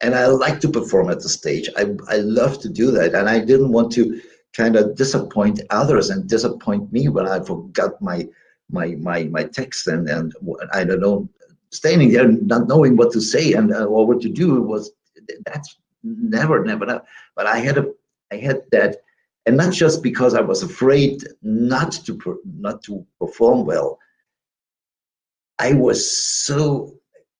and 0.00 0.14
I 0.14 0.26
like 0.26 0.60
to 0.60 0.68
perform 0.68 1.10
at 1.10 1.20
the 1.20 1.28
stage. 1.28 1.68
I 1.76 1.96
I 2.08 2.16
love 2.18 2.60
to 2.60 2.68
do 2.68 2.90
that 2.92 3.14
and 3.14 3.28
I 3.28 3.40
didn't 3.40 3.72
want 3.72 3.92
to 3.92 4.20
kind 4.52 4.76
of 4.76 4.96
disappoint 4.96 5.60
others 5.70 6.10
and 6.10 6.28
disappoint 6.28 6.92
me 6.92 7.08
when 7.08 7.26
I 7.26 7.40
forgot 7.40 8.00
my 8.00 8.28
my 8.70 8.88
my 8.96 9.24
my 9.24 9.44
text 9.44 9.86
and 9.86 10.08
and 10.08 10.32
I 10.72 10.84
don't 10.84 11.00
know 11.00 11.28
standing 11.70 12.12
there 12.12 12.28
not 12.28 12.68
knowing 12.68 12.96
what 12.96 13.12
to 13.12 13.20
say 13.20 13.52
and 13.52 13.72
uh, 13.72 13.84
or 13.84 14.06
what 14.06 14.20
to 14.22 14.28
do 14.28 14.62
was 14.62 14.92
that's 15.44 15.76
never, 16.02 16.64
never, 16.64 16.86
never. 16.86 17.02
But 17.36 17.46
I 17.46 17.58
had 17.58 17.78
a, 17.78 17.86
I 18.32 18.36
had 18.36 18.62
that, 18.72 18.98
and 19.46 19.56
not 19.56 19.72
just 19.72 20.02
because 20.02 20.34
I 20.34 20.40
was 20.40 20.62
afraid 20.62 21.24
not 21.42 21.92
to 22.06 22.40
not 22.44 22.82
to 22.84 23.06
perform 23.20 23.64
well. 23.64 23.98
I 25.58 25.72
was 25.74 26.16
so 26.16 26.94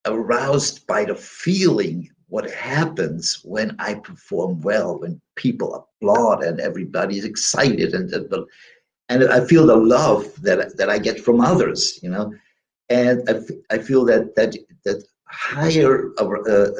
aroused 0.07 0.87
by 0.87 1.05
the 1.05 1.15
feeling 1.15 2.11
what 2.29 2.51
happens 2.51 3.41
when 3.45 3.75
I 3.79 3.95
perform 3.95 4.61
well, 4.61 4.99
when 4.99 5.21
people 5.37 5.75
applaud 5.75 6.43
and 6.43 6.61
everybody's 6.61 7.25
excited, 7.25 7.95
and 7.95 8.13
and 9.09 9.25
I 9.25 9.45
feel 9.47 9.67
the 9.67 9.77
love 9.77 10.41
that 10.43 10.77
that 10.77 10.91
I 10.91 10.99
get 10.99 11.21
from 11.21 11.41
others, 11.41 11.99
you 12.03 12.11
know, 12.11 12.33
and 12.89 13.29
I, 13.29 13.75
I 13.75 13.79
feel 13.79 14.05
that 14.07 14.35
that 14.37 14.57
that 14.85 15.05
higher, 15.31 16.11
uh, 16.19 16.25
uh, 16.25 16.71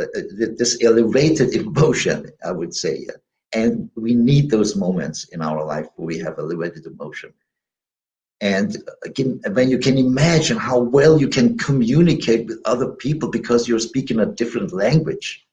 this 0.57 0.79
elevated 0.83 1.55
emotion, 1.55 2.31
I 2.45 2.53
would 2.53 2.75
say. 2.75 3.07
And 3.53 3.91
we 3.97 4.15
need 4.15 4.51
those 4.51 4.77
moments 4.77 5.25
in 5.25 5.41
our 5.41 5.65
life 5.65 5.87
where 5.97 6.07
we 6.07 6.19
have 6.19 6.39
elevated 6.39 6.87
emotion. 6.87 7.33
And 8.41 8.77
again, 9.05 9.41
when 9.53 9.69
you 9.69 9.79
can 9.79 9.99
imagine 9.99 10.59
how 10.59 10.79
well 10.79 11.21
you 11.21 11.29
can 11.29 11.59
communicate 11.59 12.47
with 12.47 12.61
other 12.65 12.93
people 12.93 13.31
because 13.31 13.67
you're 13.67 13.81
speaking 13.81 14.21
a 14.21 14.27
different 14.27 14.73
language. 14.73 15.45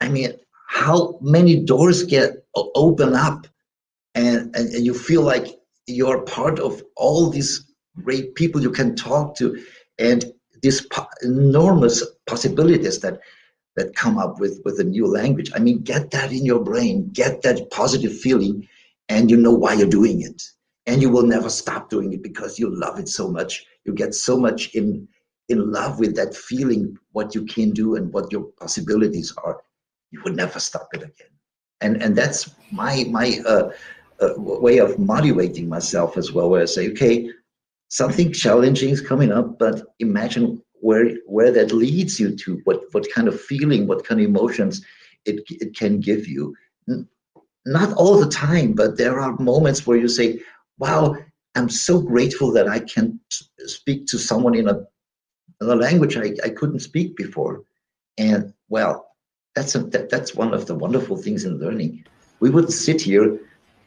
I 0.00 0.08
mean, 0.08 0.32
how 0.68 1.18
many 1.20 1.64
doors 1.64 2.04
get 2.04 2.44
open 2.54 3.14
up 3.14 3.46
and, 4.14 4.54
and 4.56 4.84
you 4.84 4.94
feel 4.94 5.22
like 5.22 5.58
you're 5.86 6.22
part 6.22 6.58
of 6.58 6.82
all 6.96 7.30
these 7.30 7.64
great 8.02 8.34
people 8.34 8.62
you 8.62 8.70
can 8.70 8.94
talk 8.94 9.36
to. 9.36 9.62
And 9.98 10.24
these 10.62 10.80
po- 10.86 11.06
enormous 11.22 12.04
possibilities 12.26 13.00
that 13.00 13.20
that 13.76 13.94
come 13.94 14.18
up 14.18 14.40
with 14.40 14.60
with 14.64 14.80
a 14.80 14.84
new 14.84 15.06
language. 15.06 15.50
I 15.54 15.58
mean 15.58 15.82
get 15.82 16.10
that 16.10 16.32
in 16.32 16.44
your 16.44 16.60
brain 16.60 17.10
get 17.12 17.42
that 17.42 17.70
positive 17.70 18.16
feeling 18.18 18.68
and 19.08 19.30
you 19.30 19.36
know 19.36 19.52
why 19.52 19.74
you're 19.74 19.88
doing 19.88 20.22
it. 20.22 20.42
And 20.86 21.02
you 21.02 21.10
will 21.10 21.22
never 21.22 21.50
stop 21.50 21.90
doing 21.90 22.12
it 22.12 22.22
because 22.22 22.58
you 22.58 22.74
love 22.74 22.98
it 22.98 23.08
so 23.08 23.28
much. 23.28 23.66
You 23.84 23.92
get 23.92 24.14
so 24.14 24.38
much 24.38 24.74
in 24.74 25.06
in 25.48 25.72
love 25.72 25.98
with 25.98 26.14
that 26.16 26.34
feeling 26.34 26.98
what 27.12 27.34
you 27.34 27.44
can 27.46 27.70
do 27.70 27.96
and 27.96 28.12
what 28.12 28.30
your 28.30 28.44
possibilities 28.60 29.32
are. 29.44 29.60
You 30.10 30.20
would 30.24 30.36
never 30.36 30.58
stop 30.60 30.88
it 30.94 31.02
again. 31.02 31.32
And 31.80 32.02
and 32.02 32.16
that's 32.16 32.50
my 32.72 33.04
my 33.10 33.40
uh, 33.46 33.70
uh, 34.20 34.34
way 34.36 34.78
of 34.78 34.98
motivating 34.98 35.68
myself 35.68 36.16
as 36.16 36.32
well 36.32 36.50
where 36.50 36.62
i 36.62 36.64
say 36.64 36.90
okay 36.90 37.30
something 37.88 38.32
challenging 38.32 38.90
is 38.90 39.00
coming 39.00 39.32
up, 39.32 39.58
but 39.58 39.82
imagine 39.98 40.62
where 40.80 41.10
where 41.26 41.50
that 41.50 41.72
leads 41.72 42.20
you 42.20 42.36
to, 42.36 42.60
what 42.64 42.82
what 42.92 43.06
kind 43.12 43.28
of 43.28 43.40
feeling, 43.40 43.86
what 43.86 44.04
kind 44.04 44.20
of 44.20 44.26
emotions 44.26 44.84
it 45.24 45.42
it 45.50 45.76
can 45.76 46.00
give 46.00 46.26
you. 46.28 46.54
Not 47.66 47.92
all 47.94 48.18
the 48.18 48.30
time, 48.30 48.72
but 48.72 48.96
there 48.96 49.18
are 49.20 49.36
moments 49.38 49.86
where 49.86 49.98
you 49.98 50.08
say, 50.08 50.40
"Wow, 50.78 51.16
I'm 51.54 51.68
so 51.68 52.00
grateful 52.00 52.52
that 52.52 52.68
I 52.68 52.80
can 52.80 53.20
speak 53.66 54.06
to 54.06 54.18
someone 54.18 54.54
in 54.54 54.68
a, 54.68 54.76
in 55.60 55.68
a 55.68 55.74
language 55.74 56.16
I, 56.16 56.34
I 56.44 56.50
couldn't 56.50 56.80
speak 56.80 57.16
before," 57.16 57.64
and 58.16 58.54
well, 58.68 59.08
that's 59.54 59.74
a, 59.74 59.80
that, 59.80 60.08
that's 60.08 60.34
one 60.34 60.54
of 60.54 60.66
the 60.66 60.74
wonderful 60.74 61.16
things 61.16 61.44
in 61.44 61.58
learning. 61.58 62.04
We 62.40 62.50
wouldn't 62.50 62.72
sit 62.72 63.00
here 63.00 63.40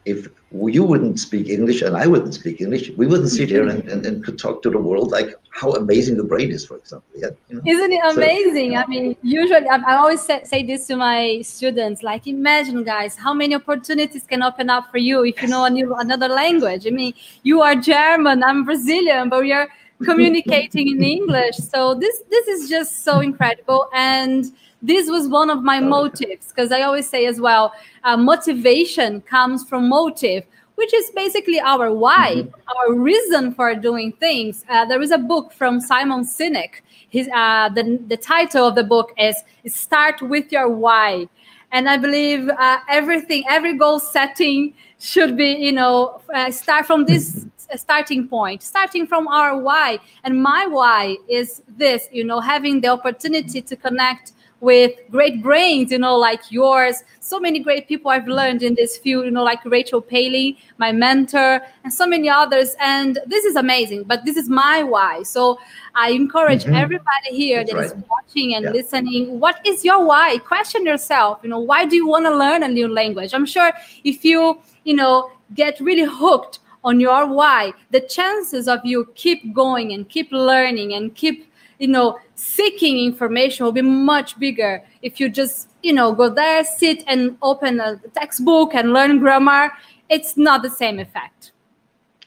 if 0.05 0.27
you 0.51 0.83
wouldn't 0.83 1.19
speak 1.19 1.47
English 1.47 1.81
and 1.81 1.95
I 1.95 2.07
wouldn't 2.07 2.33
speak 2.33 2.59
English, 2.59 2.89
we 2.97 3.07
wouldn't 3.07 3.29
sit 3.29 3.49
here 3.49 3.67
and, 3.67 3.87
and, 3.87 4.05
and 4.05 4.23
could 4.23 4.37
talk 4.37 4.61
to 4.63 4.69
the 4.69 4.77
world 4.77 5.11
like 5.11 5.35
how 5.51 5.71
amazing 5.73 6.17
the 6.17 6.23
brain 6.23 6.51
is, 6.51 6.65
for 6.65 6.77
example. 6.77 7.07
Yeah, 7.15 7.29
you 7.49 7.55
know? 7.55 7.61
Isn't 7.65 7.91
it 7.91 8.17
amazing? 8.17 8.71
So, 8.71 8.77
I 8.77 8.87
mean, 8.87 9.15
usually 9.21 9.67
I, 9.67 9.77
I 9.87 9.95
always 9.95 10.21
say, 10.21 10.41
say, 10.43 10.63
this 10.63 10.87
to 10.87 10.95
my 10.95 11.41
students, 11.43 12.03
like 12.03 12.27
imagine 12.27 12.83
guys, 12.83 13.15
how 13.15 13.33
many 13.33 13.55
opportunities 13.55 14.23
can 14.23 14.41
open 14.43 14.69
up 14.69 14.89
for 14.91 14.97
you 14.97 15.23
if 15.23 15.41
you 15.41 15.47
know 15.47 15.65
a 15.65 15.69
new, 15.69 15.93
another 15.95 16.27
language. 16.27 16.87
I 16.87 16.89
mean, 16.89 17.13
you 17.43 17.61
are 17.61 17.75
German, 17.75 18.43
I'm 18.43 18.65
Brazilian, 18.65 19.29
but 19.29 19.41
we 19.41 19.53
are 19.53 19.67
communicating 20.03 20.87
in 20.89 21.03
English. 21.03 21.57
So 21.57 21.93
this 21.93 22.23
this 22.29 22.47
is 22.47 22.69
just 22.69 23.03
so 23.03 23.19
incredible. 23.19 23.87
And 23.93 24.51
this 24.81 25.09
was 25.09 25.27
one 25.27 25.49
of 25.49 25.63
my 25.63 25.79
motives 25.79 26.47
because 26.47 26.71
I 26.71 26.81
always 26.81 27.09
say 27.09 27.25
as 27.25 27.39
well, 27.39 27.73
uh, 28.03 28.17
motivation 28.17 29.21
comes 29.21 29.63
from 29.63 29.87
motive, 29.89 30.43
which 30.75 30.93
is 30.93 31.11
basically 31.11 31.59
our 31.59 31.91
why, 31.91 32.35
mm-hmm. 32.37 32.77
our 32.77 32.95
reason 32.95 33.53
for 33.53 33.75
doing 33.75 34.11
things. 34.13 34.65
Uh, 34.69 34.85
there 34.85 35.01
is 35.01 35.11
a 35.11 35.17
book 35.17 35.53
from 35.53 35.79
Simon 35.79 36.23
Sinek. 36.23 36.81
His 37.09 37.27
uh, 37.33 37.69
the 37.69 37.99
the 38.07 38.17
title 38.17 38.67
of 38.67 38.75
the 38.75 38.83
book 38.83 39.13
is 39.17 39.35
"Start 39.67 40.21
with 40.21 40.51
Your 40.51 40.69
Why," 40.69 41.27
and 41.71 41.89
I 41.89 41.97
believe 41.97 42.49
uh, 42.49 42.79
everything, 42.89 43.43
every 43.49 43.77
goal 43.77 43.99
setting 43.99 44.73
should 44.99 45.35
be, 45.35 45.51
you 45.53 45.71
know, 45.71 46.21
uh, 46.33 46.51
start 46.51 46.85
from 46.85 47.05
this 47.05 47.45
starting 47.75 48.27
point, 48.27 48.61
starting 48.61 49.07
from 49.07 49.27
our 49.27 49.57
why. 49.57 49.99
And 50.23 50.41
my 50.41 50.67
why 50.67 51.17
is 51.27 51.61
this, 51.67 52.07
you 52.11 52.23
know, 52.23 52.39
having 52.39 52.81
the 52.81 52.89
opportunity 52.89 53.61
to 53.61 53.75
connect 53.75 54.33
with 54.61 54.91
great 55.09 55.41
brains, 55.41 55.91
you 55.91 55.97
know, 55.97 56.15
like 56.15 56.51
yours. 56.51 57.03
So 57.19 57.39
many 57.39 57.59
great 57.59 57.87
people 57.87 58.11
I've 58.11 58.27
learned 58.27 58.61
in 58.61 58.75
this 58.75 58.95
field, 58.95 59.25
you 59.25 59.31
know, 59.31 59.43
like 59.43 59.65
Rachel 59.65 60.01
Paley, 60.01 60.59
my 60.77 60.91
mentor, 60.91 61.61
and 61.83 61.91
so 61.91 62.05
many 62.07 62.29
others. 62.29 62.75
And 62.79 63.19
this 63.25 63.43
is 63.43 63.55
amazing, 63.55 64.03
but 64.03 64.23
this 64.23 64.37
is 64.37 64.47
my 64.47 64.83
why. 64.83 65.23
So 65.23 65.59
I 65.95 66.11
encourage 66.11 66.63
mm-hmm. 66.63 66.75
everybody 66.75 67.31
here 67.31 67.59
That's 67.59 67.71
that 67.71 67.77
right. 67.77 67.85
is 67.85 68.03
watching 68.09 68.55
and 68.55 68.65
yeah. 68.65 68.71
listening. 68.71 69.39
What 69.39 69.59
is 69.65 69.83
your 69.83 70.05
why? 70.05 70.37
Question 70.37 70.85
yourself, 70.85 71.39
you 71.43 71.49
know, 71.49 71.59
why 71.59 71.85
do 71.85 71.95
you 71.95 72.07
want 72.07 72.25
to 72.27 72.35
learn 72.35 72.61
a 72.61 72.67
new 72.67 72.87
language? 72.87 73.33
I'm 73.33 73.47
sure 73.47 73.73
if 74.03 74.23
you, 74.23 74.61
you 74.83 74.95
know, 74.95 75.31
get 75.55 75.79
really 75.79 76.05
hooked 76.05 76.59
on 76.83 76.99
your 76.99 77.27
why, 77.27 77.73
the 77.91 77.99
chances 77.99 78.67
of 78.67 78.79
you 78.83 79.07
keep 79.15 79.53
going 79.53 79.93
and 79.93 80.07
keep 80.07 80.31
learning 80.31 80.93
and 80.93 81.13
keep 81.15 81.50
you 81.81 81.87
know 81.87 82.19
seeking 82.35 83.03
information 83.03 83.65
will 83.65 83.71
be 83.71 83.81
much 84.13 84.37
bigger 84.39 84.83
if 85.01 85.19
you 85.19 85.27
just 85.27 85.69
you 85.81 85.91
know 85.91 86.13
go 86.13 86.29
there 86.29 86.63
sit 86.63 87.03
and 87.07 87.35
open 87.41 87.79
a 87.79 87.97
textbook 88.13 88.75
and 88.75 88.93
learn 88.93 89.19
grammar. 89.19 89.71
It's 90.09 90.35
not 90.35 90.61
the 90.61 90.69
same 90.69 90.99
effect. 90.99 91.53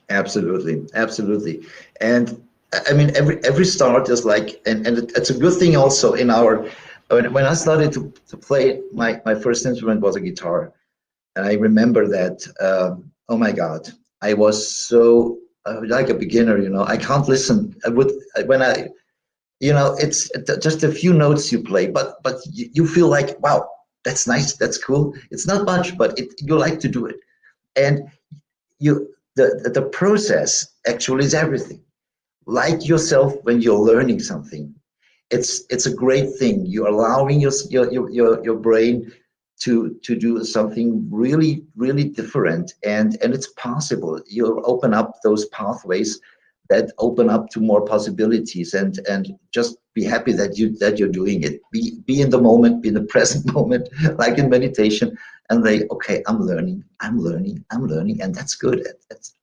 Absolutely. 0.09 0.87
Absolutely. 0.95 1.63
And 2.01 2.43
i 2.89 2.93
mean 2.93 3.11
every 3.15 3.37
every 3.45 3.65
start 3.65 4.09
is 4.09 4.25
like 4.25 4.61
and, 4.67 4.85
and 4.87 4.99
it's 5.19 5.31
a 5.31 5.39
good 5.39 5.57
thing 5.61 5.77
also 5.77 6.15
in 6.15 6.29
our 6.29 6.69
when, 7.11 7.45
i 7.45 7.55
started 7.55 7.93
to, 7.93 8.13
to 8.27 8.37
play 8.37 8.81
my 8.93 9.21
my 9.25 9.35
first 9.35 9.65
instrument 9.65 10.01
was 10.01 10.17
a 10.17 10.21
guitar. 10.21 10.73
And 11.37 11.47
i 11.47 11.53
remember 11.69 12.09
that 12.09 12.37
um, 12.67 13.13
oh 13.29 13.37
my 13.37 13.53
god 13.53 13.83
i 14.23 14.35
was 14.35 14.57
so 14.91 15.39
uh, 15.67 15.81
like 15.87 16.09
a 16.09 16.15
beginner 16.25 16.59
you 16.59 16.71
know 16.75 16.85
i 16.95 16.97
can't 16.97 17.29
listen. 17.29 17.77
I 17.87 17.91
would 17.91 18.11
when 18.47 18.63
i 18.63 18.89
you 19.61 19.73
know 19.73 19.97
it's 19.99 20.31
just 20.61 20.83
a 20.83 20.93
few 20.93 21.13
notes 21.13 21.53
you 21.53 21.63
play 21.63 21.87
but 21.87 22.23
but 22.23 22.37
you 22.53 22.87
feel 22.87 23.09
like 23.09 23.39
wow 23.41 23.69
that's 24.05 24.27
nice 24.27 24.55
that's 24.55 24.79
cool. 24.79 25.15
It's 25.31 25.47
not 25.47 25.65
much 25.65 25.97
but 25.97 26.17
it, 26.19 26.29
you 26.39 26.57
like 26.57 26.79
to 26.81 26.89
do 26.89 27.07
it. 27.07 27.17
And 27.75 28.03
you 28.79 29.09
the 29.35 29.71
the 29.75 29.83
process 29.83 30.69
actually 30.87 31.25
is 31.25 31.35
everything. 31.35 31.83
Like 32.47 32.87
yourself 32.87 33.35
when 33.43 33.61
you're 33.63 33.79
learning 33.79 34.21
something. 34.21 34.73
It's 35.31 35.65
it's 35.71 35.87
a 35.87 35.95
great 35.95 36.35
thing. 36.39 36.67
You're 36.67 36.89
allowing 36.89 37.41
your 37.41 37.53
your 37.71 38.11
your, 38.11 38.45
your 38.45 38.57
brain 38.57 39.11
to 39.61 39.99
to 40.03 40.15
do 40.15 40.45
something 40.45 41.09
really 41.11 41.65
really 41.75 42.05
different 42.05 42.75
and 42.85 43.17
and 43.23 43.33
it's 43.33 43.49
possible. 43.55 44.21
You 44.27 44.63
open 44.65 44.93
up 44.93 45.15
those 45.25 45.47
pathways 45.47 46.21
that 46.71 46.93
open 46.99 47.29
up 47.29 47.51
to 47.51 47.61
more 47.61 47.85
possibilities 47.85 48.75
and 48.75 48.99
and 49.09 49.33
just 49.53 49.77
be 49.95 50.05
happy 50.05 50.33
that 50.33 50.57
you 50.59 50.77
that 50.79 50.99
you're 50.99 51.09
doing 51.09 51.43
it. 51.43 51.61
Be 51.73 52.01
be 52.07 52.21
in 52.21 52.31
the 52.31 52.41
moment 52.41 52.83
be 52.83 52.89
in 52.89 52.95
the 52.95 53.03
present 53.15 53.53
moment 53.53 53.89
like 54.19 54.39
in 54.39 54.49
meditation 54.49 55.17
and 55.51 55.65
they 55.65 55.87
okay 55.89 56.23
i'm 56.27 56.41
learning 56.41 56.83
i'm 57.01 57.19
learning 57.19 57.65
i'm 57.71 57.87
learning 57.87 58.21
and 58.23 58.35
that's 58.35 58.55
good. 58.55 58.87
It's 59.11 59.35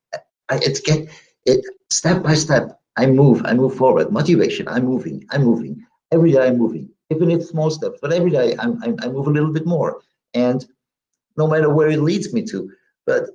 it's 0.50 0.80
get 0.80 1.08
it 1.46 1.64
step 1.90 2.22
by 2.22 2.34
step 2.34 2.80
i 2.96 3.06
move 3.06 3.42
i 3.44 3.54
move 3.54 3.74
forward. 3.76 4.10
Motivation 4.10 4.68
i'm 4.68 4.84
moving 4.84 5.24
i'm 5.30 5.44
moving. 5.44 5.84
Every 6.10 6.32
day 6.32 6.48
i'm 6.48 6.58
moving 6.58 6.88
even 7.10 7.30
if 7.30 7.44
small 7.44 7.70
steps 7.70 7.98
but 8.02 8.12
every 8.12 8.30
day 8.30 8.56
I'm, 8.58 8.82
I'm 8.82 8.96
i 9.02 9.08
move 9.08 9.28
a 9.28 9.30
little 9.30 9.52
bit 9.52 9.66
more. 9.66 10.00
And 10.34 10.64
no 11.36 11.46
matter 11.46 11.70
where 11.70 11.88
it 11.88 12.00
leads 12.00 12.32
me 12.32 12.42
to 12.46 12.70
but 13.06 13.30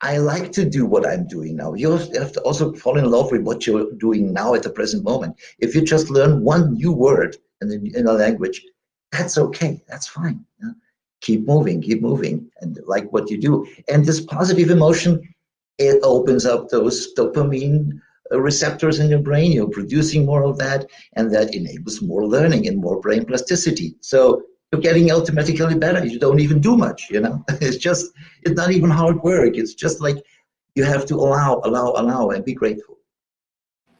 I 0.00 0.18
like 0.18 0.52
to 0.52 0.64
do 0.64 0.86
what 0.86 1.06
I'm 1.06 1.26
doing 1.26 1.56
now. 1.56 1.74
You 1.74 1.90
have 1.92 2.32
to 2.32 2.40
also 2.42 2.72
fall 2.74 2.98
in 2.98 3.10
love 3.10 3.32
with 3.32 3.42
what 3.42 3.66
you're 3.66 3.90
doing 3.92 4.32
now 4.32 4.54
at 4.54 4.62
the 4.62 4.70
present 4.70 5.04
moment. 5.04 5.36
If 5.58 5.74
you 5.74 5.82
just 5.82 6.08
learn 6.08 6.44
one 6.44 6.74
new 6.74 6.92
word 6.92 7.36
in, 7.60 7.90
in 7.94 8.06
a 8.06 8.12
language, 8.12 8.64
that's 9.10 9.38
okay. 9.38 9.82
That's 9.88 10.06
fine. 10.06 10.44
Yeah? 10.62 10.72
Keep 11.20 11.46
moving, 11.46 11.82
keep 11.82 12.00
moving, 12.00 12.48
and 12.60 12.78
like 12.86 13.12
what 13.12 13.28
you 13.28 13.38
do. 13.38 13.66
And 13.88 14.06
this 14.06 14.20
positive 14.20 14.70
emotion, 14.70 15.20
it 15.78 15.98
opens 16.04 16.46
up 16.46 16.68
those 16.68 17.12
dopamine 17.14 17.98
receptors 18.30 19.00
in 19.00 19.10
your 19.10 19.20
brain. 19.20 19.50
You're 19.50 19.68
producing 19.68 20.24
more 20.24 20.44
of 20.44 20.58
that, 20.58 20.86
and 21.14 21.34
that 21.34 21.54
enables 21.54 22.02
more 22.02 22.24
learning 22.24 22.68
and 22.68 22.78
more 22.78 23.00
brain 23.00 23.24
plasticity. 23.24 23.96
So 24.00 24.42
you're 24.72 24.80
getting 24.80 25.10
automatically 25.10 25.74
better. 25.74 26.04
You 26.04 26.18
don't 26.18 26.40
even 26.40 26.60
do 26.60 26.76
much, 26.76 27.10
you 27.10 27.20
know. 27.20 27.44
It's 27.60 27.76
just 27.76 28.12
it's 28.42 28.56
not 28.56 28.70
even 28.70 28.90
hard 28.90 29.22
work. 29.22 29.56
It's 29.56 29.74
just 29.74 30.00
like 30.00 30.16
you 30.74 30.84
have 30.84 31.06
to 31.06 31.14
allow, 31.14 31.60
allow, 31.64 31.92
allow, 31.96 32.30
and 32.30 32.44
be 32.44 32.54
grateful. 32.54 32.96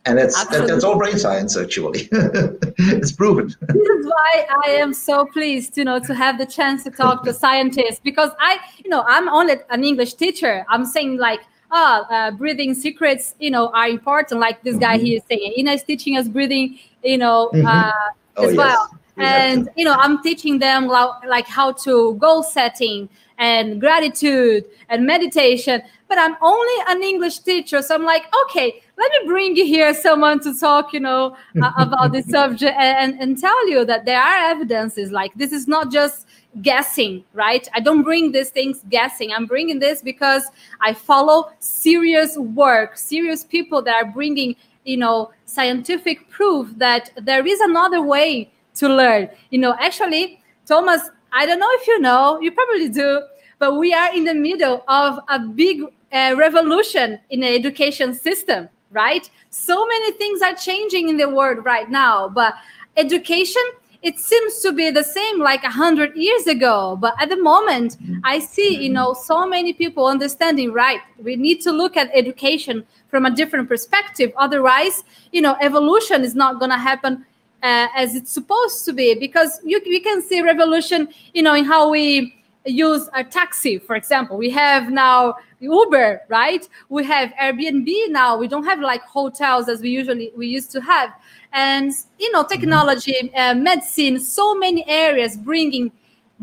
And 0.04 0.16
that's 0.16 0.42
that, 0.46 0.66
that's 0.66 0.84
all 0.84 0.96
brain 0.96 1.18
science 1.18 1.56
actually. 1.56 2.08
it's 2.12 3.12
proven. 3.12 3.48
This 3.48 3.88
is 3.98 4.06
why 4.06 4.46
I 4.64 4.70
am 4.70 4.94
so 4.94 5.26
pleased, 5.26 5.76
you 5.76 5.84
know, 5.84 5.98
to 6.00 6.14
have 6.14 6.38
the 6.38 6.46
chance 6.46 6.84
to 6.84 6.90
talk 6.90 7.24
to 7.24 7.34
scientists 7.34 8.00
because 8.02 8.30
I, 8.38 8.58
you 8.82 8.90
know, 8.90 9.04
I'm 9.06 9.28
only 9.28 9.56
an 9.70 9.84
English 9.84 10.14
teacher. 10.14 10.64
I'm 10.68 10.86
saying 10.86 11.18
like 11.18 11.40
ah, 11.70 12.06
uh, 12.08 12.30
breathing 12.30 12.72
secrets, 12.74 13.34
you 13.38 13.50
know, 13.50 13.68
are 13.74 13.88
important. 13.88 14.40
Like 14.40 14.62
this 14.62 14.76
guy 14.76 14.96
mm-hmm. 14.96 15.06
here 15.06 15.16
is 15.18 15.24
saying, 15.28 15.54
Ina 15.58 15.72
is 15.72 15.82
teaching 15.82 16.16
us 16.16 16.26
breathing, 16.26 16.78
you 17.02 17.18
know, 17.18 17.50
mm-hmm. 17.52 17.66
uh, 17.66 17.92
oh, 18.36 18.44
as 18.44 18.54
yes. 18.54 18.56
well 18.56 18.97
and 19.18 19.68
you 19.76 19.84
know 19.84 19.94
i'm 19.94 20.22
teaching 20.22 20.58
them 20.58 20.86
like 20.86 21.46
how 21.46 21.72
to 21.72 22.14
goal 22.14 22.42
setting 22.42 23.08
and 23.38 23.80
gratitude 23.80 24.64
and 24.88 25.06
meditation 25.06 25.80
but 26.08 26.18
i'm 26.18 26.36
only 26.40 26.84
an 26.88 27.02
english 27.02 27.38
teacher. 27.38 27.82
So 27.82 27.94
i'm 27.94 28.04
like 28.04 28.24
okay 28.44 28.82
let 28.96 29.12
me 29.12 29.28
bring 29.28 29.56
you 29.56 29.64
here 29.64 29.94
someone 29.94 30.40
to 30.40 30.58
talk 30.58 30.92
you 30.92 31.00
know 31.00 31.36
about 31.78 32.12
this 32.12 32.26
subject 32.26 32.76
and, 32.78 33.20
and 33.20 33.38
tell 33.38 33.68
you 33.68 33.84
that 33.84 34.04
there 34.04 34.20
are 34.20 34.50
evidences. 34.50 35.12
Like 35.12 35.32
this 35.34 35.52
is 35.52 35.68
not 35.68 35.92
just 35.92 36.26
guessing 36.62 37.24
right? 37.34 37.68
I 37.74 37.80
don't 37.80 38.02
bring 38.02 38.32
these 38.32 38.50
things 38.50 38.82
guessing. 38.88 39.32
I'm 39.32 39.46
bringing 39.46 39.78
this 39.78 40.02
because 40.02 40.44
i 40.80 40.92
follow 40.92 41.50
serious 41.60 42.36
work 42.36 42.96
serious 42.96 43.44
people 43.44 43.82
that 43.82 43.94
are 43.94 44.10
bringing 44.10 44.56
you 44.84 44.96
know 44.96 45.30
scientific 45.44 46.28
proof 46.30 46.70
that 46.76 47.10
there 47.22 47.46
is 47.46 47.60
another 47.60 48.02
way 48.02 48.50
to 48.78 48.88
learn. 48.88 49.28
You 49.50 49.58
know, 49.58 49.74
actually, 49.78 50.40
Thomas, 50.66 51.10
I 51.32 51.46
don't 51.46 51.58
know 51.58 51.70
if 51.72 51.86
you 51.86 52.00
know, 52.00 52.40
you 52.40 52.52
probably 52.52 52.88
do, 52.88 53.22
but 53.58 53.76
we 53.76 53.92
are 53.92 54.14
in 54.14 54.24
the 54.24 54.34
middle 54.34 54.84
of 54.88 55.18
a 55.28 55.38
big 55.38 55.82
uh, 56.12 56.34
revolution 56.36 57.18
in 57.30 57.40
the 57.40 57.48
education 57.48 58.14
system, 58.14 58.68
right? 58.90 59.28
So 59.50 59.86
many 59.86 60.12
things 60.12 60.42
are 60.42 60.54
changing 60.54 61.08
in 61.08 61.16
the 61.16 61.28
world 61.28 61.64
right 61.64 61.90
now, 61.90 62.28
but 62.28 62.54
education 62.96 63.62
it 64.00 64.18
seems 64.18 64.60
to 64.60 64.72
be 64.72 64.90
the 64.90 65.02
same 65.02 65.40
like 65.40 65.64
a 65.64 65.70
hundred 65.70 66.14
years 66.16 66.46
ago 66.46 66.96
but 67.00 67.14
at 67.20 67.28
the 67.28 67.36
moment 67.36 67.96
i 68.22 68.38
see 68.38 68.76
you 68.80 68.88
know 68.88 69.12
so 69.12 69.46
many 69.46 69.72
people 69.72 70.06
understanding 70.06 70.72
right 70.72 71.00
we 71.22 71.34
need 71.34 71.60
to 71.60 71.72
look 71.72 71.96
at 71.96 72.08
education 72.14 72.86
from 73.08 73.26
a 73.26 73.30
different 73.30 73.68
perspective 73.68 74.32
otherwise 74.36 75.02
you 75.32 75.40
know 75.40 75.56
evolution 75.60 76.22
is 76.22 76.34
not 76.34 76.60
going 76.60 76.70
to 76.70 76.78
happen 76.78 77.24
uh, 77.62 77.88
as 77.94 78.14
it's 78.14 78.32
supposed 78.32 78.84
to 78.84 78.92
be 78.92 79.14
because 79.14 79.60
you, 79.64 79.80
we 79.84 80.00
can 80.00 80.22
see 80.22 80.40
revolution 80.40 81.08
you 81.34 81.42
know 81.42 81.54
in 81.54 81.64
how 81.64 81.88
we 81.90 82.34
use 82.64 83.08
a 83.14 83.24
taxi 83.24 83.78
for 83.78 83.96
example. 83.96 84.36
We 84.36 84.50
have 84.50 84.90
now 84.90 85.36
uber 85.60 86.22
right? 86.28 86.68
We 86.88 87.04
have 87.04 87.32
airbnb 87.40 88.10
now. 88.10 88.36
We 88.36 88.48
don't 88.48 88.64
have 88.64 88.80
like 88.80 89.02
hotels 89.02 89.68
as 89.68 89.80
we 89.80 89.90
usually 89.90 90.32
we 90.36 90.46
used 90.46 90.70
to 90.72 90.80
have. 90.80 91.10
And 91.52 91.92
you 92.18 92.30
know 92.32 92.44
technology 92.44 93.32
uh, 93.34 93.54
medicine 93.54 94.20
so 94.20 94.54
many 94.54 94.86
areas 94.88 95.36
bringing 95.36 95.90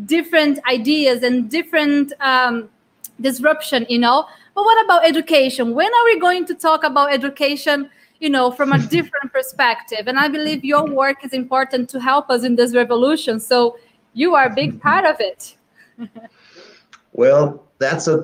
different 0.04 0.58
ideas 0.68 1.22
and 1.22 1.48
different 1.50 2.12
um, 2.20 2.68
disruption 3.20 3.86
you 3.88 3.98
know. 3.98 4.26
But 4.54 4.64
what 4.64 4.84
about 4.84 5.06
education? 5.06 5.74
When 5.74 5.86
are 5.86 6.04
we 6.04 6.18
going 6.18 6.46
to 6.46 6.54
talk 6.54 6.82
about 6.82 7.12
education 7.12 7.90
you 8.20 8.30
know 8.30 8.50
from 8.50 8.72
a 8.72 8.78
different 8.96 9.32
perspective. 9.32 10.06
And 10.06 10.18
i 10.18 10.28
believe 10.28 10.64
your 10.64 10.84
work 10.84 11.24
is 11.24 11.32
important 11.32 11.88
to 11.90 12.00
help 12.00 12.30
us 12.30 12.44
in 12.44 12.56
this 12.56 12.74
revolution. 12.74 13.40
So 13.40 13.78
you 14.14 14.34
are 14.34 14.46
a 14.46 14.54
big 14.54 14.80
part 14.80 15.04
of 15.04 15.16
it. 15.20 15.56
Well 17.12 17.62
that's 17.78 18.06
a 18.08 18.22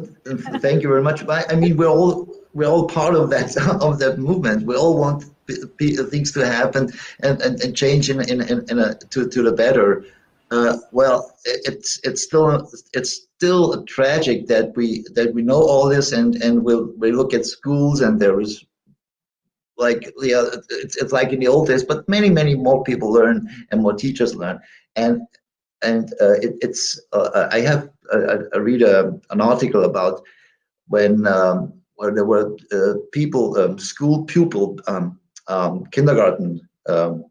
thank 0.61 0.83
you 0.83 0.89
very 0.89 1.03
much. 1.03 1.25
I 1.29 1.55
mean 1.55 1.77
we're 1.77 1.89
all 1.89 2.29
we're 2.55 2.69
all 2.69 2.87
part 2.87 3.15
of 3.15 3.31
that 3.31 3.57
of 3.83 3.99
that 3.99 4.19
movement. 4.19 4.67
We 4.67 4.77
all 4.77 4.99
want 4.99 5.25
things 5.79 6.33
to 6.33 6.47
happen 6.47 6.91
and, 7.23 7.43
and, 7.43 7.61
and 7.63 7.77
change 7.77 8.09
in, 8.09 8.21
in, 8.21 8.41
in 8.71 8.79
a, 8.79 8.95
to, 8.95 9.29
to 9.29 9.43
the 9.43 9.53
better. 9.53 10.05
Uh, 10.51 10.77
well 10.93 11.35
it's 11.47 11.99
it's 12.05 12.23
still 12.23 12.71
it's 12.93 13.27
still 13.37 13.83
tragic 13.85 14.47
that 14.47 14.77
we 14.77 15.03
that 15.15 15.33
we 15.33 15.41
know 15.41 15.63
all 15.63 15.89
this 15.89 16.13
and 16.13 16.37
and 16.43 16.63
we'll 16.63 16.93
we 16.99 17.11
look 17.11 17.33
at 17.33 17.47
schools 17.47 18.03
and 18.03 18.21
there 18.21 18.39
is 18.39 18.63
like 19.83 20.03
yeah, 20.21 20.45
it's, 20.85 20.97
it's 20.97 21.13
like 21.13 21.33
in 21.33 21.41
the 21.41 21.49
old 21.49 21.67
days, 21.67 21.85
but 21.85 22.09
many, 22.09 22.31
many 22.31 22.55
more 22.55 22.83
people 22.85 23.13
learn 23.13 23.49
and 23.71 23.83
more 23.83 23.93
teachers 23.93 24.35
learn. 24.35 24.59
And 24.97 25.21
and 25.83 26.13
uh, 26.21 26.37
it, 26.47 26.53
it's 26.61 27.01
uh, 27.13 27.49
I 27.51 27.61
have 27.61 27.91
I, 28.13 28.39
I 28.55 28.59
read 28.59 28.83
a, 28.83 29.13
an 29.31 29.41
article 29.41 29.85
about 29.85 30.23
when 30.89 31.27
um, 31.27 31.73
where 31.97 32.15
there 32.15 32.25
were 32.25 32.57
uh, 32.73 32.95
people, 33.13 33.59
um, 33.59 33.79
school 33.79 34.25
pupil, 34.25 34.79
um, 34.87 35.19
um 35.49 35.85
kindergarten 35.87 36.61
um, 36.89 37.25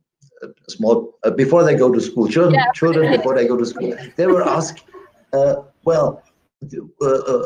small 0.67 1.17
uh, 1.23 1.31
before 1.31 1.63
they 1.63 1.75
go 1.75 1.91
to 1.91 2.01
school. 2.01 2.27
Children, 2.27 2.55
yeah. 2.55 2.71
children 2.73 3.11
before 3.17 3.35
they 3.35 3.47
go 3.47 3.57
to 3.57 3.65
school, 3.65 3.95
they 4.17 4.27
were 4.27 4.43
asked, 4.43 4.83
uh, 5.33 5.55
"Well, 5.85 6.21
uh, 7.01 7.05
uh, 7.05 7.43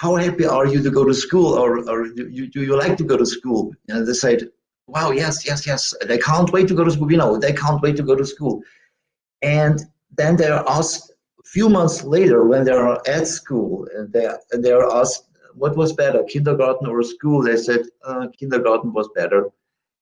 how 0.00 0.14
happy 0.14 0.46
are 0.46 0.66
you 0.66 0.80
to 0.80 0.90
go 0.90 1.04
to 1.04 1.12
school, 1.12 1.54
or, 1.54 1.70
or 1.90 2.08
do, 2.08 2.28
you, 2.28 2.46
do 2.46 2.62
you 2.62 2.76
like 2.78 2.96
to 2.98 3.04
go 3.04 3.16
to 3.16 3.26
school?" 3.26 3.74
And 3.88 4.06
they 4.06 4.12
said, 4.12 4.48
"Wow, 4.86 5.10
yes, 5.10 5.44
yes, 5.44 5.66
yes. 5.66 5.92
They 6.06 6.18
can't 6.18 6.52
wait 6.52 6.68
to 6.68 6.74
go 6.74 6.84
to 6.84 6.92
school. 6.92 7.10
You 7.10 7.18
know, 7.18 7.36
they 7.36 7.52
can't 7.52 7.82
wait 7.82 7.96
to 7.96 8.04
go 8.04 8.14
to 8.14 8.24
school." 8.24 8.62
And 9.42 9.76
then 10.16 10.36
they 10.36 10.50
are 10.56 10.64
asked 10.68 11.10
a 11.44 11.48
few 11.54 11.68
months 11.68 12.04
later 12.04 12.44
when 12.50 12.62
they 12.64 12.76
are 12.84 13.02
at 13.08 13.26
school, 13.26 13.88
and 13.94 14.12
they 14.12 14.26
they 14.64 14.70
are 14.70 14.88
asked, 15.00 15.24
"What 15.62 15.76
was 15.76 16.00
better, 16.02 16.22
kindergarten 16.34 16.86
or 16.86 17.02
school?" 17.02 17.42
They 17.42 17.56
said, 17.56 17.82
uh, 18.04 18.28
"Kindergarten 18.38 18.92
was 18.92 19.08
better." 19.20 19.50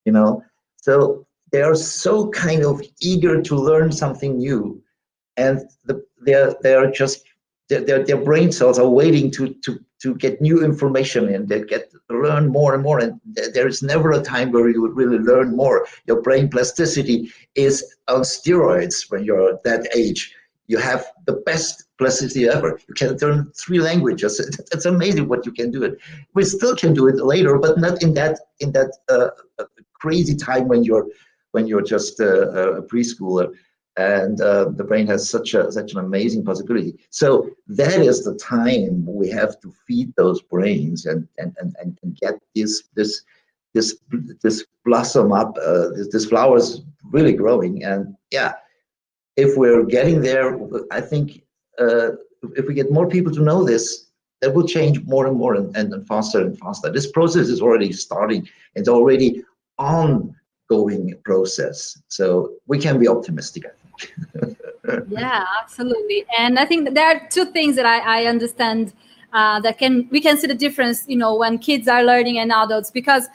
You 0.04 0.12
know, 0.12 0.44
so 0.76 1.26
they 1.52 1.62
are 1.62 1.74
so 1.74 2.28
kind 2.46 2.62
of 2.70 2.82
eager 3.00 3.40
to 3.48 3.54
learn 3.70 3.90
something 3.92 4.36
new, 4.36 4.82
and 5.38 5.54
the, 5.86 6.04
they're 6.26 6.54
they're 6.62 6.90
just 6.90 7.24
their, 7.68 8.04
their 8.04 8.22
brain 8.28 8.52
cells 8.52 8.78
are 8.78 8.94
waiting 9.00 9.30
to 9.36 9.54
to 9.64 9.80
to 10.02 10.14
get 10.14 10.40
new 10.40 10.64
information 10.64 11.28
and 11.34 11.48
get 11.68 11.92
learn 12.10 12.48
more 12.48 12.74
and 12.74 12.82
more. 12.82 12.98
And 12.98 13.20
there 13.54 13.66
is 13.66 13.82
never 13.82 14.12
a 14.12 14.22
time 14.22 14.52
where 14.52 14.68
you 14.68 14.82
would 14.82 14.96
really 14.96 15.18
learn 15.18 15.56
more. 15.56 15.86
Your 16.06 16.20
brain 16.20 16.48
plasticity 16.48 17.32
is 17.54 17.94
on 18.08 18.20
steroids 18.20 19.10
when 19.10 19.24
you're 19.24 19.58
that 19.64 19.88
age. 19.94 20.34
You 20.68 20.78
have 20.78 21.06
the 21.26 21.34
best 21.46 21.84
plasticity 21.98 22.48
ever. 22.48 22.78
You 22.88 22.94
can 22.94 23.16
learn 23.18 23.52
three 23.52 23.80
languages. 23.80 24.40
It's 24.72 24.84
amazing 24.84 25.28
what 25.28 25.46
you 25.46 25.52
can 25.52 25.70
do 25.70 25.84
it. 25.84 25.98
We 26.34 26.44
still 26.44 26.76
can 26.76 26.92
do 26.92 27.06
it 27.08 27.16
later 27.16 27.58
but 27.58 27.78
not 27.78 28.02
in 28.02 28.12
that 28.14 28.38
in 28.60 28.72
that 28.72 28.90
uh, 29.08 29.30
uh 29.58 29.64
crazy 29.94 30.36
time 30.36 30.68
when 30.68 30.84
you're 30.84 31.06
when 31.52 31.66
you're 31.66 31.82
just 31.82 32.20
uh, 32.20 32.24
uh, 32.26 32.72
a, 32.72 32.72
a 32.74 32.82
preschooler 32.82 33.46
and 33.96 34.40
uh, 34.40 34.66
the 34.70 34.84
brain 34.84 35.06
has 35.06 35.28
such 35.28 35.54
a 35.54 35.70
such 35.72 35.92
an 35.92 35.98
amazing 35.98 36.44
possibility. 36.44 36.98
So 37.10 37.50
that 37.68 38.00
is 38.00 38.24
the 38.24 38.34
time 38.34 39.04
we 39.06 39.28
have 39.30 39.60
to 39.60 39.72
feed 39.86 40.12
those 40.16 40.42
brains 40.42 41.06
and 41.06 41.26
and 41.38 41.54
and, 41.60 41.98
and 42.02 42.16
get 42.16 42.34
this 42.54 42.84
this 42.94 43.22
this 43.74 43.96
this 44.42 44.64
blossom 44.84 45.32
up 45.32 45.56
uh, 45.62 45.88
this, 45.96 46.08
this 46.12 46.26
flowers 46.26 46.82
really 47.04 47.32
growing. 47.32 47.84
And 47.84 48.16
yeah 48.30 48.54
if 49.36 49.56
we're 49.56 49.84
getting 49.84 50.20
there 50.20 50.58
i 50.90 51.00
think 51.00 51.42
uh, 51.78 52.12
if 52.56 52.66
we 52.66 52.74
get 52.74 52.90
more 52.90 53.08
people 53.08 53.32
to 53.32 53.42
know 53.42 53.62
this 53.64 54.06
that 54.40 54.54
will 54.54 54.66
change 54.66 55.02
more 55.04 55.26
and 55.26 55.36
more 55.36 55.54
and, 55.54 55.74
and, 55.76 55.92
and 55.94 56.06
faster 56.06 56.40
and 56.40 56.58
faster. 56.58 56.90
This 56.92 57.10
process 57.10 57.48
is 57.48 57.62
already 57.62 57.90
starting. 57.92 58.46
It's 58.74 58.88
already 58.88 59.42
ongoing 59.78 61.14
process. 61.24 62.00
So 62.08 62.52
we 62.66 62.78
can 62.78 62.98
be 62.98 63.08
optimistic 63.08 63.64
yeah, 65.08 65.44
absolutely. 65.60 66.24
And 66.38 66.58
I 66.58 66.64
think 66.64 66.94
there 66.94 67.06
are 67.06 67.28
two 67.28 67.46
things 67.46 67.76
that 67.76 67.86
I, 67.86 68.22
I 68.22 68.26
understand 68.26 68.92
uh, 69.32 69.60
that 69.60 69.78
can 69.78 70.08
we 70.10 70.20
can 70.20 70.36
see 70.38 70.46
the 70.46 70.54
difference, 70.54 71.04
you 71.08 71.16
know, 71.16 71.34
when 71.34 71.58
kids 71.58 71.88
are 71.88 72.02
learning 72.02 72.38
and 72.38 72.52
adults. 72.52 72.90
Because 72.90 73.28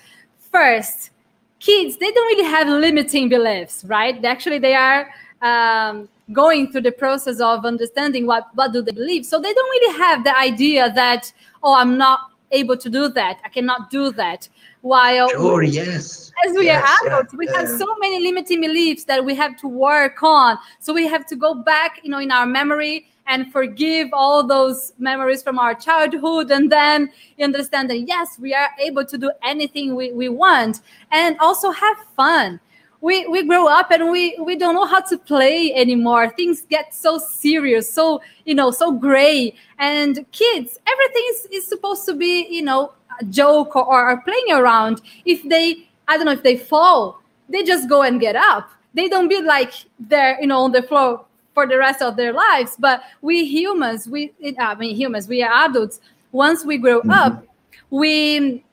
first, 0.51 1.11
kids 1.59 1.97
they 1.97 2.11
don't 2.11 2.27
really 2.27 2.49
have 2.49 2.67
limiting 2.67 3.29
beliefs, 3.29 3.83
right? 3.85 4.23
Actually, 4.23 4.59
they 4.59 4.73
are 4.73 5.09
um, 5.41 6.09
going 6.31 6.71
through 6.71 6.81
the 6.81 6.91
process 6.91 7.39
of 7.39 7.65
understanding 7.65 8.25
what 8.25 8.47
what 8.55 8.73
do 8.73 8.81
they 8.81 8.91
believe. 8.91 9.25
So 9.25 9.39
they 9.39 9.53
don't 9.53 9.69
really 9.69 9.97
have 9.99 10.23
the 10.23 10.37
idea 10.37 10.91
that 10.93 11.31
oh, 11.63 11.75
I'm 11.75 11.97
not 11.97 12.31
able 12.51 12.77
to 12.77 12.89
do 12.89 13.07
that. 13.09 13.39
I 13.43 13.49
cannot 13.49 13.89
do 13.89 14.11
that. 14.13 14.47
While 14.81 15.29
sure, 15.29 15.61
yes, 15.61 16.31
as 16.45 16.53
we 16.55 16.65
yes, 16.65 16.83
are 16.83 17.07
adults, 17.07 17.33
yeah, 17.33 17.37
we 17.37 17.47
have 17.47 17.67
so 17.69 17.95
many 17.99 18.19
limiting 18.19 18.61
beliefs 18.61 19.03
that 19.03 19.23
we 19.23 19.35
have 19.35 19.55
to 19.57 19.67
work 19.67 20.23
on. 20.23 20.57
So 20.79 20.91
we 20.91 21.07
have 21.07 21.27
to 21.27 21.35
go 21.35 21.53
back, 21.53 21.99
you 22.03 22.09
know, 22.09 22.17
in 22.17 22.31
our 22.31 22.47
memory 22.47 23.07
and 23.27 23.51
forgive 23.51 24.09
all 24.13 24.45
those 24.45 24.93
memories 24.97 25.41
from 25.43 25.59
our 25.59 25.73
childhood 25.73 26.51
and 26.51 26.71
then 26.71 27.09
you 27.37 27.45
understand 27.45 27.89
that 27.89 27.99
yes 27.99 28.37
we 28.39 28.53
are 28.53 28.69
able 28.79 29.05
to 29.05 29.17
do 29.17 29.31
anything 29.43 29.95
we, 29.95 30.11
we 30.11 30.27
want 30.29 30.81
and 31.11 31.37
also 31.39 31.71
have 31.71 31.97
fun. 32.15 32.59
We 32.99 33.25
we 33.27 33.43
grow 33.47 33.67
up 33.67 33.89
and 33.89 34.11
we 34.11 34.37
we 34.39 34.55
don't 34.55 34.75
know 34.75 34.85
how 34.85 35.01
to 35.01 35.17
play 35.17 35.73
anymore. 35.73 36.29
Things 36.29 36.61
get 36.69 36.93
so 36.93 37.17
serious 37.17 37.91
so 37.91 38.21
you 38.45 38.53
know 38.53 38.69
so 38.69 38.91
gray. 38.91 39.55
And 39.79 40.25
kids 40.31 40.77
everything 40.85 41.23
is, 41.29 41.47
is 41.51 41.67
supposed 41.67 42.05
to 42.05 42.13
be 42.13 42.47
you 42.47 42.61
know 42.61 42.93
joke 43.29 43.75
or, 43.75 43.85
or 43.85 44.21
playing 44.21 44.51
around 44.51 45.01
if 45.25 45.47
they 45.47 45.87
i 46.07 46.17
don't 46.17 46.25
know 46.25 46.31
if 46.31 46.43
they 46.43 46.57
fall 46.57 47.21
they 47.49 47.63
just 47.63 47.89
go 47.89 48.01
and 48.01 48.19
get 48.19 48.35
up 48.35 48.69
they 48.93 49.07
don't 49.07 49.27
be 49.27 49.41
like 49.41 49.73
they're 49.99 50.39
you 50.41 50.47
know 50.47 50.61
on 50.63 50.71
the 50.71 50.81
floor 50.83 51.25
for 51.53 51.67
the 51.67 51.77
rest 51.77 52.01
of 52.01 52.15
their 52.15 52.33
lives 52.33 52.75
but 52.79 53.03
we 53.21 53.45
humans 53.45 54.07
we 54.07 54.31
i 54.59 54.75
mean 54.75 54.95
humans 54.95 55.27
we 55.27 55.43
are 55.43 55.65
adults 55.65 55.99
once 56.31 56.65
we 56.65 56.77
grow 56.77 56.99
mm-hmm. 56.99 57.11
up 57.11 57.45
we 57.89 58.63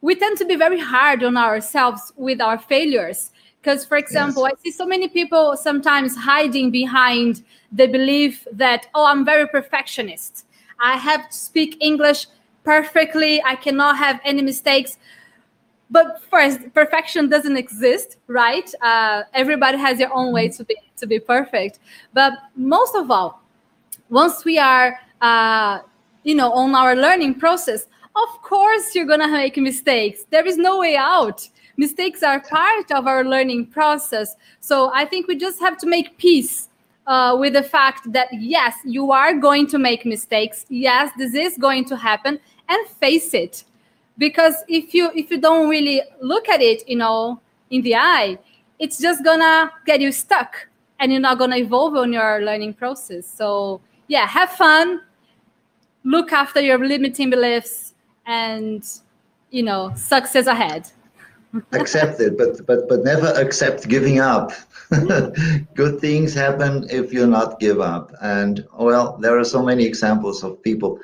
we 0.00 0.14
tend 0.14 0.36
to 0.38 0.44
be 0.44 0.54
very 0.54 0.78
hard 0.78 1.24
on 1.24 1.36
ourselves 1.36 2.12
with 2.16 2.40
our 2.40 2.58
failures 2.58 3.30
because, 3.64 3.86
for 3.86 3.96
example, 3.96 4.42
yes. 4.42 4.52
I 4.58 4.62
see 4.62 4.70
so 4.70 4.84
many 4.84 5.08
people 5.08 5.56
sometimes 5.56 6.14
hiding 6.14 6.70
behind 6.70 7.42
the 7.72 7.86
belief 7.86 8.46
that, 8.52 8.88
oh, 8.94 9.06
I'm 9.06 9.24
very 9.24 9.48
perfectionist. 9.48 10.44
I 10.78 10.98
have 10.98 11.30
to 11.30 11.34
speak 11.34 11.78
English 11.80 12.26
perfectly. 12.64 13.42
I 13.42 13.54
cannot 13.54 13.96
have 13.98 14.20
any 14.24 14.42
mistakes. 14.42 14.98
But 15.90 16.22
first, 16.30 16.72
perfection 16.74 17.28
doesn't 17.28 17.56
exist, 17.56 18.16
right? 18.26 18.68
Uh, 18.80 19.22
everybody 19.32 19.78
has 19.78 19.98
their 19.98 20.12
own 20.12 20.32
way 20.32 20.48
to 20.48 20.64
be 20.64 20.76
to 20.96 21.06
be 21.06 21.20
perfect. 21.20 21.78
But 22.12 22.32
most 22.56 22.96
of 22.96 23.10
all, 23.10 23.42
once 24.08 24.44
we 24.44 24.58
are, 24.58 24.98
uh, 25.20 25.80
you 26.24 26.34
know, 26.34 26.52
on 26.52 26.74
our 26.74 26.96
learning 26.96 27.34
process, 27.34 27.86
of 28.16 28.42
course 28.42 28.94
you're 28.94 29.06
gonna 29.06 29.28
make 29.28 29.56
mistakes. 29.56 30.24
There 30.30 30.46
is 30.46 30.56
no 30.56 30.80
way 30.80 30.96
out 30.96 31.48
mistakes 31.76 32.22
are 32.22 32.40
part 32.40 32.90
of 32.92 33.06
our 33.06 33.24
learning 33.24 33.66
process. 33.66 34.36
So 34.60 34.90
I 34.94 35.04
think 35.04 35.28
we 35.28 35.36
just 35.36 35.60
have 35.60 35.76
to 35.78 35.86
make 35.86 36.16
peace 36.18 36.68
uh, 37.06 37.36
with 37.38 37.52
the 37.54 37.62
fact 37.62 38.12
that 38.12 38.28
yes, 38.32 38.74
you 38.84 39.12
are 39.12 39.34
going 39.34 39.66
to 39.68 39.78
make 39.78 40.06
mistakes. 40.06 40.64
Yes, 40.68 41.10
this 41.18 41.34
is 41.34 41.58
going 41.58 41.84
to 41.86 41.96
happen, 41.96 42.40
and 42.68 42.86
face 42.86 43.34
it. 43.34 43.64
Because 44.16 44.54
if 44.68 44.94
you 44.94 45.10
if 45.14 45.30
you 45.30 45.40
don't 45.40 45.68
really 45.68 46.02
look 46.20 46.48
at 46.48 46.60
it, 46.60 46.88
you 46.88 46.96
know, 46.96 47.40
in 47.70 47.82
the 47.82 47.96
eye, 47.96 48.38
it's 48.78 48.98
just 48.98 49.24
gonna 49.24 49.72
get 49.86 50.00
you 50.00 50.12
stuck, 50.12 50.68
and 51.00 51.12
you're 51.12 51.20
not 51.20 51.38
gonna 51.38 51.56
evolve 51.56 51.96
on 51.96 52.12
your 52.12 52.40
learning 52.42 52.74
process. 52.74 53.26
So 53.26 53.80
yeah, 54.08 54.26
have 54.26 54.50
fun. 54.50 55.00
Look 56.04 56.32
after 56.32 56.60
your 56.60 56.78
limiting 56.78 57.30
beliefs, 57.30 57.94
and 58.26 58.84
you 59.50 59.62
know, 59.62 59.92
success 59.96 60.46
ahead 60.46 60.90
accept 61.72 62.20
it, 62.20 62.36
but 62.36 62.64
but 62.66 62.88
but 62.88 63.04
never 63.04 63.28
accept 63.28 63.88
giving 63.88 64.18
up. 64.18 64.52
Good 65.74 66.00
things 66.00 66.34
happen 66.34 66.86
if 66.90 67.12
you 67.12 67.26
not 67.26 67.60
give 67.60 67.80
up. 67.80 68.12
And 68.22 68.64
well, 68.78 69.16
there 69.18 69.38
are 69.38 69.44
so 69.44 69.62
many 69.62 69.84
examples 69.84 70.44
of 70.44 70.62
people 70.62 71.00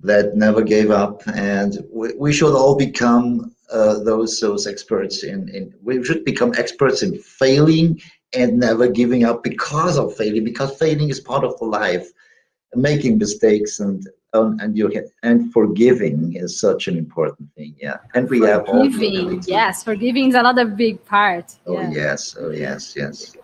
that 0.00 0.36
never 0.36 0.62
gave 0.62 0.90
up, 0.90 1.22
and 1.34 1.78
we, 1.92 2.12
we 2.14 2.32
should 2.32 2.54
all 2.54 2.76
become 2.76 3.54
uh, 3.72 3.98
those 4.00 4.38
those 4.40 4.66
experts 4.66 5.24
in 5.24 5.48
in. 5.48 5.74
We 5.82 6.04
should 6.04 6.24
become 6.24 6.54
experts 6.56 7.02
in 7.02 7.18
failing 7.18 8.00
and 8.34 8.58
never 8.58 8.88
giving 8.88 9.24
up 9.24 9.42
because 9.42 9.98
of 9.98 10.14
failing, 10.16 10.44
because 10.44 10.76
failing 10.76 11.08
is 11.08 11.20
part 11.20 11.44
of 11.44 11.58
the 11.58 11.64
life, 11.64 12.06
making 12.74 13.18
mistakes 13.18 13.80
and 13.80 14.06
um, 14.34 14.58
and 14.60 14.76
you 14.76 14.88
can, 14.88 15.08
and 15.22 15.52
forgiving 15.52 16.34
is 16.34 16.60
such 16.60 16.88
an 16.88 16.96
important 16.96 17.48
thing. 17.54 17.74
Yeah, 17.80 17.98
and 18.14 18.28
we 18.28 18.40
have 18.40 18.66
forgiving. 18.66 19.42
Yes, 19.46 19.82
forgiving 19.82 20.28
is 20.28 20.34
another 20.34 20.66
big 20.66 21.04
part. 21.04 21.54
Oh 21.66 21.80
yeah. 21.80 21.90
yes, 21.90 22.36
oh 22.38 22.50
yes, 22.50 22.94
yes. 22.96 23.36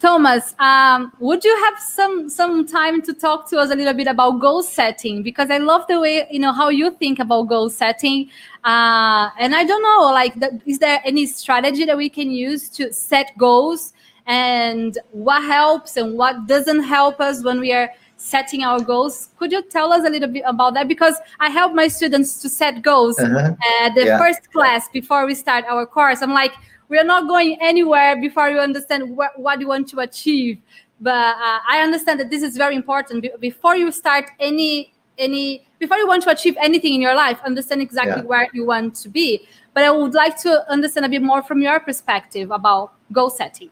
Thomas, 0.00 0.54
um, 0.60 1.12
would 1.18 1.42
you 1.44 1.56
have 1.64 1.78
some 1.80 2.28
some 2.30 2.66
time 2.66 3.02
to 3.02 3.12
talk 3.12 3.50
to 3.50 3.58
us 3.58 3.70
a 3.70 3.74
little 3.74 3.94
bit 3.94 4.06
about 4.06 4.38
goal 4.38 4.62
setting? 4.62 5.22
Because 5.22 5.50
I 5.50 5.58
love 5.58 5.86
the 5.88 5.98
way 5.98 6.26
you 6.30 6.38
know 6.38 6.52
how 6.52 6.68
you 6.68 6.92
think 6.92 7.18
about 7.18 7.48
goal 7.48 7.68
setting, 7.68 8.30
uh, 8.64 9.30
and 9.38 9.56
I 9.56 9.64
don't 9.64 9.82
know, 9.82 10.12
like, 10.12 10.38
the, 10.38 10.60
is 10.66 10.78
there 10.78 11.00
any 11.04 11.26
strategy 11.26 11.84
that 11.84 11.96
we 11.96 12.08
can 12.08 12.30
use 12.30 12.68
to 12.70 12.92
set 12.92 13.36
goals, 13.36 13.92
and 14.26 14.98
what 15.10 15.42
helps 15.42 15.96
and 15.96 16.16
what 16.16 16.46
doesn't 16.46 16.84
help 16.84 17.20
us 17.20 17.42
when 17.42 17.58
we 17.58 17.72
are 17.72 17.90
setting 18.18 18.62
our 18.64 18.80
goals. 18.80 19.30
Could 19.38 19.52
you 19.52 19.62
tell 19.62 19.92
us 19.92 20.04
a 20.06 20.10
little 20.10 20.28
bit 20.28 20.42
about 20.44 20.74
that? 20.74 20.88
Because 20.88 21.14
I 21.40 21.50
help 21.50 21.72
my 21.72 21.88
students 21.88 22.40
to 22.42 22.48
set 22.48 22.82
goals 22.82 23.18
uh-huh. 23.18 23.54
at 23.82 23.94
the 23.94 24.04
yeah. 24.04 24.18
first 24.18 24.52
class 24.52 24.88
before 24.92 25.24
we 25.24 25.34
start 25.34 25.64
our 25.66 25.86
course. 25.86 26.20
I'm 26.20 26.32
like, 26.32 26.52
we're 26.88 27.04
not 27.04 27.28
going 27.28 27.58
anywhere 27.60 28.20
before 28.20 28.48
you 28.48 28.58
understand 28.58 29.16
what, 29.16 29.38
what 29.38 29.60
you 29.60 29.68
want 29.68 29.88
to 29.88 30.00
achieve. 30.00 30.58
But 31.00 31.36
uh, 31.36 31.58
I 31.68 31.80
understand 31.82 32.18
that 32.20 32.30
this 32.30 32.42
is 32.42 32.56
very 32.56 32.74
important. 32.74 33.22
Be- 33.22 33.32
before 33.40 33.76
you 33.76 33.92
start 33.92 34.30
any 34.40 34.92
any 35.18 35.66
before 35.78 35.96
you 35.96 36.06
want 36.06 36.22
to 36.24 36.30
achieve 36.30 36.56
anything 36.60 36.94
in 36.94 37.00
your 37.00 37.14
life, 37.14 37.38
understand 37.44 37.82
exactly 37.82 38.22
yeah. 38.22 38.28
where 38.28 38.48
you 38.52 38.64
want 38.64 38.94
to 38.96 39.08
be. 39.08 39.46
But 39.74 39.84
I 39.84 39.90
would 39.90 40.14
like 40.14 40.40
to 40.42 40.68
understand 40.70 41.06
a 41.06 41.08
bit 41.08 41.22
more 41.22 41.42
from 41.42 41.60
your 41.62 41.78
perspective 41.78 42.50
about 42.50 42.94
goal 43.12 43.30
setting. 43.30 43.70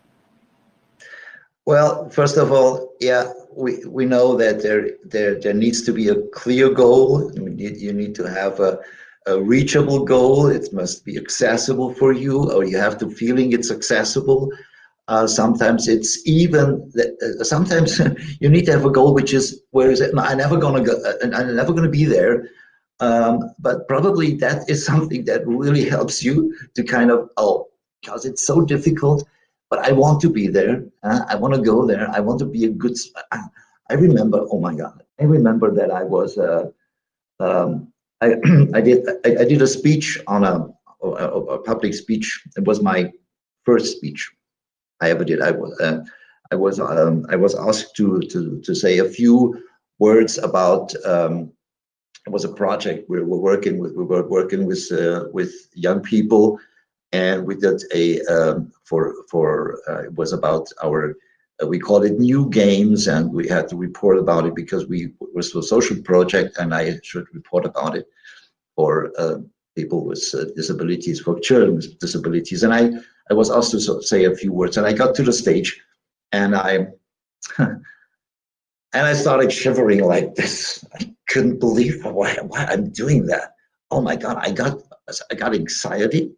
Well, 1.64 2.09
first 2.11 2.37
of 2.37 2.53
all, 2.53 2.95
yeah, 3.01 3.33
we, 3.53 3.85
we 3.87 4.05
know 4.05 4.37
that 4.37 4.62
there, 4.62 4.91
there 5.05 5.41
there 5.41 5.55
needs 5.55 5.83
to 5.83 5.93
be 5.93 6.09
a 6.09 6.23
clear 6.29 6.71
goal. 6.71 7.33
You 7.35 7.49
need, 7.49 7.79
you 7.79 7.93
need 7.93 8.14
to 8.17 8.25
have 8.25 8.61
a, 8.61 8.79
a 9.27 9.41
reachable 9.41 10.05
goal. 10.05 10.47
It 10.47 10.72
must 10.72 11.05
be 11.05 11.16
accessible 11.16 11.93
for 11.95 12.12
you, 12.12 12.51
or 12.53 12.64
you 12.64 12.79
have 12.79 12.99
to 12.99 13.11
feeling 13.11 13.53
it's 13.53 13.70
accessible. 13.70 14.51
Uh, 15.09 15.27
sometimes 15.27 15.87
it's 15.87 16.27
even 16.27 16.91
uh, 16.99 17.45
sometimes 17.45 18.01
you 18.41 18.49
need 18.49 18.66
to 18.66 18.72
have 18.72 18.85
a 18.85 18.91
goal 18.91 19.14
which 19.14 19.33
is 19.33 19.62
where 19.70 19.91
is 19.91 20.01
it? 20.01 20.12
I'm 20.18 20.39
never 20.39 20.57
gonna 20.57 20.83
go. 20.83 20.95
Uh, 21.05 21.31
I'm 21.33 21.55
never 21.55 21.72
gonna 21.72 21.89
be 21.89 22.05
there. 22.05 22.49
Um, 22.99 23.41
but 23.59 23.87
probably 23.89 24.35
that 24.37 24.68
is 24.70 24.85
something 24.85 25.24
that 25.27 25.47
really 25.47 25.89
helps 25.89 26.24
you 26.24 26.57
to 26.74 26.83
kind 26.83 27.11
of 27.11 27.29
oh 27.37 27.68
because 28.01 28.24
it's 28.24 28.47
so 28.47 28.62
difficult 28.62 29.27
but 29.70 29.81
I 29.81 29.93
want 29.93 30.20
to 30.20 30.31
be 30.31 30.47
there. 30.47 30.85
Uh, 31.03 31.24
I 31.29 31.35
want 31.37 31.55
to 31.55 31.61
go 31.61 31.87
there. 31.87 32.09
I 32.11 32.20
want 32.20 32.39
to 32.41 32.45
be 32.45 32.64
a 32.64 32.70
good. 32.70 32.97
I 33.33 33.95
remember. 33.95 34.47
Oh 34.51 34.61
my 34.61 34.74
God! 34.74 35.03
I 35.20 35.24
remember 35.24 35.72
that 35.74 35.91
I 35.91 36.03
was. 36.03 36.39
Uh, 36.39 36.70
um, 37.41 37.93
I 38.21 38.35
I 38.75 38.81
did 38.81 39.07
I, 39.25 39.43
I, 39.43 39.45
did 39.45 39.62
a 39.62 39.67
speech 39.67 40.19
on 40.27 40.45
a, 40.45 40.69
a, 41.03 41.09
a, 41.09 41.59
public 41.62 41.95
speech. 41.95 42.43
It 42.57 42.64
was 42.64 42.83
my 42.83 43.12
first 43.64 43.97
speech 43.97 44.31
I 45.01 45.11
ever 45.11 45.25
did. 45.25 45.41
I 45.43 45.51
was 45.51 45.79
uh, 45.81 46.01
I 46.51 46.55
was 46.55 46.81
um, 46.81 47.27
I 47.31 47.37
was 47.37 47.55
asked 47.55 47.97
to 47.97 48.21
to 48.21 48.61
to 48.61 48.75
say 48.75 48.99
a 48.99 49.09
few 49.09 49.62
words 49.99 50.39
about. 50.39 50.95
Um, 51.05 51.53
it 52.27 52.33
was 52.33 52.45
a 52.45 52.53
project 52.53 53.09
we 53.09 53.23
were 53.23 53.37
working 53.37 53.79
with. 53.79 53.93
We 53.95 54.05
were 54.05 54.27
working 54.27 54.67
with 54.67 54.91
uh, 54.91 55.27
with 55.33 55.53
young 55.75 56.01
people 56.01 56.59
and 57.12 57.47
we 57.47 57.55
did 57.55 57.83
a 57.95 58.21
um, 58.27 58.73
for 58.85 59.14
for 59.31 59.79
uh, 59.89 60.03
it 60.05 60.14
was 60.14 60.33
about 60.33 60.69
our 60.83 61.17
we 61.65 61.79
called 61.79 62.05
it 62.05 62.19
new 62.19 62.49
games 62.51 63.07
and 63.07 63.33
we 63.33 63.49
had 63.49 63.69
to 63.69 63.77
report 63.77 64.19
about 64.19 64.47
it 64.47 64.55
because 64.55 64.87
we 64.87 65.13
was 65.35 65.55
a 65.55 65.63
social 65.63 66.01
project 66.03 66.59
and 66.59 66.75
I 66.75 66.99
should 67.03 67.27
report 67.33 67.65
about 67.65 67.97
it 67.97 68.07
for 68.75 69.11
uh, 69.19 69.39
people 69.75 70.05
with 70.05 70.23
uh, 70.35 70.45
disabilities 70.55 71.21
for 71.21 71.41
children 71.41 71.77
with 71.77 71.99
disabilities 71.99 72.63
and 72.63 72.75
I 72.75 72.91
I 73.31 73.35
was 73.35 73.51
asked 73.51 73.73
to 73.73 74.03
say 74.03 74.25
a 74.25 74.35
few 74.35 74.53
words 74.53 74.77
and 74.77 74.87
I 74.87 74.93
got 74.93 75.15
to 75.15 75.23
the 75.23 75.33
stage 75.33 75.81
and 76.33 76.55
I 76.55 76.89
and 77.59 77.83
I 78.93 79.15
started 79.15 79.51
shivering 79.51 80.05
like 80.05 80.35
this 80.35 80.85
I 81.01 81.11
couldn't 81.29 81.59
believe 81.59 82.05
why, 82.05 82.35
why 82.43 82.67
I'm 82.67 82.91
doing 82.91 83.27
that 83.27 83.55
oh 83.91 84.03
my 84.03 84.17
god 84.17 84.37
I 84.41 84.51
got 84.51 84.83
I 85.31 85.35
got 85.35 85.55
anxiety 85.55 86.33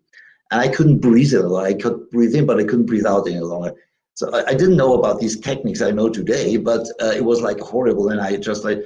and 0.50 0.60
I 0.60 0.68
couldn't 0.68 0.98
breathe 0.98 1.34
it. 1.34 1.44
I 1.44 1.74
could 1.74 2.08
breathe 2.10 2.34
in, 2.34 2.46
but 2.46 2.58
I 2.58 2.64
couldn't 2.64 2.86
breathe 2.86 3.06
out 3.06 3.28
any 3.28 3.40
longer. 3.40 3.74
So 4.18 4.28
I, 4.32 4.48
I 4.48 4.54
didn't 4.54 4.76
know 4.76 4.94
about 4.94 5.20
these 5.20 5.38
techniques 5.38 5.80
I 5.80 5.92
know 5.92 6.08
today, 6.08 6.56
but 6.56 6.84
uh, 7.00 7.12
it 7.14 7.24
was 7.24 7.40
like 7.40 7.60
horrible. 7.60 8.08
And 8.08 8.20
I 8.20 8.36
just 8.36 8.64
like, 8.64 8.80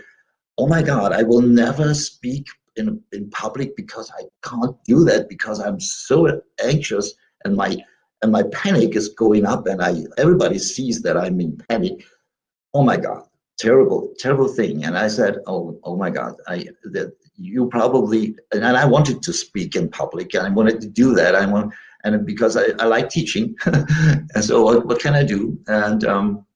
oh 0.59 0.67
my 0.67 0.83
God, 0.83 1.15
I 1.15 1.23
will 1.23 1.41
never 1.41 1.95
speak 1.95 2.47
in, 2.77 3.01
in 3.13 3.31
public 3.31 3.75
because 3.75 4.13
I 4.19 4.25
can't 4.47 4.77
do 4.85 5.05
that 5.07 5.31
because 5.31 5.59
I'm 5.59 5.81
so 5.81 6.39
anxious 6.63 7.15
and 7.47 7.57
my 7.57 7.79
and 8.21 8.31
my 8.31 8.43
panic 8.53 8.95
is 8.95 9.09
going 9.09 9.47
up 9.47 9.67
and 9.67 9.81
I 9.83 10.05
everybody 10.19 10.59
sees 10.59 11.01
that 11.01 11.17
I'm 11.17 11.41
in 11.41 11.57
panic. 11.67 12.05
Oh 12.75 12.83
my 12.83 12.99
God, 12.99 13.25
terrible, 13.59 14.13
terrible 14.19 14.49
thing. 14.49 14.85
And 14.85 14.99
I 14.99 15.09
said, 15.09 15.39
oh, 15.47 15.81
oh 15.83 15.97
my 15.97 16.11
God, 16.11 16.35
I 16.47 16.67
that 16.93 17.17
you 17.37 17.69
probably 17.69 18.37
and 18.53 18.67
I 18.67 18.85
wanted 18.85 19.23
to 19.23 19.33
speak 19.33 19.77
in 19.77 19.89
public 19.89 20.35
and 20.35 20.47
I 20.47 20.51
wanted 20.51 20.83
to 20.83 20.89
do 20.89 21.15
that. 21.15 21.35
I 21.35 21.47
want 21.47 21.73
and 22.05 22.27
because 22.27 22.57
I, 22.57 22.67
I 22.79 22.87
like 22.87 23.09
teaching, 23.09 23.55
and 23.67 24.45
so 24.45 24.63
what, 24.63 24.87
what 24.87 25.01
can 25.01 25.15
I 25.15 25.23
do? 25.25 25.59
And 25.67 26.05
um, 26.05 26.47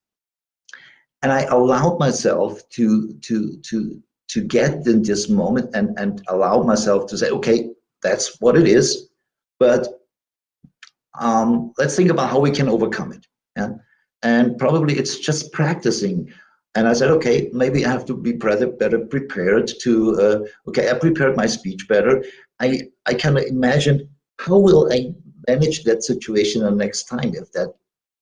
and 1.22 1.32
I 1.32 1.42
allowed 1.44 1.98
myself 1.98 2.68
to 2.70 3.12
to 3.22 3.56
to 3.58 4.02
to 4.28 4.40
get 4.42 4.86
in 4.86 5.02
this 5.02 5.28
moment 5.28 5.70
and 5.74 5.98
and 5.98 6.22
allow 6.28 6.62
myself 6.62 7.06
to 7.08 7.18
say, 7.18 7.30
okay, 7.30 7.70
that's 8.02 8.40
what 8.40 8.56
it 8.56 8.66
is, 8.66 9.08
but 9.58 9.88
um, 11.18 11.72
let's 11.78 11.96
think 11.96 12.10
about 12.10 12.30
how 12.30 12.40
we 12.40 12.50
can 12.50 12.68
overcome 12.68 13.12
it. 13.12 13.26
Yeah? 13.56 13.70
And 14.22 14.58
probably 14.58 14.98
it's 14.98 15.18
just 15.18 15.52
practicing 15.52 16.32
and 16.76 16.86
I 16.86 16.92
said, 16.92 17.10
okay, 17.12 17.48
maybe 17.54 17.86
I 17.86 17.90
have 17.90 18.04
to 18.04 18.14
be 18.14 18.32
better, 18.32 18.68
prepared 19.06 19.72
to, 19.80 20.20
uh, 20.20 20.68
okay, 20.68 20.90
I 20.90 20.98
prepared 20.98 21.34
my 21.34 21.46
speech 21.46 21.88
better. 21.88 22.22
I, 22.60 22.82
I 23.06 23.14
can 23.14 23.38
imagine 23.38 24.06
how 24.38 24.58
will 24.58 24.92
I 24.92 25.14
manage 25.48 25.84
that 25.84 26.02
situation 26.02 26.62
the 26.62 26.70
next 26.70 27.04
time 27.04 27.34
if 27.34 27.52
that 27.52 27.74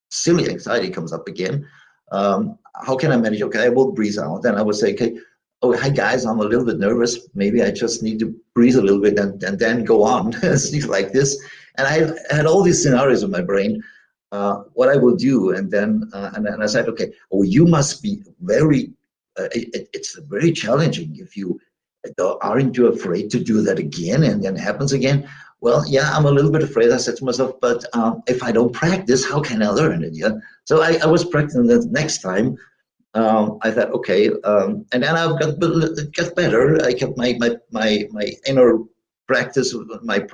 silly 0.09 0.49
anxiety 0.49 0.89
comes 0.89 1.13
up 1.13 1.27
again. 1.27 1.67
Um, 2.11 2.57
how 2.85 2.95
can 2.95 3.11
I 3.11 3.17
manage? 3.17 3.41
Okay, 3.41 3.63
I 3.63 3.69
will 3.69 3.91
breathe 3.91 4.19
out. 4.19 4.45
And 4.45 4.57
I 4.57 4.61
will 4.61 4.73
say, 4.73 4.93
okay, 4.93 5.17
oh, 5.61 5.75
hi 5.75 5.89
guys, 5.89 6.25
I'm 6.25 6.39
a 6.39 6.43
little 6.43 6.65
bit 6.65 6.77
nervous. 6.77 7.27
Maybe 7.33 7.63
I 7.63 7.71
just 7.71 8.03
need 8.03 8.19
to 8.19 8.35
breathe 8.53 8.75
a 8.75 8.81
little 8.81 9.01
bit 9.01 9.17
and, 9.17 9.41
and 9.43 9.57
then 9.57 9.83
go 9.83 10.03
on, 10.03 10.31
things 10.33 10.87
like 10.87 11.11
this. 11.11 11.41
And 11.77 11.87
I 11.87 12.35
had 12.35 12.45
all 12.45 12.63
these 12.63 12.83
scenarios 12.83 13.23
in 13.23 13.31
my 13.31 13.41
brain 13.41 13.81
uh, 14.31 14.63
what 14.73 14.89
I 14.89 14.97
will 14.97 15.15
do. 15.15 15.51
And 15.51 15.71
then, 15.71 16.09
uh, 16.13 16.31
and 16.35 16.45
then 16.45 16.61
I 16.61 16.65
said, 16.65 16.89
okay, 16.89 17.11
oh, 17.31 17.43
you 17.43 17.65
must 17.65 18.03
be 18.03 18.23
very, 18.41 18.91
uh, 19.39 19.47
it, 19.51 19.89
it's 19.93 20.17
very 20.19 20.51
challenging 20.51 21.15
if 21.17 21.37
you 21.37 21.59
aren't 22.41 22.77
you 22.77 22.87
afraid 22.87 23.31
to 23.31 23.39
do 23.39 23.61
that 23.61 23.79
again 23.79 24.23
and 24.23 24.43
then 24.43 24.55
happens 24.55 24.93
again. 24.93 25.27
Well, 25.61 25.83
yeah, 25.87 26.11
I'm 26.13 26.25
a 26.25 26.31
little 26.31 26.51
bit 26.51 26.63
afraid. 26.63 26.91
I 26.91 26.97
said 26.97 27.17
to 27.17 27.25
myself, 27.25 27.55
but 27.61 27.83
um, 27.95 28.21
if 28.27 28.43
I 28.43 28.51
don't 28.51 28.73
practice, 28.73 29.27
how 29.27 29.41
can 29.41 29.63
I 29.63 29.69
learn 29.69 30.03
it? 30.03 30.13
Yeah. 30.13 30.31
So 30.65 30.81
I, 30.81 30.97
I 31.01 31.07
was 31.07 31.25
practicing 31.25 31.67
the 31.67 31.85
next 31.89 32.21
time. 32.21 32.57
Um, 33.13 33.59
I 33.61 33.71
thought, 33.71 33.91
okay, 33.91 34.29
um, 34.43 34.85
and 34.91 35.01
then 35.01 35.15
I 35.15 35.27
got 35.39 35.59
got 35.59 36.35
better. 36.35 36.83
I 36.83 36.93
kept 36.93 37.17
my 37.17 37.35
my 37.39 37.55
my 37.71 38.05
my 38.11 38.29
inner 38.45 38.79
practice. 39.27 39.73
My 40.03 40.25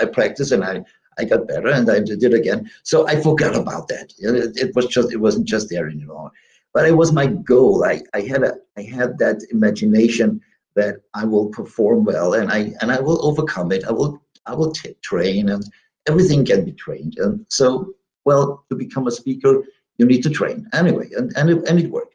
I 0.00 0.04
practice 0.04 0.50
and 0.52 0.62
I 0.62 0.82
I 1.18 1.24
got 1.24 1.48
better 1.48 1.68
and 1.68 1.90
I 1.90 2.00
did 2.00 2.22
it 2.22 2.34
again. 2.34 2.70
So 2.82 3.08
I 3.08 3.20
forgot 3.20 3.56
about 3.56 3.88
that. 3.88 4.12
It, 4.18 4.56
it 4.56 4.76
was 4.76 4.86
just 4.86 5.12
it 5.12 5.16
wasn't 5.16 5.46
just 5.48 5.70
there 5.70 5.88
anymore. 5.88 6.30
But 6.74 6.86
it 6.86 6.96
was 6.96 7.10
my 7.10 7.26
goal. 7.26 7.84
I, 7.84 8.02
I 8.12 8.20
had 8.20 8.42
a 8.42 8.54
I 8.76 8.82
had 8.82 9.18
that 9.18 9.38
imagination 9.50 10.40
that 10.74 10.96
I 11.14 11.24
will 11.24 11.48
perform 11.48 12.04
well 12.04 12.34
and 12.34 12.52
I 12.52 12.74
and 12.82 12.92
I 12.92 13.00
will 13.00 13.24
overcome 13.26 13.72
it. 13.72 13.84
I 13.84 13.92
will 13.92 14.22
I 14.46 14.54
will 14.54 14.72
train 15.02 15.48
and 15.50 15.64
everything 16.08 16.44
can 16.44 16.64
be 16.64 16.72
trained. 16.72 17.18
And 17.18 17.46
so 17.48 17.92
well 18.24 18.64
to 18.70 18.76
become 18.76 19.06
a 19.06 19.10
speaker 19.12 19.62
you 19.98 20.06
need 20.06 20.22
to 20.22 20.30
train 20.30 20.68
anyway 20.72 21.08
and 21.16 21.32
and 21.36 21.50
it, 21.50 21.68
and 21.68 21.78
it 21.78 21.90
worked. 21.90 22.14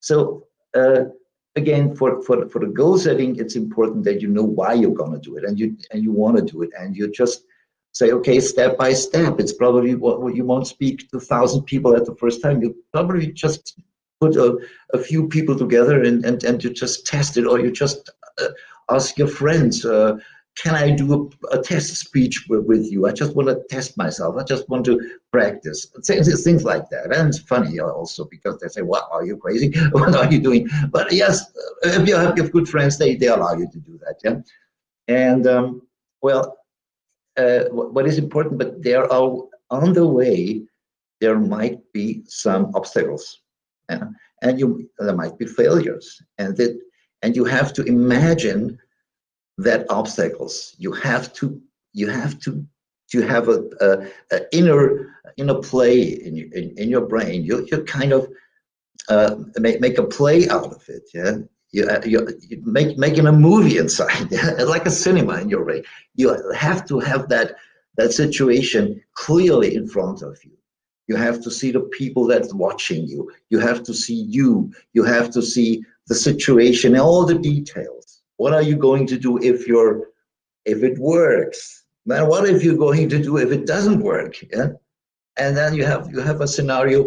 So 0.00 0.46
uh, 0.74 1.04
again 1.56 1.94
for 1.94 2.22
for 2.22 2.48
for 2.48 2.60
the 2.60 2.72
goal 2.80 2.98
setting 2.98 3.36
it's 3.36 3.56
important 3.56 4.04
that 4.04 4.20
you 4.22 4.28
know 4.28 4.48
why 4.58 4.72
you're 4.74 5.00
going 5.02 5.12
to 5.12 5.18
do 5.18 5.36
it 5.36 5.44
and 5.44 5.58
you 5.58 5.76
and 5.90 6.02
you 6.02 6.12
want 6.12 6.36
to 6.36 6.42
do 6.42 6.62
it 6.62 6.70
and 6.78 6.96
you 6.96 7.10
just 7.10 7.44
say, 7.92 8.10
okay, 8.10 8.40
step 8.40 8.76
by 8.78 8.92
step. 8.92 9.38
It's 9.38 9.52
probably 9.52 9.94
what, 9.94 10.22
what 10.22 10.34
you 10.34 10.44
won't 10.44 10.66
speak 10.66 11.10
to 11.10 11.20
thousand 11.20 11.64
people 11.64 11.94
at 11.94 12.06
the 12.06 12.16
first 12.16 12.42
time. 12.42 12.62
You 12.62 12.74
probably 12.92 13.30
just 13.32 13.78
put 14.20 14.36
a, 14.36 14.58
a 14.94 14.98
few 14.98 15.28
people 15.28 15.56
together 15.56 16.02
and, 16.02 16.24
and, 16.24 16.42
and 16.44 16.62
you 16.64 16.70
just 16.70 17.06
test 17.06 17.36
it, 17.36 17.46
or 17.46 17.60
you 17.60 17.70
just 17.70 18.10
uh, 18.38 18.48
ask 18.90 19.18
your 19.18 19.28
friends, 19.28 19.84
uh, 19.84 20.16
can 20.56 20.74
I 20.74 20.90
do 20.90 21.30
a, 21.52 21.58
a 21.58 21.62
test 21.62 21.96
speech 21.96 22.46
with, 22.48 22.64
with, 22.66 22.90
you? 22.90 23.06
I 23.06 23.12
just 23.12 23.34
want 23.34 23.48
to 23.48 23.62
test 23.70 23.96
myself. 23.96 24.36
I 24.36 24.44
just 24.44 24.68
want 24.68 24.84
to 24.84 25.00
practice. 25.32 25.86
Things, 26.04 26.44
things 26.44 26.64
like 26.64 26.88
that. 26.90 27.14
And 27.14 27.28
it's 27.28 27.38
funny 27.38 27.80
also 27.80 28.26
because 28.26 28.58
they 28.60 28.68
say, 28.68 28.82
well, 28.82 29.08
are 29.10 29.24
you 29.24 29.36
crazy? 29.36 29.72
what 29.92 30.14
are 30.14 30.30
you 30.30 30.40
doing? 30.40 30.68
But 30.90 31.10
yes, 31.12 31.50
if 31.82 32.06
you 32.06 32.16
have, 32.16 32.36
you 32.36 32.42
have 32.42 32.52
good 32.52 32.68
friends, 32.68 32.98
they, 32.98 33.16
they 33.16 33.28
allow 33.28 33.54
you 33.54 33.66
to 33.70 33.78
do 33.78 33.98
that. 34.04 34.16
Yeah. 34.22 34.40
And 35.08 35.46
um, 35.46 35.82
well, 36.20 36.58
uh, 37.36 37.64
what 37.70 38.06
is 38.06 38.18
important, 38.18 38.58
but 38.58 38.82
there 38.82 39.10
are 39.10 39.42
on 39.70 39.92
the 39.94 40.06
way, 40.06 40.62
there 41.20 41.38
might 41.38 41.80
be 41.92 42.22
some 42.26 42.70
obstacles, 42.74 43.40
yeah? 43.88 44.04
and 44.42 44.58
you 44.58 44.88
there 44.98 45.16
might 45.16 45.38
be 45.38 45.46
failures, 45.46 46.20
and 46.38 46.56
that 46.56 46.78
and 47.22 47.34
you 47.34 47.44
have 47.44 47.72
to 47.74 47.82
imagine 47.84 48.78
that 49.58 49.86
obstacles. 49.90 50.74
You 50.78 50.92
have 50.92 51.32
to 51.34 51.60
you 51.92 52.08
have 52.08 52.38
to 52.40 52.66
to 53.10 53.20
have 53.22 53.48
a, 53.48 53.64
a, 53.80 54.36
a 54.36 54.56
inner 54.56 55.14
inner 55.36 55.60
play 55.60 56.02
in 56.02 56.36
your 56.36 56.48
in, 56.52 56.74
in 56.78 56.88
your 56.88 57.06
brain. 57.06 57.44
You 57.44 57.66
you 57.70 57.84
kind 57.84 58.12
of 58.12 58.28
uh, 59.08 59.36
make 59.58 59.80
make 59.80 59.98
a 59.98 60.04
play 60.04 60.48
out 60.48 60.72
of 60.72 60.82
it. 60.88 61.02
Yeah, 61.12 61.38
you, 61.72 61.86
uh, 61.86 62.00
you, 62.04 62.28
you 62.48 62.62
make 62.64 62.96
making 62.98 63.26
a 63.26 63.32
movie 63.32 63.78
inside 63.78 64.28
yeah? 64.30 64.52
like 64.64 64.86
a 64.86 64.90
cinema 64.90 65.40
in 65.40 65.48
your 65.48 65.64
brain 65.64 65.82
you 66.14 66.52
have 66.54 66.86
to 66.86 67.00
have 67.00 67.28
that 67.28 67.56
that 67.96 68.12
situation 68.12 69.02
clearly 69.14 69.74
in 69.74 69.88
front 69.88 70.22
of 70.22 70.38
you 70.44 70.52
you 71.08 71.16
have 71.16 71.42
to 71.42 71.50
see 71.50 71.72
the 71.72 71.80
people 71.98 72.26
that's 72.26 72.54
watching 72.54 73.06
you 73.06 73.30
you 73.50 73.58
have 73.58 73.82
to 73.82 73.94
see 73.94 74.14
you 74.14 74.72
you 74.92 75.02
have 75.02 75.30
to 75.30 75.42
see 75.42 75.82
the 76.08 76.14
situation 76.14 76.96
all 76.98 77.24
the 77.24 77.38
details 77.38 78.01
what 78.42 78.52
are 78.58 78.66
you 78.70 78.76
going 78.88 79.06
to 79.12 79.18
do 79.26 79.32
if 79.50 79.66
you're 79.68 79.94
if 80.74 80.82
it 80.88 80.96
works 80.98 81.84
man 82.06 82.28
what 82.28 82.48
if 82.54 82.64
you're 82.64 82.84
going 82.86 83.08
to 83.14 83.20
do 83.28 83.36
if 83.44 83.50
it 83.58 83.66
doesn't 83.74 84.00
work 84.12 84.34
yeah 84.52 84.68
and 85.42 85.56
then 85.56 85.74
you 85.74 85.84
have 85.92 86.10
you 86.12 86.20
have 86.20 86.40
a 86.40 86.48
scenario 86.56 87.04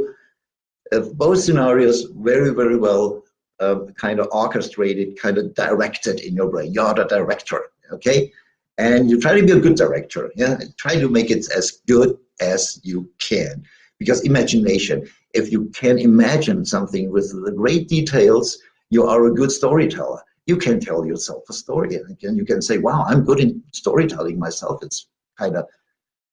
uh, 0.92 1.00
both 1.14 1.40
scenarios 1.40 2.04
very, 2.18 2.54
very 2.54 2.78
well 2.78 3.24
uh, 3.60 3.80
kind 3.96 4.20
of 4.20 4.28
orchestrated, 4.32 5.20
kind 5.20 5.38
of 5.38 5.54
directed 5.56 6.20
in 6.20 6.36
your 6.36 6.50
brain. 6.50 6.74
You're 6.74 6.94
the 6.94 7.06
director, 7.06 7.62
okay? 7.92 8.32
And 8.78 9.10
you 9.10 9.20
try 9.20 9.40
to 9.40 9.46
be 9.46 9.54
a 9.54 9.60
good 9.60 9.76
director. 9.76 10.32
Yeah, 10.36 10.60
try 10.78 10.96
to 10.96 11.10
make 11.10 11.32
it 11.32 11.50
as 11.56 11.72
good 11.88 12.18
as 12.42 12.80
you 12.84 13.10
can. 13.20 13.64
Because 13.98 14.22
imagination, 14.22 15.08
if 15.34 15.52
you 15.52 15.70
can 15.70 15.98
imagine 15.98 16.66
something 16.66 17.10
with 17.12 17.32
the 17.32 17.52
great 17.52 17.88
details, 17.88 18.58
you 18.90 19.08
are 19.08 19.26
a 19.26 19.34
good 19.34 19.52
storyteller. 19.52 20.22
You 20.46 20.58
can 20.58 20.80
tell 20.80 21.06
yourself 21.06 21.44
a 21.50 21.54
story, 21.54 21.96
and 21.96 22.38
you 22.38 22.46
can 22.46 22.62
say, 22.62 22.78
"Wow, 22.78 23.06
I'm 23.08 23.24
good 23.24 23.40
in 23.40 23.64
storytelling 23.72 24.38
myself." 24.40 24.84
It's 24.84 25.08
kind 25.38 25.56
of 25.56 25.66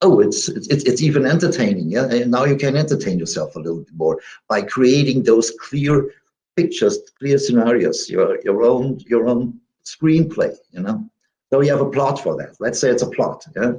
oh, 0.02 0.20
it's, 0.20 0.48
it's 0.48 0.68
it's 0.68 1.02
even 1.02 1.24
entertaining. 1.24 1.90
Yeah, 1.90 2.06
and 2.10 2.30
now 2.30 2.44
you 2.44 2.56
can 2.56 2.76
entertain 2.76 3.18
yourself 3.18 3.56
a 3.56 3.60
little 3.60 3.80
bit 3.80 3.94
more 3.94 4.20
by 4.48 4.62
creating 4.62 5.22
those 5.22 5.52
clear 5.60 6.10
pictures, 6.56 6.98
clear 7.18 7.38
scenarios, 7.38 8.10
your 8.10 8.38
your 8.44 8.62
own 8.62 8.98
your 9.06 9.28
own 9.28 9.58
screenplay. 9.84 10.54
You 10.72 10.80
know, 10.80 11.08
so 11.50 11.60
you 11.60 11.70
have 11.70 11.80
a 11.80 11.90
plot 11.90 12.20
for 12.20 12.36
that. 12.36 12.56
Let's 12.60 12.80
say 12.80 12.90
it's 12.90 13.02
a 13.02 13.10
plot. 13.10 13.46
Yeah, 13.56 13.72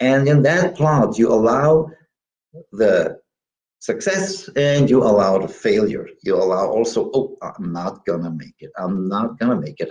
and 0.00 0.26
in 0.26 0.42
that 0.42 0.74
plot, 0.74 1.18
you 1.18 1.28
allow 1.28 1.90
the 2.72 3.20
success 3.82 4.48
and 4.54 4.88
you 4.88 5.02
allow 5.02 5.38
the 5.38 5.48
failure. 5.48 6.08
You 6.22 6.36
allow 6.36 6.68
also, 6.68 7.10
oh, 7.14 7.36
I'm 7.42 7.72
not 7.72 8.06
gonna 8.06 8.30
make 8.30 8.58
it. 8.60 8.70
I'm 8.78 9.08
not 9.08 9.40
gonna 9.40 9.60
make 9.60 9.80
it. 9.80 9.90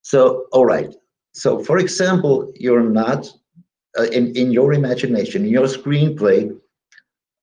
So, 0.00 0.46
all 0.52 0.64
right. 0.64 0.92
So, 1.34 1.62
for 1.62 1.76
example, 1.78 2.50
you're 2.56 2.88
not 3.02 3.30
uh, 3.98 4.04
in, 4.04 4.34
in 4.34 4.50
your 4.50 4.72
imagination, 4.72 5.44
in 5.44 5.50
your 5.50 5.66
screenplay, 5.66 6.58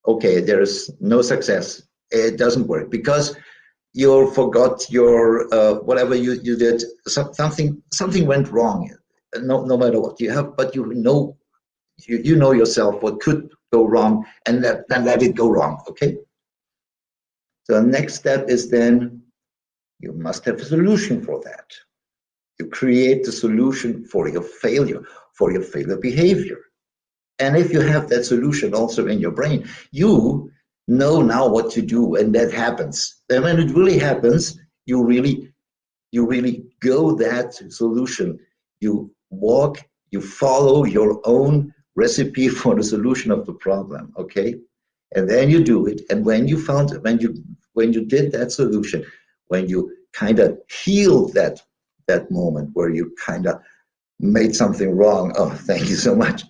okay, 0.08 0.42
there's 0.42 0.90
no 1.00 1.22
success. 1.22 1.84
It 2.10 2.38
doesn't 2.38 2.68
work 2.68 2.90
because 2.90 3.36
you 3.94 4.32
forgot 4.32 4.90
your 4.90 5.54
uh, 5.54 5.76
whatever 5.90 6.16
you, 6.16 6.40
you 6.42 6.58
did. 6.58 6.84
something 7.08 7.82
something 7.94 8.26
went 8.26 8.50
wrong. 8.50 8.90
No, 9.38 9.64
no 9.66 9.78
matter 9.78 10.00
what 10.02 10.20
you 10.20 10.32
have, 10.32 10.58
but 10.58 10.74
you 10.74 10.84
know, 10.96 11.38
you, 12.08 12.18
you 12.24 12.36
know 12.36 12.54
yourself 12.54 13.04
what 13.04 13.20
could 13.20 13.50
go 13.72 13.86
wrong, 13.86 14.26
and 14.46 14.62
let 14.62 14.88
then 14.90 15.06
let 15.06 15.22
it 15.22 15.36
go 15.36 15.50
wrong. 15.50 15.82
Okay. 15.90 16.18
So 17.64 17.82
the 17.82 17.88
next 17.88 18.16
step 18.16 18.50
is 18.50 18.70
then 18.70 19.22
you 20.00 20.14
must 20.14 20.46
have 20.46 20.60
a 20.60 20.66
solution 20.66 21.24
for 21.24 21.42
that. 21.44 21.66
You 22.60 22.68
create 22.68 23.24
the 23.24 23.32
solution 23.32 24.06
for 24.06 24.28
your 24.28 24.42
failure 24.42 25.04
for 25.34 25.52
your 25.52 25.62
failure 25.62 25.98
behavior. 25.98 26.58
And 27.40 27.56
if 27.56 27.72
you 27.72 27.80
have 27.80 28.10
that 28.10 28.26
solution 28.26 28.74
also 28.74 29.08
in 29.08 29.20
your 29.20 29.32
brain, 29.32 29.66
you 29.92 30.52
know 30.88 31.22
now 31.22 31.48
what 31.48 31.72
to 31.72 31.82
do 31.82 32.16
and 32.16 32.36
that 32.36 32.52
happens. 32.52 33.22
And 33.30 33.44
when 33.44 33.60
it 33.60 33.72
really 33.72 33.98
happens, 33.98 34.60
you 34.86 35.04
really 35.04 35.54
you 36.12 36.26
really 36.26 36.66
go 36.82 37.16
that 37.16 37.54
solution. 37.54 38.40
You 38.82 39.12
walk, 39.30 39.82
you 40.12 40.22
follow 40.22 40.84
your 40.84 41.22
own 41.24 41.74
recipe 42.06 42.48
for 42.62 42.76
the 42.76 42.84
solution 42.84 43.30
of 43.32 43.46
the 43.46 43.54
problem, 43.54 44.14
okay? 44.18 44.56
And 45.16 45.30
then 45.30 45.50
you 45.50 45.60
do 45.64 45.88
it. 45.88 46.02
And 46.10 46.26
when 46.26 46.48
you 46.48 46.58
found 46.70 46.88
when 47.06 47.20
you 47.20 47.30
when 47.74 47.94
you 47.94 48.02
did 48.06 48.32
that 48.32 48.52
solution, 48.52 49.06
when 49.48 49.68
you 49.68 49.80
kind 50.14 50.40
of 50.40 50.50
healed 50.84 51.34
that 51.34 51.56
that 52.08 52.30
moment 52.32 52.70
where 52.74 52.92
you 52.98 53.06
kind 53.30 53.46
of 53.48 53.56
made 54.20 54.56
something 54.56 54.92
wrong. 55.00 55.34
Oh, 55.42 55.52
thank 55.70 55.90
you 55.90 55.96
so 56.08 56.16
much. 56.16 56.44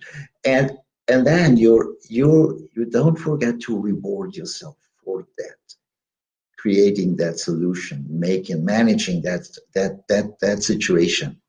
And 0.44 0.66
and 1.10 1.26
then 1.26 1.56
you're 1.56 1.86
you're 2.08 2.56
you 2.76 2.84
don't 2.98 3.18
forget 3.18 3.60
to 3.60 3.78
reward 3.78 4.36
yourself 4.36 4.76
for 5.02 5.26
that 5.38 5.60
creating 6.56 7.16
that 7.16 7.38
solution 7.38 8.06
making 8.08 8.64
managing 8.64 9.22
that 9.22 9.42
that 9.74 9.92
that 10.08 10.26
that 10.40 10.62
situation 10.62 11.40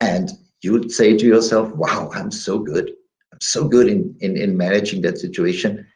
and 0.00 0.30
you 0.62 0.72
would 0.72 0.90
say 0.90 1.16
to 1.16 1.26
yourself 1.26 1.68
wow 1.74 2.08
i'm 2.14 2.30
so 2.30 2.58
good 2.58 2.92
so 3.40 3.66
good 3.66 3.88
in 3.88 4.16
in, 4.20 4.36
in 4.36 4.56
managing 4.56 5.02
that 5.02 5.18
situation. 5.18 5.86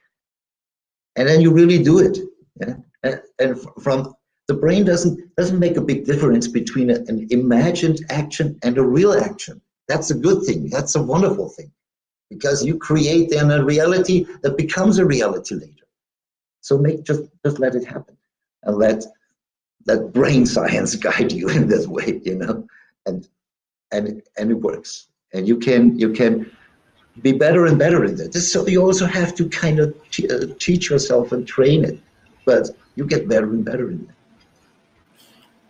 And 1.17 1.29
then 1.29 1.41
you 1.41 1.53
really 1.53 1.83
do 1.83 1.99
it 1.99 2.19
yeah? 2.61 2.75
and, 3.03 3.21
and 3.39 3.61
from 3.83 4.15
the 4.49 4.55
brain 4.55 4.85
doesn't 4.85 5.35
doesn't 5.37 5.59
make 5.59 5.77
a 5.77 5.81
big 5.81 6.05
difference 6.05 6.49
between 6.49 6.91
an 6.91 7.27
imagined 7.31 8.01
action 8.11 8.59
and 8.63 8.77
a 8.77 8.83
real 8.83 9.13
action. 9.13 9.61
That's 9.89 10.11
a 10.11 10.15
good 10.15 10.45
thing. 10.45 10.69
That's 10.69 10.95
a 10.95 11.03
wonderful 11.03 11.49
thing. 11.49 11.71
Because 12.29 12.65
you 12.65 12.79
create 12.79 13.31
then 13.31 13.51
a 13.51 13.65
reality 13.65 14.27
that 14.43 14.57
becomes 14.57 14.99
a 14.99 15.05
reality 15.05 15.55
later. 15.55 15.87
So 16.61 16.79
make 16.79 17.05
just 17.05 17.23
just 17.45 17.59
let 17.59 17.75
it 17.75 17.85
happen. 17.85 18.17
And 18.65 18.77
let 18.77 19.05
let 19.87 20.13
brain 20.13 20.47
science 20.47 20.95
guide 21.07 21.33
you 21.33 21.49
in 21.49 21.69
this 21.69 21.87
way 21.87 22.21
you 22.25 22.37
know? 22.37 22.67
And 23.07 23.29
and 23.91 24.23
and 24.39 24.51
it 24.51 24.61
works. 24.61 25.09
And 25.33 25.47
you 25.47 25.57
can 25.59 25.99
you 25.99 26.13
can 26.13 26.51
be 27.21 27.33
better 27.33 27.67
and 27.67 27.79
better 27.79 28.05
in 28.05 28.17
that. 28.17 28.33
So 28.35 28.67
you 28.67 28.83
also 28.83 29.07
have 29.07 29.35
to 29.35 29.49
kind 29.49 29.79
of 29.81 29.95
uh, 30.31 30.47
teach 30.59 30.89
yourself 30.89 31.33
and 31.33 31.47
train 31.47 31.85
it 31.85 31.99
but 32.45 32.71
you 32.95 33.07
get 33.07 33.29
better 33.29 33.47
and 33.47 33.65
better 33.65 33.91
in 33.91 34.09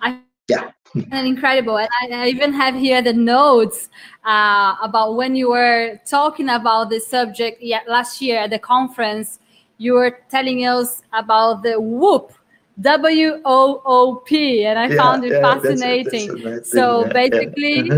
that. 0.00 0.20
Yeah. 0.48 0.70
And 1.10 1.26
incredible. 1.26 1.78
And 1.78 1.88
I, 2.02 2.24
I, 2.24 2.26
even 2.28 2.52
have 2.52 2.74
here 2.74 3.00
the 3.00 3.14
notes 3.14 3.88
uh, 4.26 4.76
about 4.82 5.16
when 5.16 5.34
you 5.34 5.48
were 5.50 5.98
talking 6.04 6.50
about 6.50 6.90
the 6.90 7.00
subject 7.00 7.62
yeah, 7.62 7.80
last 7.88 8.20
year 8.20 8.40
at 8.40 8.50
the 8.50 8.58
conference 8.58 9.38
you 9.78 9.94
were 9.94 10.18
telling 10.30 10.66
us 10.66 11.02
about 11.14 11.62
the 11.62 11.80
whoop 11.80 12.32
w-o-o-p 12.80 14.64
and 14.64 14.78
i 14.78 14.86
yeah, 14.86 14.96
found 14.96 15.24
it 15.24 15.32
yeah, 15.32 15.40
fascinating. 15.40 16.28
that's 16.28 16.44
that's 16.44 16.70
so 16.70 17.04
yeah, 17.04 17.12
basically 17.12 17.90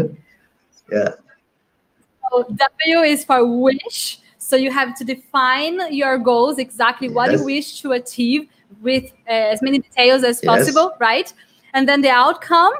yeah 0.90 1.10
so 2.30 2.44
w 2.44 2.98
is 3.00 3.24
for 3.24 3.44
wish 3.44 4.18
so 4.38 4.56
you 4.56 4.70
have 4.70 4.94
to 4.94 5.04
define 5.04 5.80
your 5.92 6.18
goals 6.18 6.58
exactly 6.58 7.08
what 7.08 7.30
yes. 7.30 7.40
you 7.40 7.46
wish 7.46 7.80
to 7.80 7.92
achieve 7.92 8.48
with 8.82 9.04
uh, 9.28 9.52
as 9.52 9.62
many 9.62 9.78
details 9.78 10.22
as 10.22 10.40
yes. 10.42 10.44
possible 10.44 10.92
right 11.00 11.32
and 11.72 11.88
then 11.88 12.02
the 12.02 12.10
outcome 12.10 12.72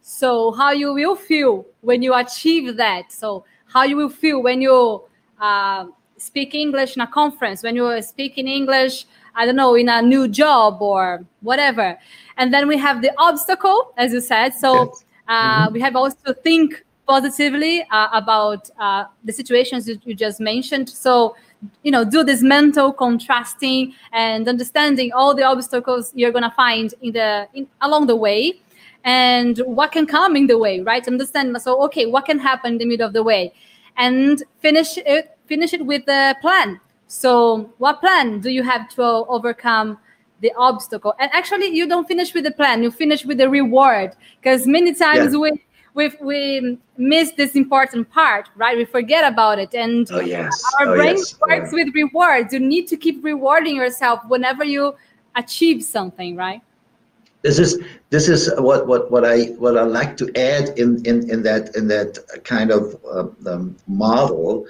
so 0.00 0.52
how 0.52 0.70
you 0.72 0.92
will 0.92 1.14
feel 1.14 1.64
when 1.80 2.02
you 2.02 2.14
achieve 2.14 2.76
that 2.76 3.10
so 3.12 3.44
how 3.66 3.82
you 3.82 3.96
will 3.96 4.10
feel 4.10 4.42
when 4.42 4.60
you 4.60 5.02
uh, 5.40 5.86
speak 6.16 6.54
english 6.54 6.96
in 6.96 7.02
a 7.02 7.06
conference 7.06 7.62
when 7.62 7.76
you 7.76 8.02
speak 8.02 8.36
in 8.36 8.48
english 8.48 9.06
i 9.34 9.46
don't 9.46 9.56
know 9.56 9.74
in 9.74 9.88
a 9.88 10.02
new 10.02 10.26
job 10.28 10.82
or 10.82 11.24
whatever 11.40 11.98
and 12.36 12.52
then 12.52 12.66
we 12.66 12.76
have 12.76 13.02
the 13.02 13.12
obstacle 13.18 13.92
as 13.96 14.12
you 14.12 14.20
said 14.20 14.50
so 14.50 14.84
yes. 14.84 15.04
uh, 15.28 15.64
mm-hmm. 15.64 15.74
we 15.74 15.80
have 15.80 15.96
also 15.96 16.32
think 16.42 16.84
positively 17.06 17.82
uh, 17.90 18.08
about 18.12 18.70
uh, 18.78 19.04
the 19.24 19.32
situations 19.32 19.86
that 19.86 20.06
you 20.06 20.14
just 20.14 20.40
mentioned. 20.40 20.88
So 20.88 21.36
you 21.82 21.92
know 21.92 22.04
do 22.04 22.24
this 22.24 22.42
mental 22.42 22.92
contrasting 22.92 23.94
and 24.12 24.48
understanding 24.48 25.12
all 25.12 25.34
the 25.34 25.42
obstacles 25.42 26.12
you're 26.14 26.32
going 26.32 26.42
to 26.42 26.50
find 26.50 26.94
in 27.02 27.12
the 27.12 27.48
in, 27.54 27.68
along 27.80 28.06
the 28.06 28.16
way 28.16 28.60
and 29.04 29.58
what 29.58 29.92
can 29.92 30.06
come 30.06 30.36
in 30.36 30.46
the 30.46 30.58
way 30.58 30.80
right? 30.80 31.06
Understand 31.06 31.56
so 31.62 31.82
okay 31.84 32.06
what 32.06 32.24
can 32.24 32.38
happen 32.38 32.72
in 32.72 32.78
the 32.78 32.84
middle 32.84 33.06
of 33.06 33.12
the 33.12 33.22
way 33.22 33.52
and 33.96 34.42
finish 34.60 34.98
it 34.98 35.36
finish 35.46 35.72
it 35.72 35.84
with 35.84 36.04
the 36.06 36.36
plan. 36.40 36.80
So 37.08 37.70
what 37.78 38.00
plan 38.00 38.40
do 38.40 38.50
you 38.50 38.62
have 38.62 38.88
to 38.90 39.02
overcome 39.02 39.98
the 40.40 40.52
obstacle? 40.56 41.14
And 41.18 41.30
actually 41.32 41.66
you 41.66 41.86
don't 41.86 42.08
finish 42.08 42.34
with 42.34 42.44
the 42.44 42.52
plan 42.52 42.82
you 42.82 42.90
finish 42.90 43.24
with 43.24 43.38
the 43.38 43.48
reward. 43.48 44.16
Because 44.40 44.66
many 44.66 44.94
times 44.94 45.32
yeah. 45.32 45.38
we 45.38 45.62
we 45.94 46.10
we 46.20 46.78
miss 46.96 47.32
this 47.32 47.54
important 47.54 48.10
part, 48.10 48.48
right? 48.56 48.76
We 48.76 48.84
forget 48.84 49.30
about 49.30 49.58
it, 49.58 49.74
and 49.74 50.10
oh, 50.10 50.20
yes. 50.20 50.62
our 50.80 50.88
oh, 50.88 50.96
brain 50.96 51.16
yes. 51.16 51.38
works 51.40 51.70
yeah. 51.72 51.84
with 51.84 51.94
rewards. 51.94 52.52
You 52.52 52.60
need 52.60 52.86
to 52.88 52.96
keep 52.96 53.22
rewarding 53.24 53.76
yourself 53.76 54.20
whenever 54.28 54.64
you 54.64 54.94
achieve 55.36 55.82
something, 55.82 56.36
right? 56.36 56.62
This 57.42 57.58
is 57.58 57.78
this 58.10 58.28
is 58.28 58.50
what 58.58 58.86
what 58.86 59.10
what 59.10 59.24
I 59.24 59.46
what 59.58 59.76
I 59.76 59.82
like 59.82 60.16
to 60.18 60.30
add 60.36 60.78
in 60.78 61.04
in 61.04 61.28
in 61.30 61.42
that 61.42 61.76
in 61.76 61.88
that 61.88 62.18
kind 62.44 62.70
of 62.70 62.96
uh, 63.04 63.28
um, 63.50 63.76
model, 63.86 64.66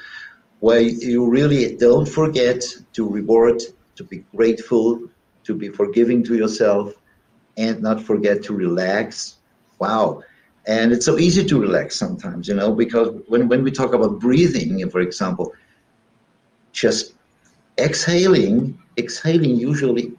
where 0.61 0.81
you 0.81 1.29
really 1.29 1.77
don't 1.77 2.09
forget 2.09 2.65
to 2.95 3.09
reward, 3.09 3.63
to 3.97 4.05
be 4.05 4.25
grateful, 4.35 5.09
to 5.45 5.55
be 5.55 5.69
forgiving 5.69 6.25
to 6.25 6.35
yourself, 6.35 6.95
and 7.57 7.81
not 7.81 8.03
forget 8.03 8.43
to 8.45 8.55
relax. 8.55 9.37
Wow 9.79 10.23
and 10.67 10.93
it's 10.93 11.05
so 11.05 11.19
easy 11.19 11.45
to 11.45 11.61
relax 11.61 11.97
sometimes, 11.97 12.47
you 12.47 12.55
know, 12.55 12.73
because 12.73 13.09
when, 13.27 13.49
when 13.49 13.65
we 13.65 13.71
talk 13.71 13.95
about 13.95 14.21
breathing, 14.21 14.89
for 14.91 15.01
example, 15.01 15.53
just 16.73 17.15
exhaling, 17.79 18.79
exhaling 18.97 19.57
usually 19.57 20.13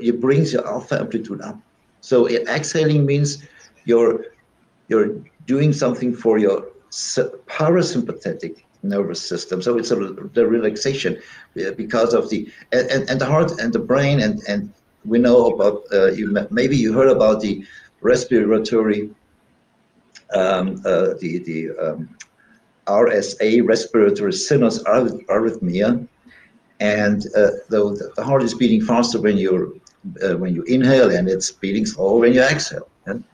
it 0.00 0.20
brings 0.20 0.52
your 0.52 0.66
alpha 0.66 0.98
amplitude 1.00 1.40
up. 1.40 1.58
So 2.00 2.28
exhaling 2.28 3.06
means 3.06 3.44
you're 3.84 4.26
you're 4.88 5.16
doing 5.46 5.72
something 5.72 6.14
for 6.14 6.38
your 6.38 6.66
parasympathetic 6.90 8.64
nervous 8.82 9.20
system. 9.20 9.60
So 9.60 9.76
it's 9.76 9.90
a, 9.90 9.96
the 9.96 10.46
relaxation 10.46 11.20
because 11.76 12.14
of 12.14 12.30
the 12.30 12.50
and, 12.72 13.08
and 13.08 13.20
the 13.20 13.26
heart 13.26 13.58
and 13.60 13.72
the 13.72 13.78
brain 13.78 14.20
and 14.20 14.40
and 14.48 14.72
we 15.04 15.18
know 15.18 15.46
about 15.46 15.84
uh, 15.92 16.10
you 16.12 16.46
maybe 16.50 16.76
you 16.76 16.92
heard 16.92 17.08
about 17.08 17.40
the 17.40 17.64
respiratory 18.00 19.10
um, 20.34 20.80
uh, 20.84 21.14
the 21.20 21.38
the 21.46 21.70
um, 21.78 22.16
RSA 22.86 23.66
respiratory 23.66 24.32
sinus 24.32 24.82
arrhythmia, 24.84 26.06
and 26.80 27.26
uh, 27.36 27.50
the, 27.68 28.12
the 28.16 28.24
heart 28.24 28.42
is 28.42 28.54
beating 28.54 28.80
faster 28.80 29.20
when 29.20 29.36
you 29.36 29.80
uh, 30.22 30.36
when 30.36 30.54
you 30.54 30.62
inhale 30.62 31.10
and 31.10 31.28
it's 31.28 31.50
beating 31.50 31.86
slower 31.86 32.20
when 32.20 32.32
you 32.32 32.42
exhale. 32.42 32.88
And, 33.06 33.24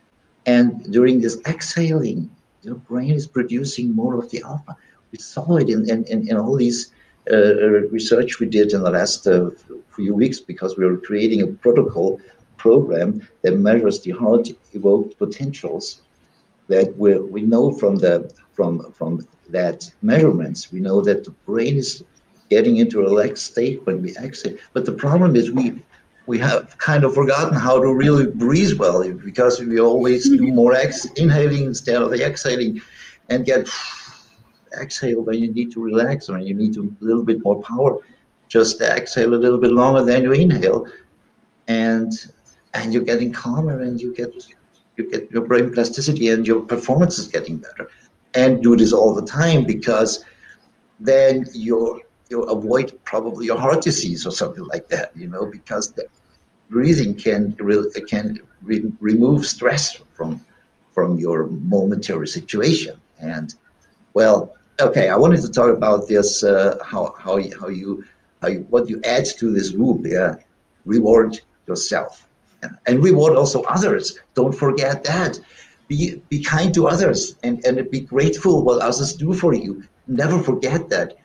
and 0.47 0.92
during 0.92 1.20
this 1.20 1.40
exhaling, 1.47 2.30
your 2.62 2.76
brain 2.76 3.12
is 3.12 3.26
producing 3.26 3.95
more 3.95 4.18
of 4.18 4.30
the 4.30 4.42
alpha. 4.42 4.76
We 5.12 5.18
saw 5.18 5.57
it 5.57 5.68
in, 5.68 5.88
in, 5.88 6.05
in, 6.05 6.28
in 6.28 6.36
all 6.36 6.57
these 6.57 6.92
uh, 7.30 7.55
research 7.90 8.40
we 8.40 8.47
did 8.47 8.72
in 8.72 8.82
the 8.82 8.90
last 8.90 9.26
uh, 9.26 9.51
few 9.95 10.14
weeks 10.14 10.40
because 10.40 10.76
we 10.76 10.84
were 10.84 10.99
creating 10.99 11.42
a 11.42 11.47
protocol 11.47 12.20
program 12.57 13.26
that 13.42 13.59
measures 13.59 14.01
the 14.01 14.11
heart 14.11 14.49
evoked 14.72 15.18
potentials 15.18 16.03
that 16.69 16.97
we 16.97 17.19
we 17.19 17.43
know 17.43 17.73
from 17.73 17.97
the 17.97 18.33
from 18.53 18.93
from 18.93 19.27
that 19.51 19.91
measurements. 20.03 20.73
We 20.73 20.81
know 20.81 21.01
that 21.03 21.25
the 21.25 21.31
brain 21.47 21.77
is 21.77 22.03
getting 22.51 22.77
into 22.77 23.01
a 23.01 23.03
relaxed 23.03 23.47
state 23.47 23.85
when 23.87 24.03
we 24.03 24.17
exhale. 24.17 24.57
But 24.73 24.85
the 24.87 24.93
problem 24.93 25.37
is 25.37 25.51
we 25.51 25.83
we 26.27 26.39
have 26.39 26.77
kind 26.79 27.05
of 27.05 27.15
forgotten 27.15 27.55
how 27.55 27.81
to 27.81 27.93
really 27.95 28.27
breathe 28.27 28.79
well 28.79 29.07
because 29.12 29.61
we 29.61 29.79
always 29.79 30.29
do 30.29 30.39
mm-hmm. 30.39 30.55
more 30.55 30.75
ex- 30.75 31.05
inhaling 31.17 31.65
instead 31.65 32.01
of 32.01 32.12
exhaling 32.15 32.81
and 33.29 33.45
get 33.45 33.69
exhale 34.81 35.21
when 35.23 35.39
you 35.39 35.53
need 35.53 35.71
to 35.73 35.83
relax 35.83 36.29
or 36.29 36.39
you 36.39 36.55
need 36.55 36.73
to, 36.75 36.97
a 37.01 37.05
little 37.05 37.25
bit 37.25 37.45
more 37.45 37.62
power. 37.62 37.99
Just 38.49 38.81
exhale 38.81 39.35
a 39.35 39.41
little 39.45 39.59
bit 39.59 39.73
longer 39.73 40.05
than 40.05 40.23
you 40.23 40.33
inhale, 40.33 40.87
and 41.67 42.12
and 42.75 42.93
you're 42.93 43.03
getting 43.03 43.33
calmer 43.33 43.81
and 43.81 44.01
you 44.01 44.15
get 44.15 44.33
you 44.97 45.11
get 45.11 45.30
your 45.30 45.42
brain 45.42 45.72
plasticity 45.72 46.28
and 46.28 46.47
your 46.47 46.61
performance 46.61 47.18
is 47.18 47.28
getting 47.28 47.59
better. 47.59 47.88
And 48.34 48.62
do 48.62 48.76
this 48.76 48.92
all 48.92 49.14
the 49.14 49.26
time 49.26 49.64
because 49.64 50.24
then 51.01 51.47
you 51.53 52.01
you 52.30 52.42
avoid 52.42 52.99
probably 53.05 53.49
a 53.49 53.55
heart 53.55 53.82
disease 53.82 54.26
or 54.26 54.32
something 54.32 54.64
like 54.64 54.88
that. 54.88 55.16
You 55.16 55.28
know 55.28 55.47
because 55.47 55.92
the 55.92 56.07
breathing 56.70 57.14
can 57.14 57.55
re- 57.59 57.90
can 58.09 58.40
re- 58.62 58.92
remove 59.01 59.47
stress 59.47 60.01
from 60.14 60.45
from 60.92 61.18
your 61.18 61.47
momentary 61.47 62.28
situation 62.28 63.01
and 63.20 63.55
well 64.14 64.55
okay, 64.80 65.09
I 65.09 65.16
wanted 65.16 65.40
to 65.42 65.51
talk 65.51 65.74
about 65.74 66.09
this, 66.09 66.42
uh, 66.42 66.78
how, 66.84 67.14
how, 67.18 67.40
how 67.59 67.68
you, 67.68 68.05
how 68.40 68.49
you, 68.49 68.62
what 68.68 68.88
you 68.88 69.01
add 69.05 69.24
to 69.38 69.53
this 69.53 69.72
loop, 69.72 70.05
yeah, 70.05 70.36
reward 70.84 71.40
yourself 71.66 72.24
and, 72.87 73.03
reward 73.03 73.37
also 73.37 73.62
others. 73.62 74.19
Don't 74.35 74.55
forget 74.55 75.05
that. 75.05 75.39
Be, 75.89 76.23
be 76.29 76.43
kind 76.43 76.73
to 76.75 76.87
others 76.89 77.37
and, 77.43 77.65
and 77.67 77.91
be 77.91 78.01
grateful 78.01 78.62
what 78.65 78.81
others 78.81 79.12
do 79.12 79.35
for 79.35 79.53
you. 79.55 79.85
Never 80.07 80.43
forget 80.43 80.89
that. 80.89 81.17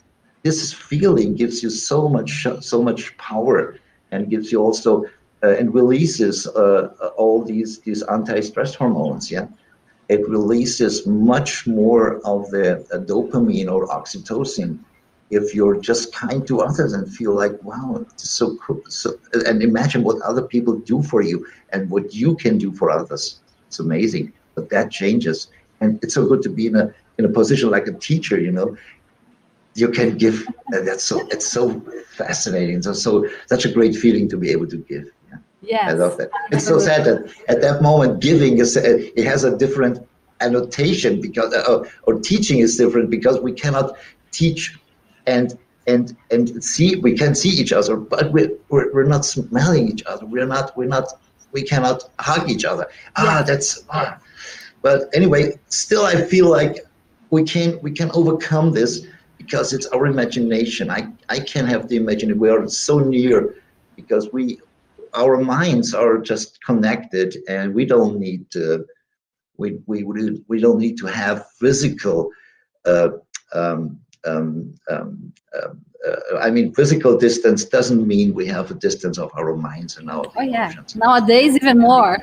This 0.44 0.74
feeling 0.74 1.36
gives 1.36 1.64
you 1.64 1.70
so 1.70 2.08
much, 2.10 2.46
so 2.62 2.82
much 2.82 3.16
power 3.18 3.78
and 4.12 4.30
gives 4.30 4.52
you 4.52 4.60
also, 4.62 5.06
uh, 5.44 5.56
and 5.60 5.74
releases 5.74 6.48
uh, 6.48 6.90
all 7.18 7.44
these, 7.44 7.80
these 7.80 8.04
anti-stress 8.04 8.76
hormones, 8.76 9.32
yeah 9.32 9.48
it 10.10 10.28
releases 10.28 11.06
much 11.06 11.68
more 11.68 12.20
of 12.26 12.50
the 12.50 12.80
uh, 12.92 12.98
dopamine 12.98 13.72
or 13.72 13.88
oxytocin 13.88 14.80
if 15.30 15.54
you're 15.54 15.80
just 15.80 16.14
kind 16.14 16.46
to 16.48 16.62
others 16.62 16.94
and 16.94 17.12
feel 17.14 17.34
like 17.34 17.62
wow 17.64 17.98
it's 18.02 18.30
so 18.30 18.58
cool 18.58 18.82
so, 18.88 19.14
and 19.46 19.62
imagine 19.62 20.04
what 20.04 20.22
other 20.22 20.42
people 20.42 20.76
do 20.76 21.02
for 21.04 21.22
you 21.22 21.46
and 21.72 21.90
what 21.90 22.14
you 22.14 22.36
can 22.36 22.58
do 22.58 22.72
for 22.72 22.90
others. 22.90 23.40
It's 23.68 23.80
amazing 23.80 24.34
but 24.56 24.70
that 24.70 24.92
changes. 24.92 25.48
And 25.82 26.00
it's 26.04 26.14
so 26.14 26.26
good 26.26 26.42
to 26.44 26.50
be 26.50 26.68
in 26.68 26.76
a 26.76 26.94
in 27.18 27.26
a 27.26 27.30
position 27.30 27.70
like 27.70 27.88
a 27.88 27.94
teacher 27.94 28.40
you 28.40 28.52
know? 28.52 28.76
You 29.76 29.90
can 29.90 30.18
give 30.18 30.48
and 30.68 30.88
that's 30.88 31.04
so 31.04 31.28
it's 31.28 31.48
so 31.48 31.80
fascinating. 32.18 32.82
So 32.82 32.94
so 32.94 33.28
such 33.48 33.66
a 33.66 33.72
great 33.72 33.96
feeling 33.96 34.28
to 34.30 34.38
be 34.38 34.50
able 34.52 34.68
to 34.68 34.78
give 34.78 35.12
Yes. 35.62 35.90
I 35.90 35.94
love 35.94 36.18
that. 36.18 36.30
It's 36.52 36.66
so 36.66 36.80
sad 36.80 37.06
that 37.06 37.34
at 37.48 37.62
that 37.62 37.82
moment, 37.82 38.22
giving 38.22 38.60
is 38.60 38.78
it 38.78 39.26
has 39.26 39.44
a 39.44 39.56
different 39.58 40.08
annotation 40.42 41.20
because 41.20 41.54
uh, 41.54 41.84
or 42.04 42.20
teaching 42.20 42.60
is 42.60 42.78
different 42.78 43.10
because 43.10 43.40
we 43.40 43.52
cannot 43.52 43.98
teach 44.32 44.79
and 45.30 45.58
and 45.88 46.16
and 46.32 46.64
see 46.64 46.96
we 47.08 47.14
can 47.22 47.34
see 47.42 47.50
each 47.62 47.74
other, 47.80 47.96
but 47.96 48.32
we're 48.34 48.52
we're, 48.70 48.92
we're 48.94 49.12
not 49.16 49.24
smelling 49.26 49.88
each 49.92 50.04
other. 50.06 50.26
We're 50.26 50.52
not 50.56 50.76
we're 50.78 50.94
not 50.98 51.08
we 51.52 51.62
cannot 51.72 51.98
hug 52.20 52.50
each 52.50 52.66
other. 52.66 52.86
Ah, 53.16 53.44
that's 53.46 53.84
ah. 53.90 54.20
But 54.82 55.10
anyway, 55.14 55.60
still 55.68 56.06
I 56.06 56.16
feel 56.34 56.48
like 56.50 56.76
we 57.30 57.44
can 57.44 57.80
we 57.82 57.92
can 57.92 58.10
overcome 58.20 58.72
this 58.72 59.06
because 59.38 59.74
it's 59.76 59.88
our 59.88 60.06
imagination. 60.06 60.90
I 60.90 61.02
I 61.36 61.40
can 61.40 61.66
have 61.74 61.88
the 61.90 61.98
imagination. 62.04 62.40
We 62.40 62.50
are 62.50 62.68
so 62.68 63.00
near 63.00 63.56
because 63.96 64.26
we 64.34 64.60
our 65.14 65.38
minds 65.38 65.94
are 65.94 66.18
just 66.32 66.64
connected 66.64 67.30
and 67.48 67.74
we 67.74 67.84
don't 67.86 68.20
need 68.20 68.42
to 68.52 68.86
we 69.58 69.80
we 69.88 69.98
we 70.52 70.58
don't 70.66 70.80
need 70.86 70.98
to 71.04 71.08
have 71.08 71.38
physical 71.60 72.18
uh, 72.86 73.10
um, 73.54 74.00
um, 74.26 74.74
um, 74.90 75.34
uh, 75.56 76.38
I 76.40 76.50
mean, 76.50 76.74
physical 76.74 77.18
distance 77.18 77.66
doesn't 77.66 78.08
mean 78.08 78.34
we 78.34 78.46
have 78.48 78.72
a 78.72 78.74
distance 78.74 79.18
of 79.18 79.32
our 79.36 79.56
minds 79.56 79.98
and 79.98 80.10
our 80.10 80.26
oh, 80.36 80.42
emotions. 80.42 80.96
Yeah. 80.96 81.06
Nowadays, 81.06 81.56
even 81.56 81.80
more. 81.80 82.18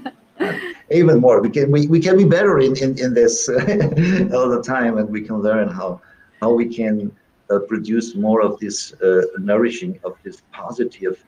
even 0.90 1.20
more. 1.20 1.42
We 1.42 1.50
can 1.50 1.70
we, 1.70 1.86
we 1.86 2.00
can 2.00 2.16
be 2.16 2.24
better 2.24 2.58
in 2.60 2.76
in, 2.76 2.98
in 2.98 3.14
this 3.14 3.48
all 3.48 4.48
the 4.48 4.62
time, 4.64 4.98
and 4.98 5.08
we 5.10 5.22
can 5.22 5.36
learn 5.42 5.68
how 5.68 6.00
how 6.40 6.52
we 6.52 6.66
can 6.74 7.12
uh, 7.50 7.60
produce 7.60 8.14
more 8.14 8.40
of 8.42 8.58
this 8.60 8.94
uh, 9.02 9.22
nourishing 9.38 9.98
of 10.04 10.16
this 10.22 10.42
positive 10.52 11.22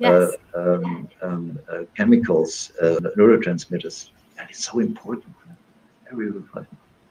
yes. 0.00 0.32
Uh, 0.54 0.58
um, 0.60 1.08
um, 1.22 1.58
uh, 1.70 1.84
chemicals, 1.96 2.72
uh, 2.82 2.96
neurotransmitters. 3.16 4.10
And 4.38 4.48
it's 4.48 4.64
so 4.64 4.78
important 4.80 5.34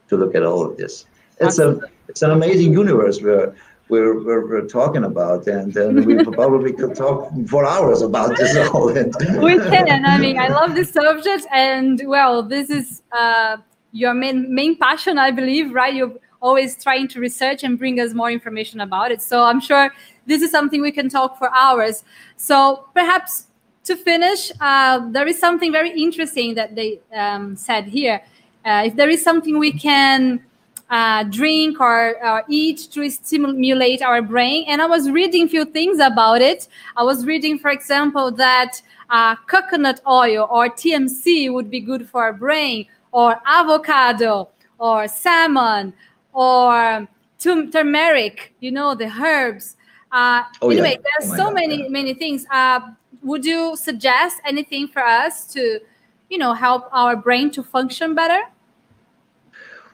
to 0.08 0.16
look 0.16 0.34
at 0.34 0.42
all 0.42 0.66
of 0.66 0.76
this. 0.76 1.06
It's 1.40 1.58
a 1.58 1.80
it's 2.10 2.22
an 2.22 2.32
amazing 2.32 2.72
universe 2.72 3.20
we're 3.20 3.54
we're, 3.90 4.22
we're, 4.22 4.46
we're 4.46 4.68
talking 4.68 5.02
about, 5.02 5.48
and, 5.48 5.76
and 5.76 6.06
we 6.06 6.24
probably 6.40 6.72
could 6.72 6.94
talk 6.94 7.28
for 7.48 7.66
hours 7.66 8.02
about 8.02 8.36
this 8.36 8.56
all. 8.72 8.86
we 8.86 9.58
can. 9.58 10.04
I 10.04 10.16
mean, 10.16 10.38
I 10.38 10.46
love 10.46 10.76
this 10.76 10.90
subject, 10.90 11.44
and 11.52 12.00
well, 12.06 12.40
this 12.42 12.70
is 12.70 13.02
uh, 13.10 13.56
your 13.90 14.14
main 14.14 14.54
main 14.54 14.76
passion, 14.76 15.18
I 15.18 15.32
believe, 15.32 15.74
right? 15.74 15.92
You're 15.92 16.14
always 16.40 16.80
trying 16.82 17.08
to 17.08 17.20
research 17.20 17.64
and 17.64 17.78
bring 17.78 17.98
us 17.98 18.14
more 18.14 18.30
information 18.30 18.80
about 18.80 19.10
it. 19.10 19.20
So 19.22 19.42
I'm 19.42 19.60
sure 19.60 19.92
this 20.24 20.40
is 20.40 20.50
something 20.50 20.80
we 20.80 20.92
can 20.92 21.08
talk 21.08 21.36
for 21.36 21.52
hours. 21.52 22.04
So 22.36 22.86
perhaps 22.94 23.48
to 23.84 23.96
finish, 23.96 24.52
uh, 24.60 25.00
there 25.10 25.26
is 25.26 25.38
something 25.38 25.72
very 25.72 25.90
interesting 25.90 26.54
that 26.54 26.76
they 26.76 27.00
um, 27.12 27.56
said 27.56 27.86
here. 27.86 28.22
Uh, 28.64 28.84
if 28.86 28.94
there 28.96 29.08
is 29.08 29.22
something 29.22 29.58
we 29.58 29.72
can 29.72 30.44
uh, 30.90 31.22
drink 31.24 31.80
or, 31.80 32.16
or, 32.26 32.42
eat 32.48 32.88
to 32.90 33.08
stimulate 33.08 34.02
our 34.02 34.20
brain, 34.20 34.64
and 34.66 34.82
I 34.82 34.86
was 34.86 35.08
reading 35.10 35.44
a 35.44 35.48
few 35.48 35.64
things 35.64 36.00
about 36.00 36.42
it. 36.42 36.66
I 36.96 37.04
was 37.04 37.24
reading, 37.24 37.58
for 37.58 37.70
example, 37.70 38.32
that 38.32 38.82
uh, 39.08 39.36
coconut 39.46 40.00
oil 40.06 40.48
or 40.50 40.68
TMC 40.68 41.52
would 41.52 41.70
be 41.70 41.80
good 41.80 42.08
for 42.08 42.24
our 42.24 42.32
brain, 42.32 42.86
or 43.12 43.40
avocado, 43.46 44.48
or 44.78 45.06
salmon, 45.06 45.92
or 46.32 47.08
turmeric. 47.38 48.52
You 48.58 48.72
know 48.72 48.94
the 48.94 49.06
herbs. 49.06 49.76
Uh, 50.10 50.42
oh, 50.60 50.70
anyway, 50.70 50.98
yeah. 50.98 51.10
there's 51.20 51.32
oh 51.32 51.36
so 51.36 51.44
God, 51.44 51.54
many 51.54 51.88
many 51.88 52.14
things. 52.14 52.46
Uh, 52.50 52.80
would 53.22 53.44
you 53.44 53.76
suggest 53.76 54.38
anything 54.44 54.88
for 54.88 55.04
us 55.04 55.46
to, 55.52 55.80
you 56.28 56.38
know, 56.38 56.52
help 56.52 56.88
our 56.92 57.16
brain 57.16 57.50
to 57.52 57.62
function 57.62 58.14
better? 58.14 58.40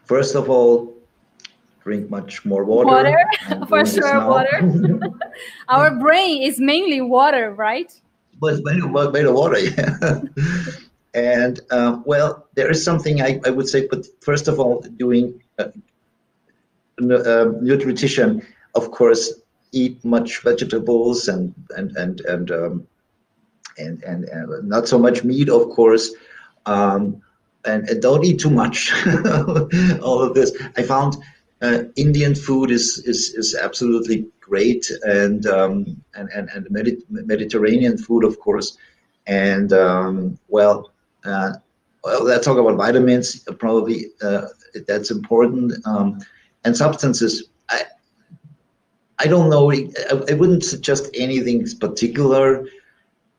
First 0.07 0.37
of 0.37 0.49
all, 0.49 0.95
drink 1.83 2.11
much 2.11 2.45
more 2.45 2.65
water. 2.65 2.89
Water, 2.89 3.67
for 3.69 3.85
sure, 3.85 4.27
water. 4.27 4.59
our 5.69 5.95
brain 5.97 6.43
is 6.43 6.59
mainly 6.59 7.01
water, 7.01 7.53
right? 7.53 7.93
But 8.41 8.55
it's 8.55 8.65
made, 8.65 8.83
made 9.13 9.25
of 9.25 9.35
water, 9.35 9.59
yeah. 9.59 10.21
and 11.15 11.61
um, 11.71 12.03
well, 12.07 12.47
there 12.55 12.71
is 12.71 12.85
something 12.85 13.23
I, 13.23 13.41
I 13.47 13.51
would 13.51 13.69
say, 13.69 13.89
but 13.91 14.07
first 14.21 14.47
of 14.47 14.61
all, 14.61 14.83
doing 14.99 15.43
uh, 15.59 15.69
uh, 17.01 17.53
nutrition, 17.61 18.47
of 18.75 18.91
course, 18.91 19.33
eat 19.73 20.05
much 20.05 20.43
vegetables 20.43 21.29
and 21.29 21.55
and 21.77 21.97
and 21.97 22.21
and 22.21 22.51
um, 22.51 22.87
and, 23.79 24.03
and, 24.05 24.25
and 24.25 24.69
not 24.69 24.89
so 24.89 24.99
much 24.99 25.25
meat, 25.25 25.49
of 25.49 25.71
course. 25.71 26.13
Um, 26.67 27.23
and, 27.67 27.89
and, 27.89 28.01
don't 28.01 28.25
eat 28.25 28.39
too 28.41 28.51
much. 28.51 28.93
All 30.03 30.23
of 30.23 30.35
this, 30.35 30.53
I 30.77 30.83
found. 30.83 31.17
uh, 31.63 31.85
Indian 31.97 32.35
food 32.35 32.71
is, 32.71 32.99
is 33.07 33.35
is 33.35 33.55
absolutely 33.55 34.27
great, 34.41 34.91
and 35.03 35.47
um, 35.47 36.03
and 36.15 36.29
and, 36.35 36.49
and 36.51 36.71
Medi- 36.71 37.03
Mediterranean 37.09 37.97
food, 37.97 38.25
of 38.25 38.39
course, 38.41 38.77
and 39.27 39.73
um, 39.73 40.39
well, 40.49 40.93
uh, 41.25 41.53
well, 42.05 42.25
let's 42.25 42.45
talk 42.45 42.59
about 42.59 42.77
vitamins. 42.77 43.41
Probably 43.59 44.07
uh, 44.23 44.49
that's 44.87 45.11
important, 45.11 45.73
um, 45.87 46.21
and 46.65 46.77
substances. 46.77 47.49
I 47.71 47.85
I 49.19 49.27
don't 49.27 49.49
know. 49.49 49.73
I, 49.73 49.89
I 50.29 50.35
wouldn't 50.35 50.65
suggest 50.65 51.09
anything 51.15 51.67
particular 51.81 52.67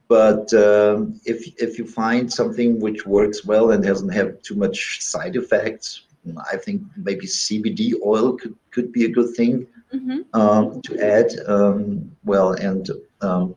but 0.07 0.53
um, 0.53 1.19
if 1.25 1.47
if 1.61 1.77
you 1.77 1.85
find 1.85 2.31
something 2.31 2.79
which 2.79 3.05
works 3.05 3.45
well 3.45 3.71
and 3.71 3.83
doesn't 3.83 4.09
have 4.09 4.41
too 4.41 4.55
much 4.55 5.01
side 5.01 5.35
effects, 5.35 6.03
I 6.51 6.57
think 6.57 6.83
maybe 6.95 7.25
CBD 7.25 7.93
oil 8.05 8.37
could, 8.37 8.55
could 8.71 8.91
be 8.91 9.05
a 9.05 9.09
good 9.09 9.35
thing 9.35 9.67
mm-hmm. 9.93 10.19
um, 10.39 10.81
to 10.83 10.99
add. 10.99 11.31
Um, 11.47 12.11
well, 12.23 12.53
and 12.53 12.89
um, 13.21 13.55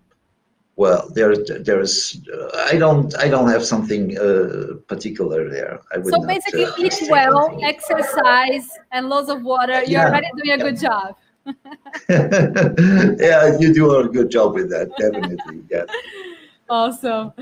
well, 0.77 1.09
there 1.15 1.37
there's 1.37 2.21
uh, 2.33 2.67
I 2.71 2.77
don't 2.79 3.15
I 3.19 3.29
don't 3.29 3.49
have 3.49 3.65
something 3.65 4.19
uh, 4.19 4.75
particular 4.89 5.49
there. 5.49 5.81
I 5.95 5.99
would 5.99 6.15
so 6.15 6.27
basically, 6.27 6.65
uh, 6.65 6.73
eat 6.79 6.99
well, 7.09 7.59
exercise, 7.63 8.69
and 8.93 9.09
lots 9.09 9.29
of 9.29 9.43
water. 9.43 9.83
You're 9.85 10.01
yeah. 10.01 10.09
already 10.09 10.29
doing 10.37 10.51
a 10.51 10.57
yeah. 10.57 10.71
good 10.71 10.81
job. 10.81 11.17
yeah, 13.21 13.59
you 13.59 13.73
do 13.73 13.95
a 13.97 14.09
good 14.09 14.31
job 14.31 14.55
with 14.55 14.71
that, 14.71 14.91
definitely. 14.99 15.63
Yeah. 15.71 15.85
Awesome. 16.71 17.33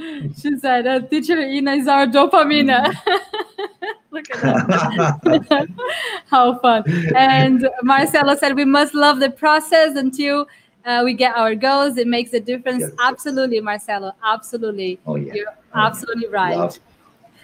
She 0.40 0.58
said, 0.58 0.86
uh, 0.86 1.00
Teacher 1.00 1.38
Ina 1.38 1.72
is 1.72 1.86
our 1.86 2.06
dopamine. 2.06 2.68
Look 4.10 4.30
at 4.30 4.40
that. 4.40 5.68
How 6.30 6.58
fun. 6.60 6.82
And 7.14 7.68
Marcelo 7.82 8.36
said, 8.36 8.56
we 8.56 8.64
must 8.64 8.94
love 8.94 9.20
the 9.20 9.28
process 9.28 9.96
until 9.96 10.46
uh, 10.86 11.02
we 11.04 11.12
get 11.12 11.36
our 11.36 11.54
goals. 11.54 11.98
It 11.98 12.06
makes 12.06 12.32
a 12.32 12.40
difference. 12.40 12.80
Yes. 12.80 12.92
Absolutely, 13.00 13.60
Marcelo. 13.60 14.12
Absolutely. 14.24 14.98
Oh, 15.06 15.16
yeah. 15.16 15.34
You're 15.34 15.50
oh, 15.50 15.78
absolutely 15.78 16.28
right. 16.28 16.56
Love, 16.56 16.80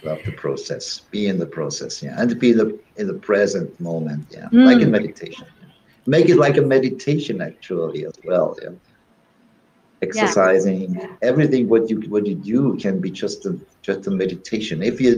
love, 0.04 0.20
the 0.24 0.32
process. 0.32 1.00
Be 1.10 1.26
in 1.26 1.38
the 1.38 1.46
process. 1.46 2.02
Yeah. 2.02 2.14
And 2.16 2.30
to 2.30 2.34
be 2.34 2.52
in 2.52 2.56
the, 2.56 2.80
in 2.96 3.08
the 3.08 3.14
present 3.14 3.78
moment. 3.78 4.26
Yeah. 4.30 4.48
Mm. 4.48 4.64
Like 4.64 4.80
in 4.80 4.90
meditation. 4.90 5.46
Make 6.06 6.30
it 6.30 6.36
like 6.36 6.56
a 6.56 6.62
meditation, 6.62 7.42
actually, 7.42 8.06
as 8.06 8.18
well. 8.24 8.56
Yeah 8.62 8.70
exercising. 10.06 10.94
Yeah. 10.94 11.30
everything 11.30 11.62
what 11.72 11.84
you 11.90 11.96
what 12.14 12.24
you 12.30 12.36
do 12.54 12.60
can 12.84 13.00
be 13.04 13.10
just 13.10 13.38
a 13.50 13.52
just 13.82 14.06
a 14.06 14.10
meditation. 14.10 14.82
If 14.82 15.00
you 15.04 15.12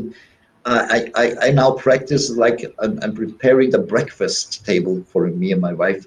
I, 0.66 1.10
I 1.14 1.34
i 1.46 1.50
now 1.50 1.70
practice 1.72 2.24
like 2.30 2.58
I'm, 2.82 2.98
I'm, 3.02 3.14
preparing 3.14 3.70
the 3.70 3.78
breakfast 3.78 4.66
table 4.66 5.04
for 5.12 5.28
me 5.40 5.52
and 5.52 5.60
my 5.60 5.72
wife. 5.72 6.04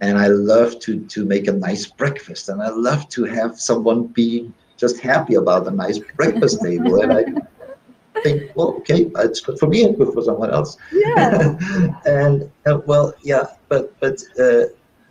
And 0.00 0.16
i 0.16 0.28
love 0.28 0.78
to 0.84 1.00
to 1.14 1.24
make 1.24 1.46
a 1.48 1.52
nice 1.52 1.86
breakfast. 1.86 2.48
And 2.50 2.62
i 2.62 2.70
love 2.88 3.08
to 3.16 3.24
have 3.24 3.52
someone 3.60 4.00
be 4.20 4.50
just 4.76 4.96
happy 5.00 5.34
about 5.34 5.66
a 5.66 5.74
nice 5.84 5.98
breakfast 6.18 6.56
table. 6.68 7.02
And 7.02 7.12
i 7.12 7.24
think 8.24 8.38
well 8.56 8.70
okay 8.80 9.10
it's 9.26 9.40
good 9.40 9.58
for 9.58 9.66
me 9.66 9.84
and 9.84 9.96
good 9.98 10.12
for 10.14 10.22
someone 10.22 10.50
else. 10.58 10.76
Yeah. 10.92 11.56
And 12.06 12.50
uh, 12.66 12.78
well 12.86 13.14
yeah 13.22 13.44
but 13.68 13.84
but 14.02 14.16
uh, 14.44 14.64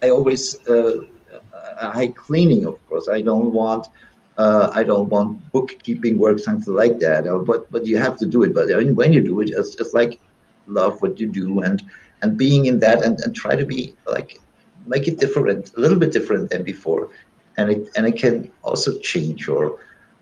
i 0.03 0.09
always 0.09 0.43
uh, 0.67 0.93
high 1.91 2.07
cleaning, 2.07 2.65
of 2.65 2.75
course. 2.87 3.07
I 3.07 3.21
don't 3.21 3.51
want 3.53 3.87
uh, 4.37 4.71
I 4.73 4.83
don't 4.83 5.09
want 5.09 5.51
bookkeeping 5.51 6.17
work, 6.17 6.39
something 6.39 6.73
like 6.73 6.99
that. 6.99 7.27
Uh, 7.27 7.39
but 7.39 7.69
but 7.71 7.85
you 7.85 7.97
have 7.97 8.17
to 8.17 8.25
do 8.25 8.43
it. 8.43 8.53
But 8.53 8.67
when 8.95 9.13
you 9.13 9.21
do 9.21 9.41
it, 9.41 9.49
it's 9.49 9.75
just 9.75 9.93
like 9.93 10.19
love 10.67 11.01
what 11.01 11.19
you 11.19 11.27
do 11.27 11.61
and 11.61 11.83
and 12.21 12.37
being 12.37 12.65
in 12.65 12.79
that 12.79 13.03
and, 13.03 13.19
and 13.21 13.35
try 13.35 13.55
to 13.55 13.65
be 13.65 13.95
like 14.07 14.39
make 14.85 15.07
it 15.07 15.19
different, 15.19 15.71
a 15.75 15.79
little 15.79 15.99
bit 15.99 16.11
different 16.11 16.49
than 16.49 16.63
before, 16.63 17.09
and 17.57 17.69
it 17.69 17.89
and 17.95 18.07
it 18.07 18.15
can 18.17 18.51
also 18.63 18.97
change 18.99 19.47
your 19.47 19.79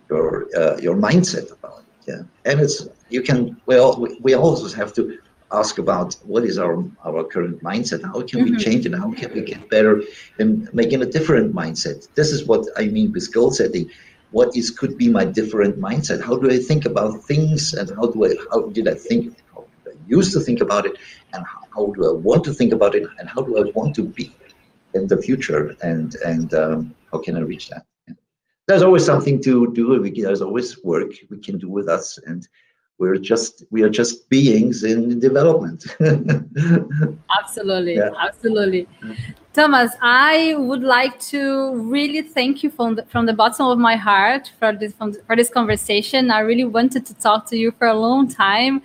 your 0.09 0.47
uh, 0.57 0.77
your 0.77 0.95
mindset 0.95 1.51
about 1.51 1.79
it. 1.79 2.11
Yeah, 2.11 2.51
and 2.51 2.59
it's 2.59 2.87
you 3.09 3.21
can 3.21 3.59
well 3.65 3.99
we, 3.99 4.17
we 4.21 4.33
also 4.33 4.75
have 4.75 4.93
to 4.93 5.19
ask 5.51 5.77
about 5.77 6.15
what 6.23 6.43
is 6.43 6.57
our 6.57 6.83
our 7.03 7.23
current 7.23 7.61
mindset? 7.63 8.03
How 8.03 8.21
can 8.21 8.39
mm-hmm. 8.39 8.55
we 8.55 8.63
change 8.63 8.85
it? 8.85 8.93
How 8.93 9.11
can 9.11 9.33
we 9.33 9.41
get 9.41 9.69
better 9.69 10.03
in 10.39 10.69
making 10.73 11.01
a 11.01 11.05
different 11.05 11.53
mindset? 11.53 12.07
This 12.15 12.31
is 12.31 12.45
what 12.45 12.67
i 12.77 12.85
mean 12.87 13.11
with 13.11 13.33
goal 13.33 13.51
setting. 13.51 13.89
What 14.31 14.55
is 14.57 14.69
could 14.69 14.97
be 14.97 15.09
my 15.09 15.25
different 15.25 15.79
mindset? 15.79 16.23
How 16.23 16.35
do 16.37 16.51
i 16.51 16.59
think 16.59 16.85
about 16.85 17.23
things 17.23 17.73
and 17.73 17.89
how 17.95 18.07
do 18.07 18.25
i 18.25 18.35
how 18.51 18.61
did 18.69 18.87
i 18.87 18.93
think 18.93 19.37
how 19.53 19.65
did 19.85 19.93
i 19.93 19.97
used 20.07 20.33
to 20.33 20.39
think 20.39 20.61
about 20.61 20.85
it? 20.85 20.97
And 21.33 21.45
how, 21.45 21.61
how 21.75 21.85
do 21.93 22.09
i 22.09 22.13
want 22.13 22.43
to 22.45 22.53
think 22.53 22.73
about 22.73 22.93
it? 22.95 23.07
And 23.19 23.29
how 23.29 23.41
do 23.41 23.57
i 23.57 23.71
want 23.75 23.95
to 23.95 24.03
be 24.03 24.33
in 24.93 25.07
the 25.07 25.17
future? 25.17 25.75
And 25.81 26.15
and 26.25 26.53
um, 26.53 26.95
how 27.11 27.19
can 27.19 27.37
i 27.37 27.41
reach 27.41 27.69
that? 27.69 27.85
There's 28.67 28.83
always 28.83 29.05
something 29.05 29.41
to 29.43 29.71
do 29.71 30.01
we, 30.01 30.11
there's 30.21 30.41
always 30.41 30.83
work 30.83 31.11
we 31.29 31.37
can 31.37 31.57
do 31.57 31.69
with 31.69 31.87
us. 31.87 32.17
And 32.25 32.45
we're 32.97 33.17
just 33.17 33.63
we 33.69 33.83
are 33.83 33.89
just 33.89 34.29
beings 34.29 34.83
in 34.83 35.19
development. 35.19 35.85
Absolutely 37.39 37.95
yeah. 37.95 38.09
absolutely. 38.19 38.87
Thomas 39.53 39.91
i 40.01 40.55
would 40.57 40.83
like 40.83 41.19
to 41.19 41.75
really 41.75 42.21
thank 42.21 42.63
you 42.63 42.69
from 42.69 42.95
the, 42.95 43.03
from 43.05 43.25
the 43.25 43.33
bottom 43.33 43.65
of 43.67 43.79
my 43.79 43.95
heart 43.95 44.51
for 44.59 44.73
this 44.73 44.93
for 45.25 45.35
this 45.35 45.49
conversation. 45.49 46.31
I 46.31 46.39
really 46.39 46.65
wanted 46.65 47.05
to 47.07 47.13
talk 47.15 47.47
to 47.47 47.57
you 47.57 47.71
for 47.71 47.87
a 47.87 47.93
long 47.93 48.27
time 48.27 48.81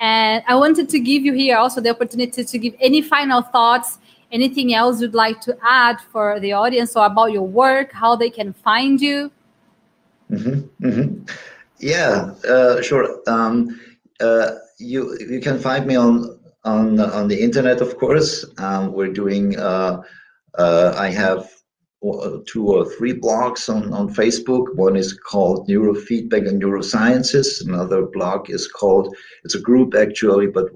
and 0.00 0.44
i 0.46 0.54
wanted 0.54 0.88
to 0.88 1.00
give 1.00 1.24
you 1.24 1.32
here 1.32 1.56
also 1.56 1.80
the 1.80 1.90
opportunity 1.90 2.44
to 2.44 2.58
give 2.58 2.72
any 2.78 3.02
final 3.02 3.42
thoughts 3.42 3.98
anything 4.30 4.74
else 4.74 5.00
you'd 5.00 5.14
like 5.14 5.40
to 5.40 5.56
add 5.62 6.00
for 6.12 6.38
the 6.40 6.52
audience 6.52 6.94
or 6.96 7.06
about 7.06 7.32
your 7.32 7.46
work 7.46 7.92
how 7.92 8.14
they 8.16 8.30
can 8.30 8.52
find 8.52 9.00
you. 9.00 9.30
Mm-hmm, 10.30 10.86
mm-hmm. 10.86 11.24
Yeah, 11.80 12.34
uh, 12.48 12.82
sure. 12.82 13.22
Um, 13.26 13.80
uh, 14.20 14.50
you 14.78 15.16
you 15.20 15.40
can 15.40 15.58
find 15.58 15.86
me 15.86 15.96
on 15.96 16.38
on 16.64 17.00
on 17.00 17.28
the 17.28 17.40
internet, 17.40 17.80
of 17.80 17.96
course. 17.98 18.44
Um, 18.58 18.92
we're 18.92 19.12
doing. 19.12 19.58
Uh, 19.58 20.02
uh 20.58 20.94
I 20.96 21.10
have 21.10 21.48
two 22.46 22.66
or 22.68 22.84
three 22.96 23.12
blogs 23.12 23.68
on 23.68 23.92
on 23.92 24.12
Facebook. 24.14 24.74
One 24.76 24.96
is 24.96 25.12
called 25.12 25.68
Neurofeedback 25.68 26.48
and 26.48 26.62
Neurosciences. 26.62 27.66
Another 27.66 28.06
blog 28.06 28.50
is 28.50 28.68
called. 28.68 29.14
It's 29.44 29.54
a 29.54 29.60
group 29.60 29.94
actually, 29.94 30.46
but 30.46 30.66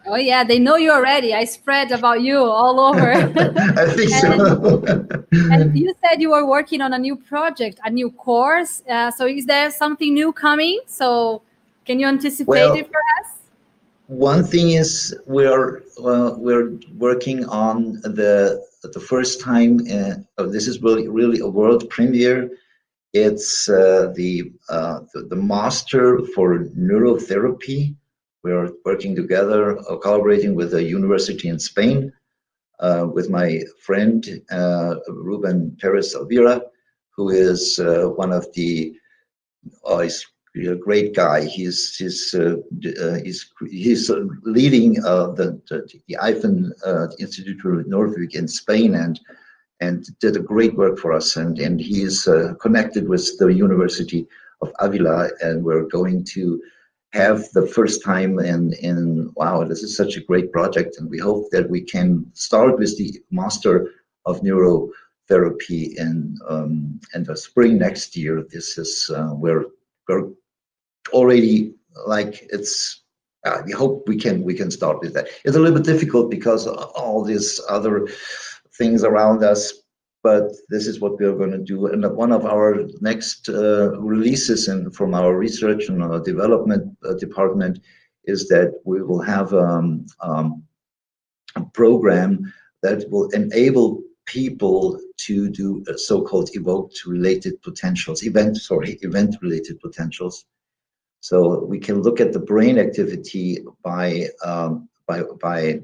Oh 0.06 0.18
yeah, 0.18 0.44
they 0.44 0.60
know 0.60 0.76
you 0.76 0.92
already. 0.92 1.34
I 1.34 1.46
spread 1.46 1.92
about 1.94 2.22
you 2.22 2.38
all 2.38 2.80
over. 2.80 3.12
I 3.14 3.86
think 3.96 4.12
and, 4.12 4.42
so. 4.42 4.84
and 5.32 5.78
you 5.78 5.96
said 6.04 6.22
you 6.22 6.32
were 6.32 6.46
working 6.46 6.82
on 6.82 6.92
a 6.92 7.00
new 7.00 7.16
project, 7.16 7.80
a 7.86 7.90
new 7.90 8.12
course. 8.12 8.84
Uh, 8.90 9.12
so 9.12 9.26
is 9.26 9.46
there 9.46 9.72
something 9.72 10.14
new 10.14 10.34
coming? 10.34 10.82
So 10.88 11.44
can 11.86 12.00
you 12.00 12.08
anticipate 12.08 12.48
well, 12.48 12.76
it 12.76 12.88
for 12.88 13.02
us? 13.20 13.33
One 14.08 14.44
thing 14.44 14.72
is 14.72 15.16
we're 15.26 15.78
uh, 16.04 16.36
we're 16.38 16.78
working 16.94 17.46
on 17.46 18.02
the 18.02 18.62
the 18.82 19.00
first 19.00 19.40
time. 19.40 19.80
Uh, 19.90 20.44
this 20.48 20.68
is 20.68 20.82
really 20.82 21.08
really 21.08 21.40
a 21.40 21.48
world 21.48 21.90
premiere. 21.90 22.50
It's 23.14 23.70
uh, 23.70 24.12
the, 24.16 24.52
uh, 24.70 25.02
the, 25.14 25.22
the 25.30 25.36
master 25.36 26.20
for 26.36 26.66
neurotherapy. 26.76 27.96
We 28.44 28.52
are 28.52 28.72
working 28.84 29.16
together, 29.16 29.78
uh, 29.80 29.98
collaborating 29.98 30.56
with 30.56 30.74
a 30.74 30.84
university 30.84 31.48
in 31.48 31.60
Spain, 31.60 32.12
uh, 32.80 33.08
with 33.14 33.30
my 33.30 33.62
friend 33.80 34.26
Ruben 35.08 35.78
Perez 35.80 36.16
Elvira, 36.16 36.62
who 37.16 37.30
is 37.30 37.80
one 37.80 38.34
of 38.34 38.52
the 38.54 38.98
oh, 39.86 40.00
he's 40.00 40.26
a 40.56 40.76
great 40.76 41.16
guy. 41.16 41.44
He's 41.46 41.96
he's 41.96 42.34
uh, 42.34 42.58
uh, 43.02 43.16
he's 43.24 43.52
he's 43.70 44.10
leading 44.44 45.04
uh, 45.04 45.32
the 45.32 45.60
the, 45.70 46.02
the 46.08 46.18
uh, 46.86 47.08
Institute 47.20 47.60
for 47.60 47.84
Neurofeedback 47.84 48.36
in 48.36 48.48
Spain 48.48 48.96
and 48.96 49.20
and 49.80 50.08
did 50.20 50.38
a 50.38 50.40
great 50.40 50.76
work 50.76 51.00
for 51.00 51.12
us. 51.12 51.36
And 51.36 51.58
and 51.60 51.80
he 51.80 52.04
is 52.04 52.28
uh, 52.28 52.54
connected 52.62 53.10
with 53.10 53.38
the 53.40 53.48
University 53.48 54.28
of 54.62 54.72
Avila, 54.80 55.30
and 55.42 55.64
we're 55.64 55.88
going 55.88 56.24
to 56.36 56.62
have 57.14 57.50
the 57.54 57.68
first 57.68 58.04
time 58.04 58.40
in 58.40 58.74
in 58.74 59.32
wow, 59.36 59.64
this 59.64 59.82
is 59.82 59.98
such 59.98 60.18
a 60.18 60.24
great 60.24 60.52
project, 60.52 60.98
and 60.98 61.10
we 61.10 61.20
hope 61.20 61.50
that 61.52 61.70
we 61.70 61.82
can 61.82 62.26
start 62.34 62.78
with 62.78 62.96
the 62.98 63.20
master 63.32 63.90
of 64.26 64.42
neurotherapy 64.42 65.96
in 65.98 66.38
um, 66.48 67.00
in 67.16 67.24
the 67.24 67.36
spring 67.36 67.78
next 67.78 68.16
year. 68.16 68.44
This 68.52 68.78
is 68.78 69.10
uh, 69.16 69.30
where 69.30 69.66
we're 70.08 70.30
already 71.12 71.74
like 72.08 72.48
it's 72.50 73.02
uh, 73.46 73.62
we 73.66 73.72
hope 73.74 74.08
we 74.08 74.18
can 74.18 74.44
we 74.44 74.54
can 74.54 74.72
start 74.72 75.00
with 75.02 75.14
that. 75.14 75.28
It's 75.44 75.56
a 75.56 75.60
little 75.60 75.78
bit 75.78 75.86
difficult 75.86 76.32
because 76.32 76.66
all 76.68 77.24
these 77.24 77.60
other 77.70 78.08
things 78.78 79.04
around 79.04 79.44
us 79.44 79.84
but 80.24 80.54
this 80.70 80.88
is 80.88 81.02
what 81.02 81.20
we're 81.20 81.36
going 81.36 81.52
to 81.52 81.58
do. 81.58 81.88
And 81.88 82.10
one 82.16 82.32
of 82.32 82.46
our 82.46 82.88
next 83.02 83.50
uh, 83.50 84.00
releases 84.00 84.70
in, 84.70 84.90
from 84.92 85.14
our 85.14 85.36
research 85.36 85.90
and 85.90 86.02
our 86.02 86.22
development 86.22 86.98
uh, 87.04 87.14
department 87.16 87.80
is 88.24 88.48
that 88.48 88.74
we 88.86 89.04
will 89.04 89.22
have 89.22 89.54
um, 89.54 90.06
um, 90.22 90.64
a 91.58 91.62
program 91.74 92.52
that 92.82 93.10
will 93.12 93.28
enable 93.30 94.02
people 94.26 94.98
to 95.18 95.50
do 95.50 95.84
so-called 95.98 96.50
evoked 96.54 97.06
related 97.06 97.62
potentials 97.62 98.24
event 98.24 98.56
sorry 98.56 98.98
event 99.02 99.36
related 99.42 99.78
potentials 99.82 100.46
so 101.24 101.64
we 101.64 101.80
can 101.80 102.02
look 102.02 102.20
at 102.20 102.34
the 102.34 102.46
brain 102.52 102.78
activity 102.78 103.60
by 103.82 104.28
um, 104.44 104.90
by 105.08 105.24
by 105.42 105.80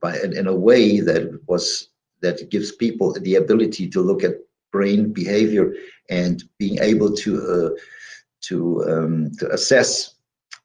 by 0.00 0.16
in 0.20 0.46
a 0.46 0.54
way 0.54 1.00
that 1.00 1.40
was 1.48 1.88
that 2.22 2.48
gives 2.48 2.70
people 2.70 3.12
the 3.12 3.34
ability 3.34 3.88
to 3.88 4.00
look 4.00 4.22
at 4.22 4.36
brain 4.70 5.12
behavior 5.12 5.74
and 6.10 6.44
being 6.58 6.78
able 6.80 7.12
to 7.12 7.30
uh, 7.54 7.70
to 8.42 8.84
um, 8.88 9.32
to 9.40 9.50
assess 9.50 10.14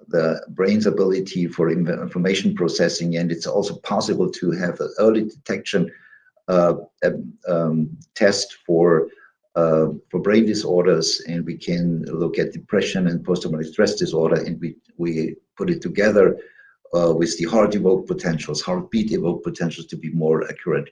the 0.09 0.45
brain's 0.49 0.85
ability 0.85 1.47
for 1.47 1.71
information 1.71 2.53
processing. 2.53 3.17
And 3.17 3.31
it's 3.31 3.47
also 3.47 3.77
possible 3.77 4.29
to 4.29 4.51
have 4.51 4.79
an 4.79 4.93
early 4.99 5.25
detection 5.25 5.91
uh, 6.47 6.75
um, 7.47 7.97
test 8.13 8.57
for 8.65 9.09
for 10.09 10.19
brain 10.27 10.45
disorders, 10.45 11.07
and 11.27 11.45
we 11.45 11.57
can 11.57 12.03
look 12.05 12.39
at 12.39 12.53
depression 12.53 13.07
and 13.07 13.25
post-traumatic 13.25 13.67
stress 13.67 13.95
disorder, 13.95 14.37
and 14.45 14.59
we 14.61 14.75
we 14.97 15.35
put 15.57 15.69
it 15.69 15.81
together 15.81 16.25
uh, 16.95 17.13
with 17.13 17.37
the 17.37 17.45
heart 17.45 17.75
evoked 17.75 18.07
potentials, 18.07 18.61
heartbeat 18.61 19.11
evoked 19.11 19.43
potentials 19.43 19.87
to 19.87 19.97
be 19.97 20.09
more 20.11 20.47
accurate. 20.49 20.89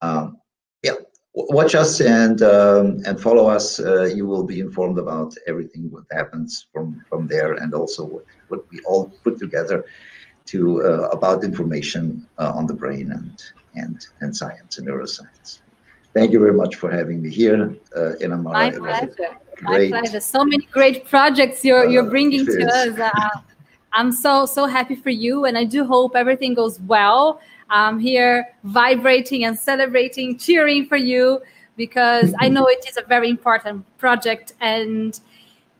Um, 0.00 0.38
yeah, 0.82 0.96
watch 1.34 1.74
us 1.74 2.00
and 2.00 2.42
um, 2.42 3.00
and 3.06 3.20
follow 3.20 3.46
us. 3.48 3.80
Uh, 3.80 4.04
you 4.04 4.26
will 4.26 4.44
be 4.44 4.60
informed 4.60 4.98
about 4.98 5.34
everything 5.46 5.90
what 5.90 6.04
happens 6.10 6.66
from 6.72 7.02
from 7.08 7.26
there, 7.26 7.54
and 7.54 7.74
also 7.74 8.04
what, 8.04 8.24
what 8.48 8.62
we 8.70 8.80
all 8.80 9.04
put 9.24 9.38
together 9.38 9.84
to 10.44 10.82
uh, 10.82 11.08
about 11.12 11.44
information 11.44 12.26
uh, 12.38 12.52
on 12.54 12.66
the 12.66 12.74
brain 12.74 13.12
and 13.12 13.42
and 13.74 14.06
and 14.20 14.36
science 14.36 14.78
and 14.78 14.86
neuroscience. 14.88 15.61
Thank 16.14 16.32
you 16.32 16.38
very 16.38 16.52
much 16.52 16.76
for 16.76 16.90
having 16.90 17.22
me 17.22 17.30
here 17.30 17.74
uh, 17.96 18.16
in 18.16 18.32
Amara. 18.32 18.54
My 18.54 18.70
pleasure. 18.70 19.14
My 19.62 19.88
pleasure. 19.88 20.20
So 20.20 20.44
many 20.44 20.66
great 20.66 21.06
projects 21.06 21.64
you're 21.64 21.88
you're 21.88 22.06
uh, 22.06 22.10
bringing 22.10 22.44
to 22.44 22.66
us. 22.66 22.98
Uh, 22.98 23.10
I'm 23.92 24.12
so 24.12 24.44
so 24.46 24.66
happy 24.66 24.94
for 24.94 25.10
you, 25.10 25.46
and 25.46 25.56
I 25.56 25.64
do 25.64 25.84
hope 25.84 26.14
everything 26.14 26.54
goes 26.54 26.80
well. 26.80 27.40
I'm 27.70 27.98
here 27.98 28.48
vibrating 28.64 29.44
and 29.44 29.58
celebrating, 29.58 30.36
cheering 30.38 30.86
for 30.86 30.96
you 30.96 31.40
because 31.76 32.34
I 32.38 32.48
know 32.48 32.66
it 32.66 32.84
is 32.86 32.98
a 32.98 33.02
very 33.02 33.30
important 33.30 33.86
project 33.96 34.52
and 34.60 35.18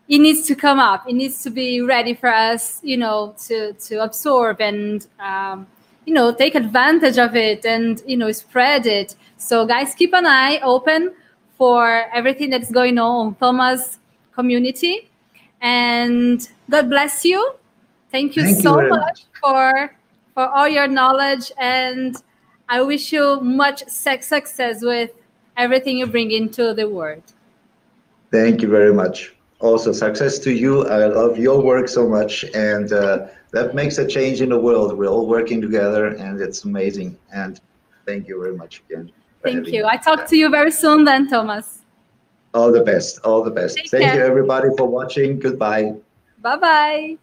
it 0.08 0.18
needs 0.18 0.46
to 0.46 0.54
come 0.54 0.78
up. 0.78 1.06
It 1.06 1.14
needs 1.14 1.42
to 1.42 1.50
be 1.50 1.82
ready 1.82 2.14
for 2.14 2.28
us, 2.28 2.80
you 2.82 2.96
know, 2.96 3.34
to 3.46 3.74
to 3.74 4.02
absorb 4.02 4.60
and 4.60 5.06
um, 5.20 5.66
you 6.04 6.14
know 6.14 6.32
take 6.32 6.54
advantage 6.54 7.18
of 7.18 7.36
it 7.36 7.64
and 7.64 8.02
you 8.06 8.16
know 8.16 8.30
spread 8.32 8.86
it. 8.86 9.14
So 9.36 9.66
guys 9.66 9.94
keep 9.94 10.12
an 10.14 10.26
eye 10.26 10.60
open 10.62 11.14
for 11.58 12.04
everything 12.12 12.50
that's 12.50 12.70
going 12.70 12.98
on 12.98 13.34
thomas 13.36 13.98
community. 14.34 15.10
And 15.60 16.46
god 16.70 16.90
bless 16.90 17.24
you. 17.24 17.54
Thank 18.10 18.36
you 18.36 18.44
thank 18.44 18.62
so 18.62 18.80
you 18.80 18.88
much 18.88 19.24
for 19.40 19.94
for 20.34 20.48
all 20.48 20.68
your 20.68 20.88
knowledge. 20.88 21.52
And 21.58 22.16
i 22.68 22.80
wish 22.80 23.12
you 23.12 23.40
much 23.40 23.84
success 23.88 24.82
with 24.82 25.10
everything 25.56 25.98
you 25.98 26.06
bring 26.06 26.30
into 26.30 26.74
the 26.74 26.88
world. 26.88 27.22
Thank 28.30 28.62
you 28.62 28.68
very 28.68 28.94
much. 28.94 29.34
Also 29.60 29.92
success 29.92 30.38
to 30.40 30.52
you. 30.52 30.86
I 30.86 31.06
love 31.06 31.38
your 31.38 31.62
work 31.62 31.88
so 31.88 32.08
much. 32.08 32.44
And 32.54 32.92
uh, 32.92 33.26
that 33.52 33.74
makes 33.74 33.98
a 33.98 34.06
change 34.06 34.40
in 34.40 34.48
the 34.48 34.58
world. 34.58 34.96
We're 34.96 35.08
all 35.08 35.26
working 35.26 35.60
together, 35.60 36.06
and 36.08 36.40
it's 36.40 36.64
amazing. 36.64 37.16
And 37.32 37.60
thank 38.06 38.26
you 38.26 38.40
very 38.40 38.56
much 38.56 38.82
again. 38.88 39.12
Thank 39.42 39.68
you. 39.68 39.86
I 39.86 39.96
talk 39.96 40.26
to 40.28 40.36
you 40.36 40.48
very 40.48 40.70
soon, 40.70 41.04
then, 41.04 41.28
Thomas. 41.28 41.80
All 42.54 42.72
the 42.72 42.82
best. 42.82 43.20
All 43.24 43.42
the 43.42 43.50
best. 43.50 43.76
Take 43.76 43.90
thank 43.90 44.04
care. 44.04 44.16
you, 44.16 44.20
everybody, 44.22 44.68
for 44.76 44.86
watching. 44.86 45.38
Goodbye. 45.38 45.94
Bye 46.40 46.56
bye. 46.56 47.18